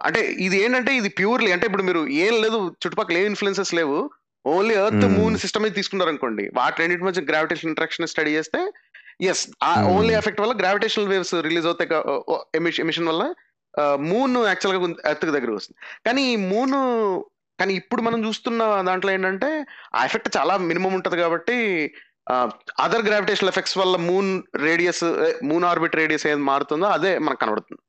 [0.07, 3.99] అంటే ఇది ఏంటంటే ఇది ప్యూర్లీ అంటే ఇప్పుడు మీరు ఏం లేదు చుట్టుపక్కల ఏ ఇన్ఫ్లుయెన్సెస్ లేవు
[4.45, 5.15] only earth Hmm.
[5.17, 8.61] Moon system తీసుకున్నారు అనుకోండి వాటి రెండింటి మధ్య గ్రావిటేషన్ ఇంట్రాక్షన్ స్టడీ చేస్తే
[9.27, 9.71] ఎస్ ఆ.
[9.93, 11.91] ఓన్లీ ఎఫెక్ట్ వల్ల గ్రావిటేషనల్ వేవ్స్ రిలీజ్ అవుతాయి
[12.81, 13.25] ఎమిషన్ వల్ల
[14.09, 16.75] మూన్ యాక్చువల్గా ఎర్త్ దగ్గర వస్తుంది కానీ ఈ మూన్
[17.59, 18.59] కానీ ఇప్పుడు మనం చూస్తున్న
[18.89, 19.49] దాంట్లో ఏంటంటే
[19.95, 21.57] ఆ ఎఫెక్ట్ చాలా మినిమం ఉంటది కాబట్టి
[22.79, 24.31] అదర్ గ్రావిటేషనల్ ఎఫెక్ట్స్ వల్ల moon
[24.65, 25.03] radius
[25.49, 27.83] moon orbit radius ఏది మారుతుందో అదే మనకు కనబడుతుంది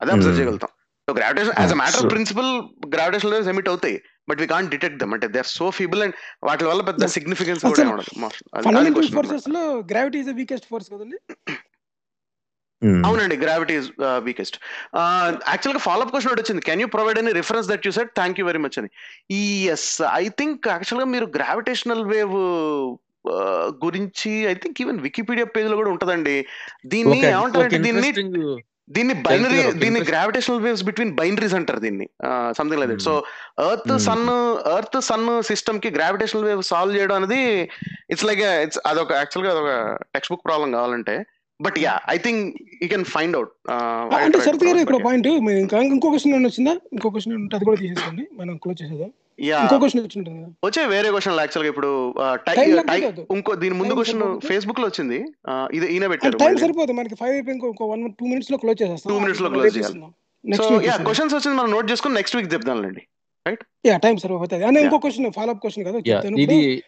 [0.00, 0.38] అదే అబ్జర్వ్ Hmm.
[0.40, 0.72] చేయగలుగుతాం
[1.08, 1.80] so gravitation as a Hmm.
[1.80, 2.50] Matter of principle
[2.94, 3.96] gravitational waves emit అవుతాయి
[4.28, 7.06] but we can't detect them అంటే they are so feeble and వాటి వల్ల పెద్ద.
[7.16, 9.12] సిగ్నిఫికెన్స్ కూడా ఉండదు.
[9.16, 9.62] ఫోర్సెస్లో
[9.92, 11.18] గ్రావిటీ ఇస్ వీకెస్ట్ ఫోర్స్ కదండి
[12.82, 12.98] ఉమ్.
[13.06, 13.86] అవునండి gravity is
[14.24, 14.56] weakest
[15.46, 18.46] actually follow up question ఒకటి వచ్చింది can you provide any reference that you set thank you
[18.46, 18.90] very much అని
[19.32, 19.42] ఈ
[19.74, 22.34] ఎస్ ఐ థింక్ యాక్చువల్గా మీరు గ్రావిటేషనల్ వేవ్
[23.84, 26.36] గురించి ఐ థింక్ ఈవెన్ వికీపీడియా పేజ్లో కూడా ఉంటదండి.
[26.94, 28.10] దీన్ని ఏమంటారంటే దీన్ని
[28.96, 32.06] దీన్ని బైనరీ దీన్ని గ్రావిటేషనల్ వేవ్స్ బిట్వీన్ బైనరీస్ అంటారు దీన్ని.
[32.58, 33.14] Something like that so
[33.70, 33.94] earth.
[34.04, 34.26] Sun
[34.74, 37.40] earth sun సిస్టమ్కి గ్రావిటేషనల్ వేవ్ సాల్వ్ చేయడం అనేది
[38.14, 39.72] ఇట్స్ లైక్ ఇట్స్ అదొక యాక్చువల్గా అదొక
[40.14, 41.16] టెక్స్ట్ బుక్ ప్రాబ్లం కావాలంటే.
[41.60, 43.52] But yeah I think you can find out
[44.14, 46.80] అంటే శరత్ గారు ఇక్కడ పాయింట్ మీరు ఇంకా ఇంకో క్వశ్చన్ ఏమైనా వచ్చిందా?
[46.92, 48.26] ఇంకో క్వశ్చన్ ఉంటే అది కూడా తీసేసుకోండి.
[48.38, 49.08] మనం క్లోజ్
[49.40, 53.26] యా ఇంకో క్వశ్చన్ వచ్చింటుంది వచ్చే వేరే క్వశ్చన్ యాక్చువల్గా ఇప్పుడు టై- టై- కాదు.
[53.30, 54.48] ఇంకో దీని ముందు క్వశ్చన్ సరిపోతుందా?
[54.48, 55.24] ఫేస్బుక్లో వచ్చింది.
[55.72, 56.92] ఇది ఈయన పెట్టారు టైం సరిపోదు.
[56.92, 59.14] మనకి ఫైవ్ అయిపోయి ఇంకో వన్ టూ మినిట్స్లో క్లోజ్ చేసేస్తాం.
[59.14, 60.56] Two minutes లో రేపు చేయాలి.
[60.56, 60.96] So yeah.
[60.96, 63.02] క్వశ్చన్స్ వచ్చింది మనం నోట్ చేసుకుని నెక్స్ట్ వీక్ చెప్తానులేండి
[63.86, 64.64] యా టైం సరిపోతుంది.
[64.64, 65.98] అనే ఇంకో క్వశ్చన్ ఫాలో అప్ క్వశ్చన్ కదా.
[66.38, 66.82] ఇది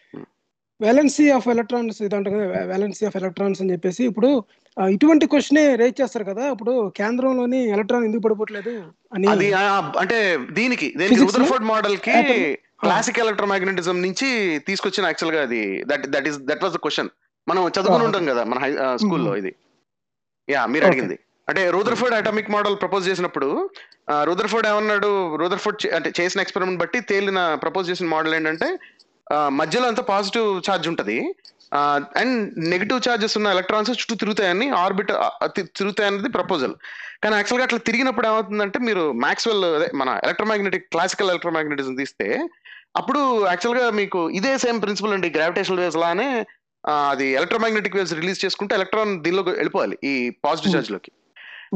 [0.79, 4.29] వ్యాలెన్సీ ఆఫ్ ఎలక్ట్రాన్స్ ఇది అంటారు కదా వ్యాలెన్సీ ఆఫ్ ఎలక్ట్రాన్స్ అని చెప్పేసి ఇప్పుడు
[4.77, 8.73] ఇటువంటి క్వశ్చన్ రేజ్ చేస్తారు కదా ఇప్పుడు కేంద్రంలోని ఎలక్ట్రాన్ ఎందుకు పడిపోవట్లేదు
[9.13, 9.27] అని
[10.01, 10.19] అంటే
[10.53, 10.87] దీనికి?
[11.21, 12.15] రుదర్ఫోర్డ్ మోడల్కి?
[12.83, 14.27] క్లాసిక్ ఎలక్ట్రోమాగ్నెటిజం నుంచి
[14.67, 17.09] తీసుకొచ్చిన యాక్చువల్గా అది that that is that was the question
[17.47, 18.69] మనం చదువుకుని ఉంటాం కదా మన హై
[19.01, 19.51] స్కూల్లో ఇది
[20.47, 20.85] యా మీరు.
[20.87, 21.17] అడిగింది
[21.47, 23.47] అంటే రూదర్ఫోర్డ్ అటామిక్ మోడల్ ప్రపోజ్ చేసినప్పుడు
[24.27, 25.09] రూదర్ఫోర్డ్ ఏమన్నాడు
[25.41, 28.67] రూదర్ఫోర్డ్ అంటే చేసిన ఎక్స్పెరిమెంట్ బట్టి తేలిన ప్రపోజ్ చేసిన మోడల్ ఏంటంటే
[29.59, 31.17] మధ్యలో అంతా పాజిటివ్ ఛార్జ్ ఉంటది.
[32.19, 32.37] అండ్
[32.71, 35.11] నెగిటివ్ ఛార్జెస్ ఉన్న ఎలక్ట్రాన్స్ చుట్టూ తిరుగుతాయని ఆర్బిట్
[35.77, 36.73] తిరుగుతాయి అనేది ప్రపోజల్.
[37.23, 42.27] కానీ యాక్చువల్గా అట్లా తిరిగినప్పుడు ఏమవుతుందంటే మీరు మ్యాక్స్వెల్ అదే మన ఎలక్ట్రోమాగ్నెటిక్ క్లాసికల్ ఎలక్ట్రోమాగ్నెటిజం తీస్తే
[42.99, 46.29] అప్పుడు యాక్చువల్గా మీకు ఇదే సేమ్ ప్రిన్సిపల్ అండి గ్రావిటేషనల్ వేవ్స్ లానే
[47.11, 50.13] అది ఎలక్ట్రోమాగ్నెటిక్ వేవ్స్ రిలీజ్ చేసుకుంటే ఎలక్ట్రాన్ దీనిలోకి వెళ్ళిపోవాలి ఈ
[50.45, 50.77] పాజిటివ్ Hmm.
[50.77, 51.11] ఛార్జ్లోకి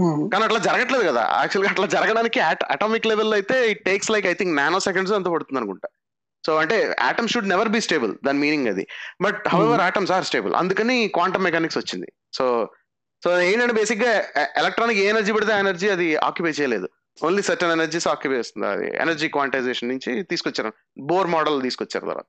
[0.01, 0.21] ఉమ్.
[0.29, 1.23] కానీ అట్లా జరగట్లేదు కదా.
[1.41, 2.39] యాక్చువల్గా అట్లా జరగడానికి
[2.73, 4.55] అటామిక్ లెవెల్ అయితే it takes like I think
[4.87, 5.87] nanoseconds అంత పడుతుంది అనుకుంటా
[6.45, 8.87] సో అంటే atom should never be stable దాని మీనింగ్ అది.
[9.21, 12.11] But however atoms are stable అందుకని క్వాంటమ్ మెకానిక్స్ వచ్చింది.
[12.33, 12.69] సో
[13.23, 14.23] సో ఏంటంటే బేసిక్గా
[14.57, 16.89] ఎలక్ట్రానిక్ ఏ ఎనర్జీ పడితే ఎనర్జీ అది ఆక్యుపై చేయలేదు.
[17.25, 18.67] ఓన్లీ సర్టన్ ఎనర్జీస్ ఆక్యుపై చేస్తుంది.
[18.67, 20.73] అది ఎనర్జీ క్వాంటైజేషన్ నుంచి తీసుకొచ్చారు.
[20.99, 22.25] బోర్ మోడల్ తీసుకొచ్చారు తర్వాత.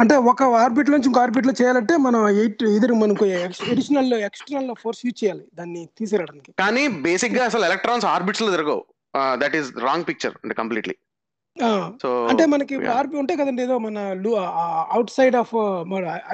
[0.00, 5.24] అంటే ఒక ఆర్బిట్ నుంచి ఇంకో ఆర్బిట్లో చేయాలంటే మనం ఎయిట్ ఇది మనకు ఎడిషనల్ ఎక్స్టర్నల్ ఫోర్స్ యూజ్
[5.24, 5.44] చేయాలి.
[5.54, 6.52] దాన్ని తీసేయడానికి.
[6.58, 8.84] కానీ బేసిక్గా అసలు ఎలక్ట్రాన్స్ ఆర్బిట్స్లో తిరగవు.
[9.34, 10.96] దట్ ఈస్ రాంగ్ పిక్చర్ అంటే కంప్లీట్లీ
[12.02, 12.86] సో అంటే మనకి.
[12.86, 13.98] ఆర్బి ఉంటాయి కదండి ఏదో మన
[14.92, 15.54] అవుట్ సైడ్ ఆఫ్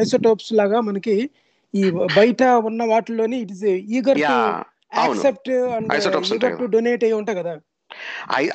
[0.00, 1.30] ఐసోటోప్స్ లాగా మనకి
[1.74, 4.32] ఈ బయట ఉన్న వాటిలోని it is eager to
[5.00, 5.94] accept and
[6.32, 7.58] eager to donate అయ్యి ఉంటాయి కదా.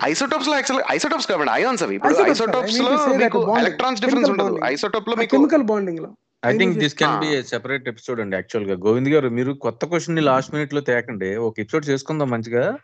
[0.05, 1.95] ఐసోటోప్స్లో యాక్చువల్ ఐసోటోప్స్ కాబట్టి అయాన్స్ అవి.
[1.95, 4.47] ఇప్పుడు Isotopes ఐసోటోప్స్లో మీకు ఎలక్ట్రాన్స్ డిఫరెన్స్ chemical ఉండదు.
[4.47, 4.73] bonding.
[4.73, 6.09] ఐసోటోప్లో మీకు chemical బాండింగ్లో.
[6.45, 7.19] I I think think this can.
[7.19, 8.75] Be separate episode అండి యాక్చువల్గా.
[8.85, 11.35] గోవింద్ గారు మీరు కొత్త క్వశ్చన్ని లాస్ట్ మినిట్లో తేకండి.
[11.35, 12.77] ఒక ఎపిసోడ్ చేసుకుందాం మంచిగా.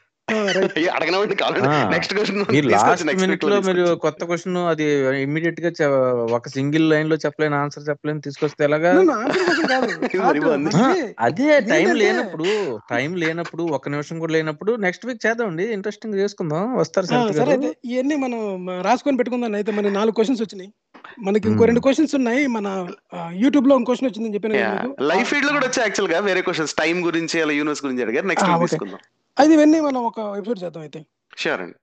[1.94, 4.84] నెక్స్ట్ క్వశ్చన్ మీరు లో మీరు కొత్త క్వశ్చన్ అది
[5.22, 5.88] ఇమ్మీడియట్గా
[6.38, 8.94] ఒక సింగిల్ లైన్లో చెప్పలేని ఆన్సర్ చెప్పలేని తీసుకొస్తే ఎలాగా?
[11.20, 15.74] అదే టైం లేనప్పుడు టైం లేనప్పుడు ఒక్క నిమిషం కూడా లేనప్పుడు నెక్స్ట్ వీక్ చేద్దామండి.
[15.74, 16.78] ఇంట్రెస్టింగ్ చేసుకుందాం.
[16.78, 19.54] వస్తారు సరే ఇవన్నీ మనం రాసుకొని పెట్టుకుందాం.
[19.54, 20.74] అయితే మన నాలుగు క్వశ్చన్స్ వచ్చినాయి.
[21.20, 21.66] మనకి ఇంకో.
[21.66, 22.48] రెండు క్వశ్చన్స్ ఉన్నాయి.
[22.48, 22.88] మన
[23.32, 24.96] యూట్యూబ్లో క్వశ్చన్ వచ్చిందని చెప్పాను.
[25.02, 26.20] లైఫ్ ఫీల్డ్లో కూడా వచ్చాయి యాక్చువల్గా.
[26.20, 28.28] వేరే క్వశ్చన్స్ టైం గురించి అలా యూనివర్స్ గురించి అడిగారు.
[28.28, 28.60] నెక్స్ట్.
[28.60, 29.00] తీసుకుందాం.
[29.40, 31.06] అది ఇవన్నీ మనం ఒక ఎపిసోడ్ చేద్దాం అయితే.
[31.38, 31.76] షూర్ అండి.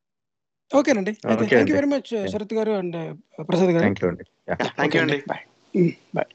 [0.77, 1.17] ఓకేనండి.
[1.27, 1.77] అయితే thank you.
[1.77, 3.17] Very much Sharath garu and
[3.49, 3.79] Prasad garu.
[3.79, 4.25] Thank you అండి.
[4.55, 5.23] థ్యాంక్ యూ అండి.
[5.29, 6.27] Bye bye